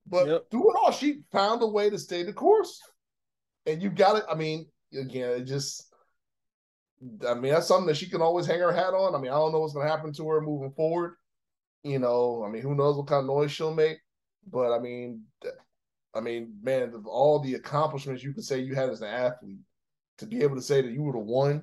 but 0.06 0.28
yep. 0.28 0.50
through 0.50 0.70
it 0.70 0.76
all, 0.82 0.92
she 0.92 1.20
found 1.32 1.62
a 1.62 1.66
way 1.66 1.88
to 1.88 1.98
stay 1.98 2.22
the 2.22 2.32
course. 2.32 2.80
And 3.64 3.82
you 3.82 3.90
got 3.90 4.16
it. 4.16 4.24
I 4.30 4.34
mean, 4.34 4.66
again, 4.94 5.30
it 5.30 5.44
just. 5.44 5.92
I 7.28 7.34
mean, 7.34 7.52
that's 7.52 7.68
something 7.68 7.86
that 7.86 7.96
she 7.96 8.08
can 8.08 8.22
always 8.22 8.46
hang 8.46 8.60
her 8.60 8.72
hat 8.72 8.94
on. 8.94 9.14
I 9.14 9.18
mean, 9.18 9.30
I 9.30 9.34
don't 9.34 9.52
know 9.52 9.60
what's 9.60 9.74
going 9.74 9.86
to 9.86 9.92
happen 9.92 10.12
to 10.14 10.28
her 10.28 10.40
moving 10.40 10.72
forward. 10.72 11.14
You 11.82 11.98
know, 11.98 12.42
I 12.44 12.50
mean, 12.50 12.62
who 12.62 12.74
knows 12.74 12.96
what 12.96 13.06
kind 13.06 13.20
of 13.20 13.26
noise 13.26 13.52
she'll 13.52 13.74
make. 13.74 13.98
But 14.50 14.72
I 14.72 14.78
mean, 14.78 15.22
I 16.14 16.20
mean, 16.20 16.54
man, 16.62 16.94
of 16.94 17.06
all 17.06 17.38
the 17.38 17.54
accomplishments 17.54 18.22
you 18.22 18.32
could 18.32 18.44
say 18.44 18.60
you 18.60 18.74
had 18.74 18.88
as 18.88 19.02
an 19.02 19.08
athlete, 19.08 19.58
to 20.18 20.26
be 20.26 20.42
able 20.42 20.56
to 20.56 20.62
say 20.62 20.80
that 20.80 20.92
you 20.92 21.02
were 21.02 21.12
the 21.12 21.18
one 21.18 21.62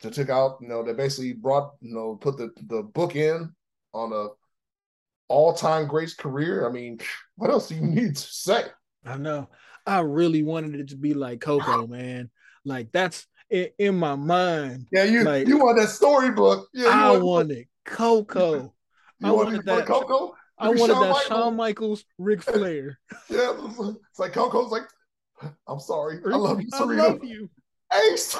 to 0.00 0.10
took 0.10 0.30
out, 0.30 0.58
you 0.60 0.68
know, 0.68 0.82
they 0.82 0.92
basically 0.92 1.32
brought, 1.32 1.74
you 1.80 1.94
know, 1.94 2.16
put 2.16 2.36
the 2.36 2.50
the 2.66 2.82
book 2.82 3.14
in 3.14 3.52
on 3.92 4.12
a 4.12 4.28
all 5.28 5.52
time 5.52 5.86
greats 5.86 6.14
career. 6.14 6.68
I 6.68 6.72
mean, 6.72 6.98
what 7.36 7.50
else 7.50 7.68
do 7.68 7.76
you 7.76 7.82
need 7.86 8.16
to 8.16 8.22
say? 8.22 8.64
I 9.04 9.16
know. 9.16 9.48
I 9.86 10.00
really 10.00 10.42
wanted 10.42 10.74
it 10.74 10.88
to 10.88 10.96
be 10.96 11.14
like 11.14 11.40
Coco, 11.40 11.86
man. 11.86 12.30
Like 12.64 12.90
that's 12.92 13.26
in, 13.50 13.68
in 13.78 13.98
my 13.98 14.14
mind. 14.14 14.86
Yeah, 14.92 15.04
you 15.04 15.24
like, 15.24 15.46
you 15.46 15.58
want 15.58 15.78
that 15.78 15.88
storybook. 15.88 16.68
Yeah, 16.72 16.88
I 16.88 17.16
wanted 17.18 17.66
Coco. 17.84 18.74
I 19.22 19.30
wanted 19.30 19.64
that 19.64 19.86
Coco. 19.86 20.34
I 20.58 20.68
wanted 20.68 20.94
Shawn 20.94 21.02
that 21.02 21.10
Michaels. 21.10 21.26
Shawn 21.26 21.56
Michaels, 21.56 22.04
Ric 22.18 22.42
Flair. 22.42 22.98
yeah, 23.28 23.52
it's 24.10 24.18
like 24.18 24.32
Coco's 24.32 24.70
like, 24.70 24.82
I'm 25.68 25.80
sorry, 25.80 26.20
I 26.24 26.36
love 26.36 26.60
you, 26.60 26.68
Serena. 26.70 27.02
I 27.02 27.06
love 27.08 27.24
you. 27.24 27.48
Ace. 28.12 28.36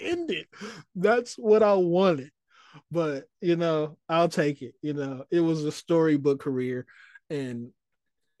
end 0.00 0.30
it. 0.30 0.48
That's 0.96 1.34
what 1.34 1.62
I 1.62 1.74
wanted. 1.74 2.30
But 2.90 3.24
you 3.40 3.56
know, 3.56 3.98
I'll 4.08 4.28
take 4.28 4.62
it. 4.62 4.74
You 4.82 4.94
know, 4.94 5.24
it 5.30 5.40
was 5.40 5.64
a 5.64 5.72
storybook 5.72 6.40
career, 6.40 6.86
and 7.28 7.70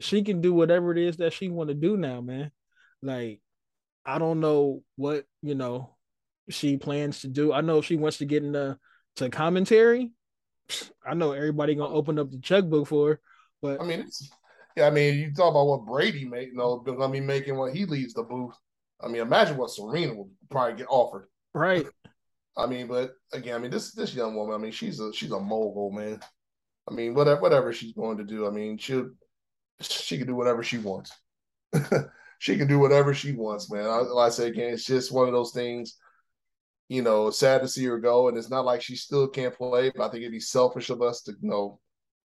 she 0.00 0.22
can 0.22 0.40
do 0.40 0.52
whatever 0.52 0.90
it 0.90 0.98
is 0.98 1.18
that 1.18 1.32
she 1.32 1.48
want 1.48 1.68
to 1.68 1.74
do 1.74 1.96
now, 1.96 2.20
man. 2.20 2.50
Like, 3.02 3.40
I 4.04 4.18
don't 4.18 4.40
know 4.40 4.82
what 4.96 5.24
you 5.42 5.54
know 5.54 5.94
she 6.48 6.76
plans 6.76 7.20
to 7.20 7.28
do. 7.28 7.52
I 7.52 7.60
know 7.60 7.78
if 7.78 7.84
she 7.84 7.96
wants 7.96 8.18
to 8.18 8.24
get 8.24 8.42
into 8.42 8.78
to 9.16 9.30
commentary, 9.30 10.10
I 11.06 11.14
know 11.14 11.32
everybody 11.32 11.74
gonna 11.74 11.94
open 11.94 12.18
up 12.18 12.30
the 12.30 12.38
checkbook 12.38 12.88
for 12.88 13.08
her. 13.08 13.20
But 13.60 13.80
I 13.80 13.84
mean, 13.84 14.00
it's, 14.00 14.30
yeah, 14.76 14.86
I 14.86 14.90
mean, 14.90 15.18
you 15.18 15.32
talk 15.32 15.50
about 15.50 15.66
what 15.66 15.86
Brady 15.86 16.24
made, 16.24 16.48
you 16.48 16.54
know, 16.54 16.78
gonna 16.78 17.08
be 17.08 17.20
making 17.20 17.56
when 17.56 17.74
he 17.74 17.84
leaves 17.84 18.14
the 18.14 18.22
booth. 18.22 18.54
I 19.00 19.08
mean, 19.08 19.22
imagine 19.22 19.56
what 19.56 19.70
Serena 19.70 20.14
will 20.14 20.30
probably 20.50 20.76
get 20.76 20.86
offered. 20.88 21.28
Right. 21.54 21.86
I 22.56 22.66
mean, 22.66 22.86
but 22.86 23.14
again, 23.32 23.54
I 23.54 23.58
mean, 23.58 23.70
this 23.70 23.92
this 23.92 24.14
young 24.14 24.34
woman, 24.34 24.54
I 24.54 24.58
mean, 24.58 24.72
she's 24.72 25.00
a 25.00 25.12
she's 25.12 25.30
a 25.30 25.40
mogul, 25.40 25.90
man. 25.90 26.20
I 26.88 26.94
mean, 26.94 27.14
whatever 27.14 27.40
whatever 27.40 27.72
she's 27.72 27.94
going 27.94 28.18
to 28.18 28.24
do, 28.24 28.46
I 28.46 28.50
mean, 28.50 28.76
she 28.76 29.02
she 29.80 30.18
can 30.18 30.26
do 30.26 30.34
whatever 30.34 30.62
she 30.62 30.78
wants. 30.78 31.12
she 32.42 32.56
can 32.56 32.66
do 32.66 32.80
whatever 32.80 33.14
she 33.14 33.30
wants, 33.30 33.70
man. 33.70 33.86
I, 33.86 33.98
like 33.98 34.26
I 34.26 34.30
say 34.30 34.48
again, 34.48 34.74
it's 34.74 34.84
just 34.84 35.12
one 35.12 35.28
of 35.28 35.32
those 35.32 35.52
things. 35.52 35.96
You 36.88 37.00
know, 37.00 37.30
sad 37.30 37.62
to 37.62 37.68
see 37.68 37.84
her 37.84 38.00
go, 38.00 38.26
and 38.26 38.36
it's 38.36 38.50
not 38.50 38.64
like 38.64 38.82
she 38.82 38.96
still 38.96 39.28
can't 39.28 39.54
play. 39.54 39.92
But 39.94 40.04
I 40.04 40.08
think 40.08 40.22
it'd 40.22 40.32
be 40.32 40.40
selfish 40.40 40.90
of 40.90 41.02
us 41.02 41.22
to 41.22 41.32
you 41.40 41.48
know 41.48 41.78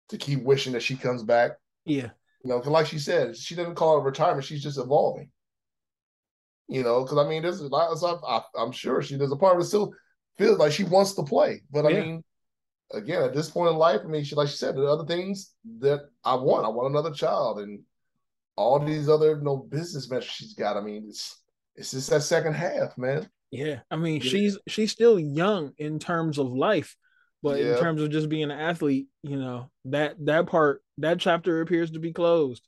to 0.09 0.17
keep 0.17 0.43
wishing 0.43 0.73
that 0.73 0.83
she 0.83 0.97
comes 0.97 1.23
back. 1.23 1.51
Yeah, 1.85 2.09
you 2.43 2.49
know, 2.49 2.57
because 2.57 2.73
like 2.73 2.87
she 2.87 2.99
said, 2.99 3.37
she 3.37 3.55
didn't 3.55 3.75
call 3.75 3.99
it 3.99 4.03
retirement; 4.03 4.43
she's 4.43 4.61
just 4.61 4.77
evolving. 4.77 5.31
You 6.67 6.83
know, 6.83 7.03
because 7.03 7.17
I 7.17 7.29
mean, 7.29 7.41
there's 7.41 7.61
a 7.61 7.69
lot. 7.69 7.91
of 7.91 8.23
I, 8.27 8.41
I'm 8.61 8.73
sure 8.73 9.01
she 9.01 9.15
there's 9.15 9.31
a 9.31 9.37
part 9.37 9.55
of 9.55 9.61
it 9.61 9.65
still 9.65 9.93
feels 10.37 10.59
like 10.59 10.73
she 10.73 10.83
wants 10.83 11.13
to 11.13 11.23
play, 11.23 11.61
but 11.71 11.85
I 11.85 11.89
yeah. 11.91 12.01
mean, 12.01 12.23
again, 12.91 13.23
at 13.23 13.33
this 13.33 13.49
point 13.49 13.71
in 13.71 13.77
life, 13.77 14.01
I 14.03 14.09
mean, 14.09 14.25
she 14.25 14.35
like 14.35 14.49
she 14.49 14.57
said, 14.57 14.75
the 14.75 14.83
other 14.83 15.05
things 15.05 15.53
that 15.79 16.01
I 16.25 16.35
want. 16.35 16.65
I 16.65 16.69
want 16.69 16.89
another 16.89 17.13
child, 17.13 17.59
and 17.59 17.79
all 18.55 18.79
these 18.79 19.09
other 19.09 19.37
you 19.37 19.43
know 19.43 19.57
business 19.57 20.05
ventures 20.05 20.31
she's 20.31 20.53
got. 20.53 20.77
I 20.77 20.81
mean, 20.81 21.05
it's 21.07 21.41
it's 21.75 21.91
just 21.91 22.09
that 22.09 22.21
second 22.21 22.53
half, 22.53 22.97
man. 22.97 23.29
Yeah, 23.51 23.79
I 23.89 23.95
mean, 23.95 24.21
yeah. 24.21 24.29
she's 24.29 24.57
she's 24.67 24.91
still 24.91 25.19
young 25.19 25.73
in 25.77 25.99
terms 25.99 26.37
of 26.37 26.47
life, 26.47 26.95
but 27.43 27.59
yeah. 27.59 27.73
in 27.73 27.79
terms 27.79 28.01
of 28.01 28.11
just 28.11 28.29
being 28.29 28.43
an 28.43 28.51
athlete, 28.51 29.07
you 29.23 29.37
know 29.37 29.69
that 29.85 30.15
that 30.25 30.47
part 30.47 30.81
that 30.99 31.19
chapter 31.19 31.61
appears 31.61 31.91
to 31.91 31.99
be 31.99 32.13
closed. 32.13 32.63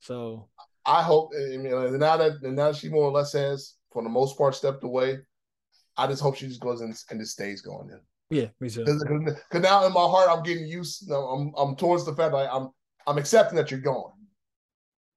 So 0.00 0.48
I 0.86 1.02
hope. 1.02 1.30
I 1.36 1.56
mean, 1.56 1.98
now 1.98 2.16
that 2.16 2.42
now 2.42 2.72
that 2.72 2.76
she 2.76 2.88
more 2.88 3.04
or 3.04 3.12
less 3.12 3.32
has, 3.32 3.74
for 3.92 4.02
the 4.02 4.08
most 4.08 4.36
part, 4.36 4.54
stepped 4.54 4.84
away. 4.84 5.18
I 5.96 6.08
just 6.08 6.22
hope 6.22 6.36
she 6.36 6.48
just 6.48 6.60
goes 6.60 6.80
in 6.80 6.92
and 7.10 7.20
just 7.20 7.32
stays 7.32 7.62
going 7.62 7.88
in. 7.90 8.00
Yeah, 8.30 8.46
me 8.60 8.68
too. 8.68 8.84
Because 8.84 9.62
now 9.62 9.86
in 9.86 9.92
my 9.92 10.00
heart, 10.00 10.28
I'm 10.28 10.42
getting 10.42 10.66
used. 10.66 11.02
You 11.02 11.12
know, 11.12 11.26
I'm 11.26 11.52
I'm 11.56 11.76
towards 11.76 12.04
the 12.04 12.14
fact 12.16 12.32
that 12.32 12.52
I'm 12.52 12.70
I'm 13.06 13.18
accepting 13.18 13.56
that 13.56 13.70
you're 13.70 13.80
going. 13.80 14.12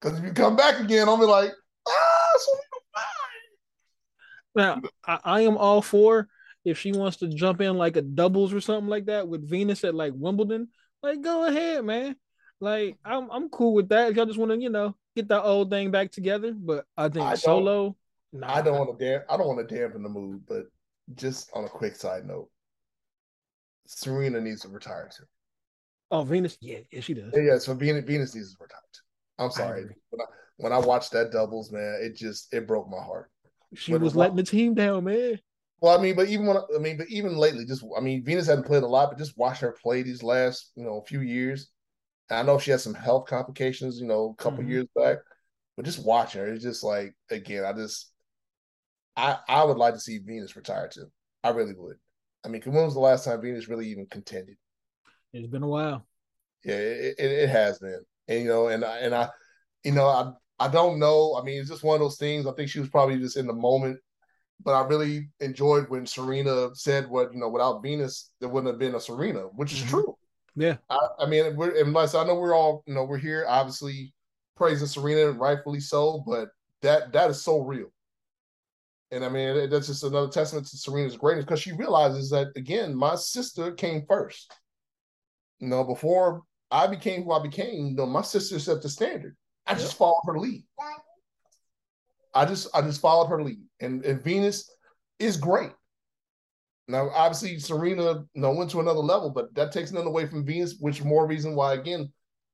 Because 0.00 0.18
if 0.18 0.24
you 0.24 0.32
come 0.32 0.56
back 0.56 0.80
again, 0.80 1.08
I'll 1.08 1.18
be 1.18 1.24
like, 1.24 1.52
ah, 1.86 2.32
so 2.38 2.52
now 4.54 4.80
I, 5.06 5.18
I 5.24 5.40
am 5.42 5.56
all 5.56 5.82
for 5.82 6.28
if 6.64 6.78
she 6.78 6.92
wants 6.92 7.18
to 7.18 7.28
jump 7.28 7.60
in 7.60 7.76
like 7.76 7.96
a 7.96 8.02
doubles 8.02 8.52
or 8.52 8.60
something 8.60 8.88
like 8.88 9.06
that 9.06 9.28
with 9.28 9.48
Venus 9.48 9.84
at 9.84 9.94
like 9.94 10.12
Wimbledon, 10.14 10.68
like 11.02 11.22
go 11.22 11.46
ahead, 11.46 11.84
man. 11.84 12.16
Like 12.60 12.96
I'm 13.04 13.30
I'm 13.30 13.48
cool 13.50 13.74
with 13.74 13.88
that. 13.90 14.10
If 14.10 14.16
y'all 14.16 14.26
just 14.26 14.38
want 14.38 14.52
to, 14.52 14.60
you 14.60 14.70
know, 14.70 14.96
get 15.14 15.28
that 15.28 15.42
old 15.42 15.70
thing 15.70 15.90
back 15.90 16.10
together. 16.10 16.52
But 16.52 16.84
I 16.96 17.08
think 17.08 17.24
I 17.24 17.34
solo. 17.34 17.96
Nah, 18.32 18.56
I 18.56 18.62
don't 18.62 18.78
want 18.78 18.98
to 18.98 19.04
damn. 19.04 19.22
I 19.30 19.36
don't 19.36 19.46
want 19.46 19.66
to 19.66 19.74
dampen 19.74 20.02
the 20.02 20.08
mood. 20.08 20.42
But 20.46 20.64
just 21.14 21.50
on 21.54 21.64
a 21.64 21.68
quick 21.68 21.96
side 21.96 22.26
note, 22.26 22.50
Serena 23.86 24.40
needs 24.40 24.62
to 24.62 24.68
retire 24.68 25.08
too. 25.16 25.24
Oh, 26.10 26.22
Venus, 26.22 26.56
yeah, 26.60 26.78
yeah, 26.90 27.00
she 27.00 27.14
does. 27.14 27.32
Yeah, 27.34 27.42
yeah 27.42 27.58
so 27.58 27.74
Venus, 27.74 28.04
Venus 28.04 28.34
needs 28.34 28.54
to 28.54 28.58
retire 28.60 28.80
too. 28.92 29.02
I'm 29.38 29.50
sorry. 29.50 29.82
I 29.82 29.86
when, 30.10 30.20
I, 30.20 30.24
when 30.56 30.72
I 30.72 30.78
watched 30.78 31.12
that 31.12 31.30
doubles, 31.32 31.70
man, 31.70 31.98
it 32.02 32.16
just 32.16 32.52
it 32.52 32.66
broke 32.66 32.88
my 32.88 33.02
heart. 33.02 33.30
She 33.74 33.92
but 33.92 34.00
was 34.00 34.16
letting 34.16 34.36
the 34.36 34.42
team 34.42 34.74
down, 34.74 35.04
man. 35.04 35.38
Well, 35.80 35.96
I 35.96 36.02
mean, 36.02 36.16
but 36.16 36.28
even 36.28 36.46
when 36.46 36.56
I 36.56 36.78
mean, 36.78 36.96
but 36.96 37.08
even 37.08 37.36
lately, 37.36 37.64
just 37.64 37.84
I 37.96 38.00
mean, 38.00 38.24
Venus 38.24 38.46
hadn't 38.46 38.66
played 38.66 38.82
a 38.82 38.88
lot, 38.88 39.10
but 39.10 39.18
just 39.18 39.38
watch 39.38 39.60
her 39.60 39.76
play 39.80 40.02
these 40.02 40.22
last 40.22 40.72
you 40.74 40.84
know 40.84 41.02
few 41.06 41.20
years. 41.20 41.70
I 42.30 42.42
know 42.42 42.58
she 42.58 42.70
had 42.70 42.80
some 42.80 42.94
health 42.94 43.26
complications, 43.26 44.00
you 44.00 44.06
know, 44.06 44.34
a 44.38 44.42
couple 44.42 44.58
mm-hmm. 44.58 44.70
years 44.70 44.86
back, 44.94 45.18
but 45.76 45.86
just 45.86 46.04
watching 46.04 46.42
her, 46.42 46.48
it's 46.48 46.64
just 46.64 46.82
like 46.82 47.14
again, 47.30 47.64
I 47.64 47.72
just 47.72 48.10
I 49.16 49.38
I 49.48 49.64
would 49.64 49.78
like 49.78 49.94
to 49.94 50.00
see 50.00 50.18
Venus 50.18 50.56
retire 50.56 50.88
too. 50.88 51.10
I 51.44 51.50
really 51.50 51.74
would. 51.76 51.96
I 52.44 52.48
mean, 52.48 52.62
when 52.62 52.84
was 52.84 52.94
the 52.94 53.00
last 53.00 53.24
time 53.24 53.40
Venus 53.40 53.68
really 53.68 53.88
even 53.88 54.06
contended? 54.06 54.56
It's 55.32 55.48
been 55.48 55.62
a 55.62 55.68
while. 55.68 56.06
Yeah, 56.64 56.74
it, 56.74 57.14
it, 57.18 57.30
it 57.30 57.48
has 57.48 57.78
been, 57.78 58.00
and 58.28 58.40
you 58.40 58.48
know, 58.48 58.68
and 58.68 58.84
I, 58.84 58.98
and 58.98 59.14
I, 59.14 59.28
you 59.84 59.92
know, 59.92 60.06
I 60.06 60.32
I 60.58 60.68
don't 60.68 60.98
know. 60.98 61.36
I 61.40 61.44
mean, 61.44 61.60
it's 61.60 61.70
just 61.70 61.84
one 61.84 61.94
of 61.94 62.00
those 62.00 62.18
things. 62.18 62.46
I 62.46 62.52
think 62.52 62.70
she 62.70 62.80
was 62.80 62.88
probably 62.88 63.18
just 63.18 63.36
in 63.36 63.46
the 63.46 63.52
moment, 63.52 63.98
but 64.62 64.72
I 64.72 64.86
really 64.86 65.30
enjoyed 65.40 65.88
when 65.88 66.06
Serena 66.06 66.70
said, 66.74 67.08
"What 67.08 67.32
you 67.32 67.40
know, 67.40 67.48
without 67.48 67.82
Venus, 67.82 68.30
there 68.40 68.48
wouldn't 68.48 68.72
have 68.72 68.78
been 68.78 68.94
a 68.94 69.00
Serena," 69.00 69.42
which 69.54 69.72
is 69.72 69.80
mm-hmm. 69.80 69.90
true. 69.90 70.16
Yeah, 70.56 70.76
I, 70.90 70.98
I 71.20 71.26
mean, 71.26 71.56
we're 71.56 71.80
unless 71.82 72.14
I 72.14 72.24
know 72.24 72.34
we're 72.34 72.54
all 72.54 72.82
you 72.86 72.94
know 72.94 73.04
we're 73.04 73.18
here 73.18 73.44
obviously 73.48 74.12
praising 74.56 74.88
Serena, 74.88 75.30
rightfully 75.30 75.80
so, 75.80 76.22
but 76.26 76.48
that 76.82 77.12
that 77.12 77.30
is 77.30 77.42
so 77.42 77.60
real. 77.60 77.86
And 79.10 79.24
I 79.24 79.28
mean, 79.28 79.70
that's 79.70 79.86
just 79.86 80.04
another 80.04 80.30
testament 80.30 80.66
to 80.66 80.76
Serena's 80.76 81.16
greatness 81.16 81.44
because 81.44 81.60
she 81.60 81.72
realizes 81.72 82.28
that 82.30 82.48
again, 82.56 82.94
my 82.94 83.14
sister 83.14 83.72
came 83.72 84.04
first. 84.06 84.52
You 85.60 85.68
know, 85.68 85.82
before 85.82 86.42
I 86.70 86.86
became 86.86 87.24
who 87.24 87.32
I 87.32 87.42
became, 87.42 87.96
though 87.96 88.06
my 88.06 88.22
sister 88.22 88.58
set 88.58 88.82
the 88.82 88.88
standard. 88.88 89.36
I 89.66 89.72
yep. 89.72 89.80
just 89.80 89.96
followed 89.96 90.22
her 90.26 90.38
lead. 90.38 90.64
I 92.34 92.44
just 92.44 92.68
I 92.74 92.82
just 92.82 93.00
followed 93.00 93.28
her 93.28 93.42
lead. 93.42 93.60
And 93.80 94.04
and 94.04 94.22
Venus 94.22 94.70
is 95.18 95.36
great. 95.36 95.70
Now, 96.88 97.10
obviously, 97.10 97.58
Serena 97.58 98.24
you 98.34 98.40
know, 98.40 98.52
went 98.52 98.70
to 98.70 98.80
another 98.80 99.00
level, 99.00 99.30
but 99.30 99.54
that 99.54 99.72
takes 99.72 99.92
nothing 99.92 100.08
away 100.08 100.26
from 100.26 100.46
Venus, 100.46 100.76
which 100.80 101.04
more 101.04 101.26
reason 101.26 101.54
why, 101.54 101.74
again, 101.74 102.10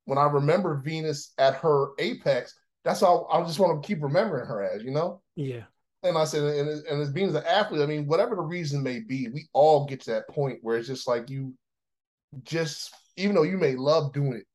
when 0.06 0.18
I 0.18 0.24
remember 0.24 0.82
Venus 0.84 1.32
at 1.38 1.54
her 1.56 1.90
apex, 2.00 2.52
that's 2.84 3.02
all 3.02 3.28
I 3.32 3.40
just 3.44 3.60
want 3.60 3.80
to 3.80 3.86
keep 3.86 4.02
remembering 4.02 4.46
her 4.46 4.62
as, 4.62 4.82
you 4.82 4.90
know? 4.90 5.22
Yeah. 5.36 5.62
And 6.02 6.18
I 6.18 6.24
said, 6.24 6.42
and, 6.42 6.68
and 6.68 7.00
as 7.00 7.10
being 7.10 7.28
as 7.28 7.34
an 7.36 7.44
athlete, 7.44 7.80
I 7.80 7.86
mean, 7.86 8.06
whatever 8.06 8.34
the 8.34 8.42
reason 8.42 8.82
may 8.82 8.98
be, 8.98 9.28
we 9.28 9.46
all 9.52 9.86
get 9.86 10.00
to 10.02 10.10
that 10.10 10.28
point 10.28 10.58
where 10.62 10.76
it's 10.76 10.88
just 10.88 11.06
like 11.06 11.30
you 11.30 11.54
just, 12.42 12.92
even 13.16 13.34
though 13.34 13.42
you 13.42 13.58
may 13.58 13.74
love 13.74 14.12
doing 14.12 14.34
it, 14.34 14.46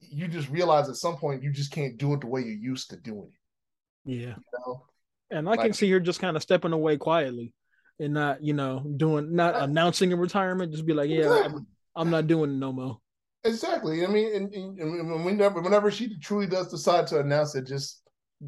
you 0.00 0.28
just 0.28 0.48
realize 0.48 0.88
at 0.88 0.96
some 0.96 1.16
point 1.16 1.42
you 1.42 1.52
just 1.52 1.72
can't 1.72 1.98
do 1.98 2.14
it 2.14 2.20
the 2.20 2.26
way 2.26 2.40
you're 2.40 2.50
used 2.50 2.90
to 2.90 2.96
doing 2.96 3.30
it. 3.32 4.10
Yeah. 4.10 4.34
You 4.36 4.58
know? 4.66 4.84
And 5.30 5.48
I 5.48 5.52
like, 5.52 5.60
can 5.60 5.72
see 5.72 5.90
her 5.90 6.00
just 6.00 6.20
kind 6.20 6.36
of 6.36 6.42
stepping 6.42 6.72
away 6.72 6.96
quietly 6.96 7.52
and 7.98 8.14
not, 8.14 8.42
you 8.42 8.54
know, 8.54 8.84
doing, 8.96 9.34
not 9.34 9.56
announcing 9.56 10.12
a 10.12 10.16
retirement, 10.16 10.72
just 10.72 10.86
be 10.86 10.94
like, 10.94 11.10
yeah, 11.10 11.18
exactly. 11.18 11.60
I'm, 11.60 11.66
I'm, 11.96 12.10
not 12.10 12.26
doing 12.26 12.50
it 12.50 12.58
no 12.58 12.72
more. 12.72 12.98
Exactly. 13.44 14.04
I 14.04 14.08
mean, 14.08 14.34
and, 14.34 14.54
and, 14.54 14.78
and 14.78 15.24
whenever, 15.24 15.60
whenever 15.60 15.90
she 15.90 16.18
truly 16.18 16.46
does 16.46 16.70
decide 16.70 17.06
to 17.08 17.20
announce 17.20 17.54
it, 17.54 17.66
just 17.66 18.02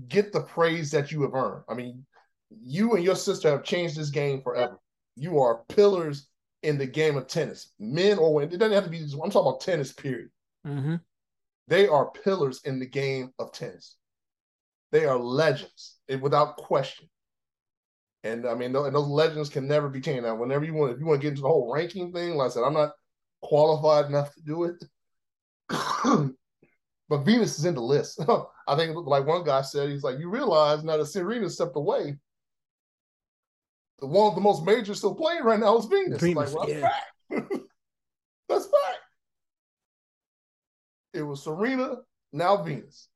get 0.08 0.32
the 0.32 0.42
praise 0.42 0.90
that 0.92 1.10
you 1.10 1.22
have 1.22 1.34
earned. 1.34 1.64
I 1.68 1.74
mean, 1.74 2.06
you 2.62 2.94
and 2.94 3.04
your 3.04 3.16
sister 3.16 3.50
have 3.50 3.64
changed 3.64 3.96
this 3.96 4.10
game 4.10 4.40
forever. 4.42 4.78
You 5.16 5.40
are 5.40 5.64
pillars 5.68 6.29
in 6.62 6.78
the 6.78 6.86
game 6.86 7.16
of 7.16 7.26
tennis, 7.26 7.72
men 7.78 8.18
or 8.18 8.34
women. 8.34 8.52
It 8.52 8.58
doesn't 8.58 8.74
have 8.74 8.84
to 8.84 8.90
be. 8.90 8.98
I'm 9.00 9.30
talking 9.30 9.48
about 9.48 9.60
tennis. 9.60 9.92
Period. 9.92 10.30
Mm-hmm. 10.66 10.96
They 11.68 11.86
are 11.86 12.10
pillars 12.10 12.60
in 12.64 12.78
the 12.78 12.86
game 12.86 13.32
of 13.38 13.52
tennis. 13.52 13.96
They 14.92 15.04
are 15.04 15.18
legends, 15.18 15.98
without 16.20 16.56
question. 16.56 17.08
And 18.24 18.46
I 18.46 18.54
mean, 18.54 18.74
and 18.74 18.94
those 18.94 19.06
legends 19.06 19.48
can 19.48 19.66
never 19.66 19.88
be 19.88 20.00
changed. 20.00 20.24
Now, 20.24 20.34
whenever 20.34 20.64
you 20.64 20.74
want, 20.74 20.92
if 20.92 21.00
you 21.00 21.06
want 21.06 21.20
to 21.20 21.22
get 21.22 21.30
into 21.30 21.42
the 21.42 21.48
whole 21.48 21.72
ranking 21.72 22.12
thing, 22.12 22.34
like 22.34 22.46
I 22.46 22.50
said, 22.50 22.64
I'm 22.64 22.74
not 22.74 22.92
qualified 23.40 24.06
enough 24.06 24.34
to 24.34 24.42
do 24.42 24.64
it. 24.64 24.84
but 27.08 27.24
Venus 27.24 27.58
is 27.58 27.64
in 27.64 27.74
the 27.74 27.80
list. 27.80 28.20
I 28.68 28.76
think, 28.76 28.94
like 28.96 29.26
one 29.26 29.44
guy 29.44 29.62
said, 29.62 29.88
he's 29.88 30.02
like, 30.02 30.18
you 30.18 30.28
realize 30.28 30.84
now 30.84 30.96
that 30.98 31.06
Serena 31.06 31.48
stepped 31.48 31.76
away, 31.76 32.18
the 34.00 34.06
one 34.06 34.28
of 34.28 34.34
the 34.34 34.40
most 34.40 34.64
major 34.64 34.94
still 34.94 35.14
playing 35.14 35.44
right 35.44 35.60
now 35.60 35.76
is 35.76 35.86
Venus. 35.86 36.20
Venus 36.20 36.52
like, 36.52 36.68
well, 36.68 36.68
yeah. 36.68 36.90
that's 37.30 37.48
back. 37.48 37.60
that's 38.48 38.66
back. 38.66 38.96
It 41.12 41.22
was 41.22 41.42
Serena, 41.42 41.96
now 42.32 42.62
Venus. 42.62 43.08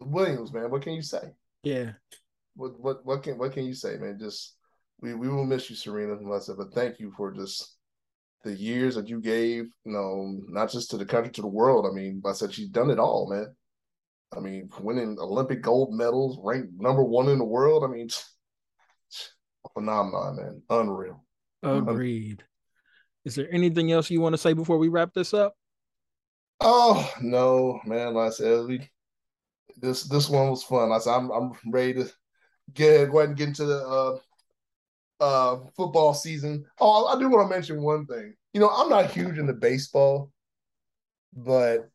Williams, 0.00 0.52
man, 0.52 0.70
what 0.70 0.82
can 0.82 0.94
you 0.94 1.02
say? 1.02 1.32
Yeah. 1.62 1.92
What 2.54 2.78
what 2.80 3.06
what 3.06 3.22
can 3.22 3.38
what 3.38 3.52
can 3.52 3.64
you 3.64 3.74
say, 3.74 3.96
man? 3.96 4.18
Just 4.18 4.56
we 5.00 5.14
we 5.14 5.28
will 5.28 5.44
miss 5.44 5.70
you, 5.70 5.76
Serena, 5.76 6.16
but 6.16 6.74
thank 6.74 6.98
you 6.98 7.12
for 7.16 7.32
just 7.32 7.76
the 8.44 8.52
years 8.52 8.96
that 8.96 9.08
you 9.08 9.20
gave, 9.20 9.64
you 9.84 9.92
know, 9.92 10.40
not 10.48 10.70
just 10.70 10.90
to 10.90 10.96
the 10.96 11.06
country, 11.06 11.32
to 11.32 11.42
the 11.42 11.46
world. 11.46 11.86
I 11.86 11.94
mean, 11.94 12.22
I 12.26 12.32
said 12.32 12.52
she's 12.52 12.68
done 12.68 12.90
it 12.90 12.98
all, 12.98 13.30
man. 13.30 13.54
I 14.36 14.40
mean, 14.40 14.68
winning 14.80 15.16
Olympic 15.20 15.62
gold 15.62 15.94
medals, 15.94 16.38
ranked 16.42 16.72
number 16.80 17.02
one 17.02 17.28
in 17.28 17.38
the 17.38 17.44
world. 17.44 17.84
I 17.84 17.86
mean, 17.86 18.08
phenomenon, 19.74 20.36
man. 20.36 20.62
Unreal. 20.70 21.24
Agreed. 21.62 22.44
Is 23.24 23.34
there 23.34 23.48
anything 23.52 23.92
else 23.92 24.10
you 24.10 24.20
want 24.20 24.32
to 24.32 24.38
say 24.38 24.52
before 24.52 24.78
we 24.78 24.88
wrap 24.88 25.14
this 25.14 25.32
up? 25.32 25.54
Oh 26.60 27.12
no, 27.20 27.80
man! 27.84 28.14
Like 28.14 28.28
I 28.28 28.30
said, 28.30 28.66
we 28.66 28.88
this 29.76 30.04
this 30.04 30.28
one 30.28 30.50
was 30.50 30.62
fun. 30.62 30.90
Like 30.90 31.00
I 31.00 31.04
said, 31.04 31.14
I'm 31.14 31.30
I'm 31.30 31.52
ready 31.66 31.94
to 31.94 32.10
get 32.74 33.10
go 33.10 33.18
ahead 33.18 33.30
and 33.30 33.38
get 33.38 33.48
into 33.48 33.64
the 33.64 33.78
uh, 33.78 34.18
uh, 35.20 35.60
football 35.76 36.14
season. 36.14 36.64
Oh, 36.80 37.06
I 37.06 37.18
do 37.18 37.28
want 37.28 37.48
to 37.48 37.54
mention 37.54 37.82
one 37.82 38.06
thing. 38.06 38.34
You 38.52 38.60
know, 38.60 38.70
I'm 38.70 38.88
not 38.88 39.10
huge 39.10 39.38
into 39.38 39.52
baseball, 39.52 40.30
but 41.32 41.88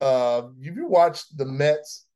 uh, 0.00 0.42
have 0.42 0.76
you 0.76 0.86
watched 0.86 1.36
the 1.36 1.44
Mets? 1.44 2.06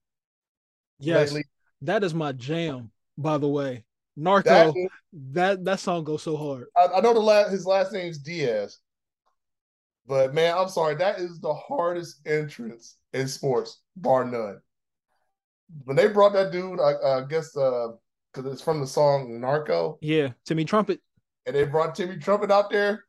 Yes, 0.98 1.32
lately? 1.32 1.44
that 1.82 2.04
is 2.04 2.14
my 2.14 2.32
jam. 2.32 2.90
By 3.16 3.38
the 3.38 3.48
way, 3.48 3.84
Narco. 4.18 4.50
That 4.50 4.76
is, 4.76 4.88
that, 5.32 5.64
that 5.64 5.80
song 5.80 6.04
goes 6.04 6.22
so 6.22 6.36
hard. 6.36 6.66
I, 6.76 6.98
I 6.98 7.00
know 7.00 7.14
the 7.14 7.20
last 7.20 7.50
his 7.50 7.64
last 7.64 7.92
name 7.92 8.08
is 8.08 8.18
Diaz, 8.18 8.78
but 10.06 10.34
man, 10.34 10.54
I'm 10.56 10.68
sorry. 10.68 10.96
That 10.96 11.20
is 11.20 11.38
the 11.40 11.54
hardest 11.54 12.26
entrance 12.26 12.96
in 13.12 13.28
sports, 13.28 13.80
bar 13.96 14.24
none. 14.24 14.60
When 15.84 15.96
they 15.96 16.08
brought 16.08 16.32
that 16.32 16.50
dude, 16.50 16.80
I, 16.80 16.94
I 17.04 17.24
guess 17.28 17.56
uh, 17.56 17.88
because 18.32 18.52
it's 18.52 18.62
from 18.62 18.80
the 18.80 18.86
song 18.86 19.40
Narco. 19.40 19.98
Yeah, 20.00 20.30
Timmy 20.44 20.64
Trumpet. 20.64 21.00
And 21.46 21.54
they 21.54 21.64
brought 21.64 21.94
Timmy 21.94 22.18
Trumpet 22.18 22.50
out 22.50 22.70
there. 22.70 23.04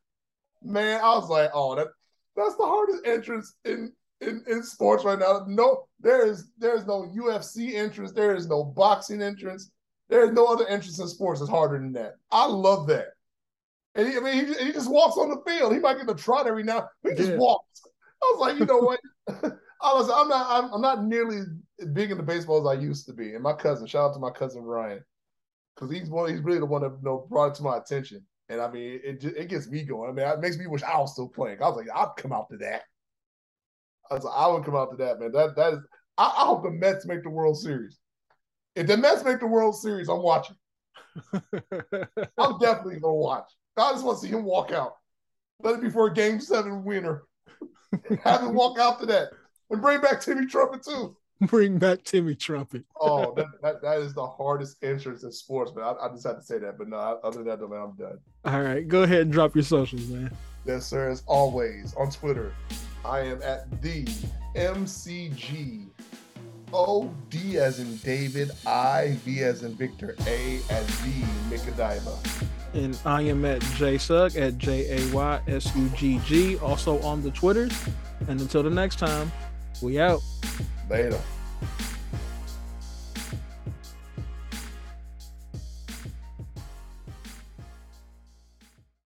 Man, 0.61 0.99
I 1.01 1.15
was 1.15 1.29
like, 1.29 1.49
oh, 1.53 1.75
that 1.75 1.87
that's 2.35 2.55
the 2.55 2.65
hardest 2.65 3.05
entrance 3.05 3.55
in 3.65 3.91
in, 4.21 4.43
in 4.47 4.63
sports 4.63 5.03
right 5.03 5.17
now. 5.17 5.45
No, 5.47 5.87
there 5.99 6.25
is 6.25 6.51
there 6.57 6.75
is 6.75 6.85
no 6.85 7.11
UFC 7.15 7.73
entrance. 7.73 8.11
There 8.11 8.35
is 8.35 8.47
no 8.47 8.63
boxing 8.63 9.21
entrance. 9.21 9.71
There 10.09 10.23
is 10.23 10.31
no 10.31 10.45
other 10.45 10.67
entrance 10.67 10.99
in 10.99 11.07
sports 11.07 11.39
that's 11.39 11.51
harder 11.51 11.77
than 11.77 11.93
that. 11.93 12.15
I 12.31 12.45
love 12.47 12.87
that. 12.87 13.07
And 13.95 14.07
he, 14.07 14.17
I 14.17 14.19
mean, 14.19 14.45
he, 14.45 14.65
he 14.65 14.71
just 14.71 14.89
walks 14.89 15.17
on 15.17 15.29
the 15.29 15.41
field. 15.45 15.73
He 15.73 15.79
might 15.79 15.97
get 15.97 16.07
the 16.07 16.15
trot 16.15 16.47
every 16.47 16.63
now. 16.63 16.89
He 17.03 17.13
just 17.15 17.35
walks. 17.35 17.81
I 18.21 18.33
was 18.33 18.39
like, 18.39 18.59
you 18.59 18.65
know 18.65 18.79
what? 18.79 18.99
I 19.81 19.93
was, 19.93 20.09
I'm 20.09 20.27
not, 20.27 20.47
I'm, 20.49 20.73
I'm 20.73 20.81
not 20.81 21.05
nearly 21.05 21.37
as 21.37 21.87
big 21.93 22.11
into 22.11 22.23
baseball 22.23 22.59
as 22.59 22.77
I 22.77 22.81
used 22.81 23.05
to 23.07 23.13
be. 23.13 23.33
And 23.33 23.43
my 23.43 23.53
cousin, 23.53 23.87
shout 23.87 24.09
out 24.09 24.13
to 24.13 24.19
my 24.19 24.31
cousin 24.31 24.63
Ryan 24.63 25.03
because 25.75 25.95
he's 25.95 26.09
one. 26.09 26.29
He's 26.29 26.41
really 26.41 26.59
the 26.59 26.65
one 26.65 26.81
that 26.81 26.91
you 26.91 26.99
know, 27.01 27.25
brought 27.29 27.51
it 27.51 27.55
to 27.55 27.63
my 27.63 27.77
attention. 27.77 28.25
And 28.49 28.59
I 28.59 28.69
mean, 28.69 28.99
it 29.03 29.23
it 29.23 29.47
gets 29.47 29.67
me 29.67 29.83
going. 29.83 30.09
I 30.09 30.13
mean, 30.13 30.25
it 30.25 30.39
makes 30.39 30.57
me 30.57 30.67
wish 30.67 30.83
I 30.83 30.97
was 30.97 31.13
still 31.13 31.29
playing. 31.29 31.61
I 31.61 31.69
was 31.69 31.77
like, 31.77 31.87
I'd 31.95 32.15
come 32.17 32.33
out 32.33 32.49
to 32.49 32.57
that. 32.57 32.81
I 34.09 34.15
was 34.15 34.23
like, 34.23 34.35
I 34.35 34.47
would 34.47 34.65
come 34.65 34.75
out 34.75 34.89
to 34.91 34.97
that, 34.97 35.19
man. 35.19 35.31
That 35.31 35.55
that 35.55 35.73
is. 35.73 35.79
I, 36.17 36.25
I 36.25 36.45
hope 36.45 36.63
the 36.63 36.71
Mets 36.71 37.05
make 37.05 37.23
the 37.23 37.29
World 37.29 37.57
Series. 37.57 37.99
If 38.75 38.87
the 38.87 38.97
Mets 38.97 39.23
make 39.23 39.39
the 39.39 39.47
World 39.47 39.75
Series, 39.75 40.09
I'm 40.09 40.21
watching. 40.21 40.55
I'm 41.33 42.59
definitely 42.59 42.99
gonna 42.99 43.13
watch. 43.13 43.51
I 43.77 43.91
just 43.91 44.03
want 44.03 44.19
to 44.19 44.27
see 44.27 44.31
him 44.31 44.43
walk 44.43 44.71
out. 44.71 44.95
Let 45.61 45.75
it 45.75 45.81
be 45.81 45.89
for 45.89 46.07
a 46.07 46.13
Game 46.13 46.39
Seven 46.39 46.83
winner. 46.83 47.23
Have 48.23 48.41
him 48.41 48.53
walk 48.53 48.79
out 48.79 48.99
to 48.99 49.05
that, 49.07 49.29
and 49.69 49.81
bring 49.81 50.01
back 50.01 50.21
Timmy 50.21 50.45
Trumpet 50.45 50.83
too. 50.83 51.15
Bring 51.41 51.77
back 51.77 52.03
Timmy 52.03 52.35
Trumpet. 52.35 52.83
oh, 52.99 53.33
that, 53.37 53.47
that, 53.61 53.81
that 53.81 53.99
is 53.99 54.13
the 54.13 54.27
hardest 54.27 54.83
entrance 54.83 55.23
in 55.23 55.31
sports, 55.31 55.73
man. 55.73 55.85
I, 55.85 56.05
I 56.05 56.09
just 56.09 56.27
had 56.27 56.35
to 56.35 56.41
say 56.41 56.59
that. 56.59 56.77
But 56.77 56.89
no, 56.89 56.97
other 56.97 57.43
than 57.43 57.47
that, 57.47 57.69
man, 57.69 57.79
I'm 57.79 57.95
done. 57.95 58.19
All 58.45 58.61
right, 58.61 58.87
go 58.87 59.03
ahead 59.03 59.21
and 59.21 59.31
drop 59.31 59.55
your 59.55 59.63
socials, 59.63 60.07
man. 60.07 60.31
Yes, 60.65 60.85
sir. 60.85 61.09
As 61.09 61.23
always, 61.25 61.93
on 61.95 62.11
Twitter, 62.11 62.53
I 63.05 63.21
am 63.21 63.41
at 63.41 63.81
the 63.81 64.03
MCG. 64.55 65.87
O 66.73 67.09
D 67.29 67.57
as 67.57 67.79
in 67.79 67.97
David, 67.97 68.51
I 68.65 69.17
V 69.25 69.43
as 69.43 69.63
in 69.63 69.75
Victor, 69.75 70.15
A 70.27 70.59
as 70.69 70.87
the 71.01 71.23
Mikadiva. 71.49 72.17
And 72.73 72.97
I 73.05 73.21
am 73.23 73.45
at 73.45 73.61
JSUG 73.61 74.39
at 74.39 74.57
J 74.57 74.97
A 74.97 75.13
Y 75.13 75.41
S 75.47 75.75
U 75.75 75.89
G 75.95 76.19
G, 76.25 76.57
also 76.59 76.99
on 77.01 77.23
the 77.23 77.31
Twitters. 77.31 77.73
And 78.27 78.39
until 78.39 78.63
the 78.63 78.69
next 78.69 78.99
time, 78.99 79.31
we 79.81 79.99
out. 79.99 80.21
Later. 80.89 81.19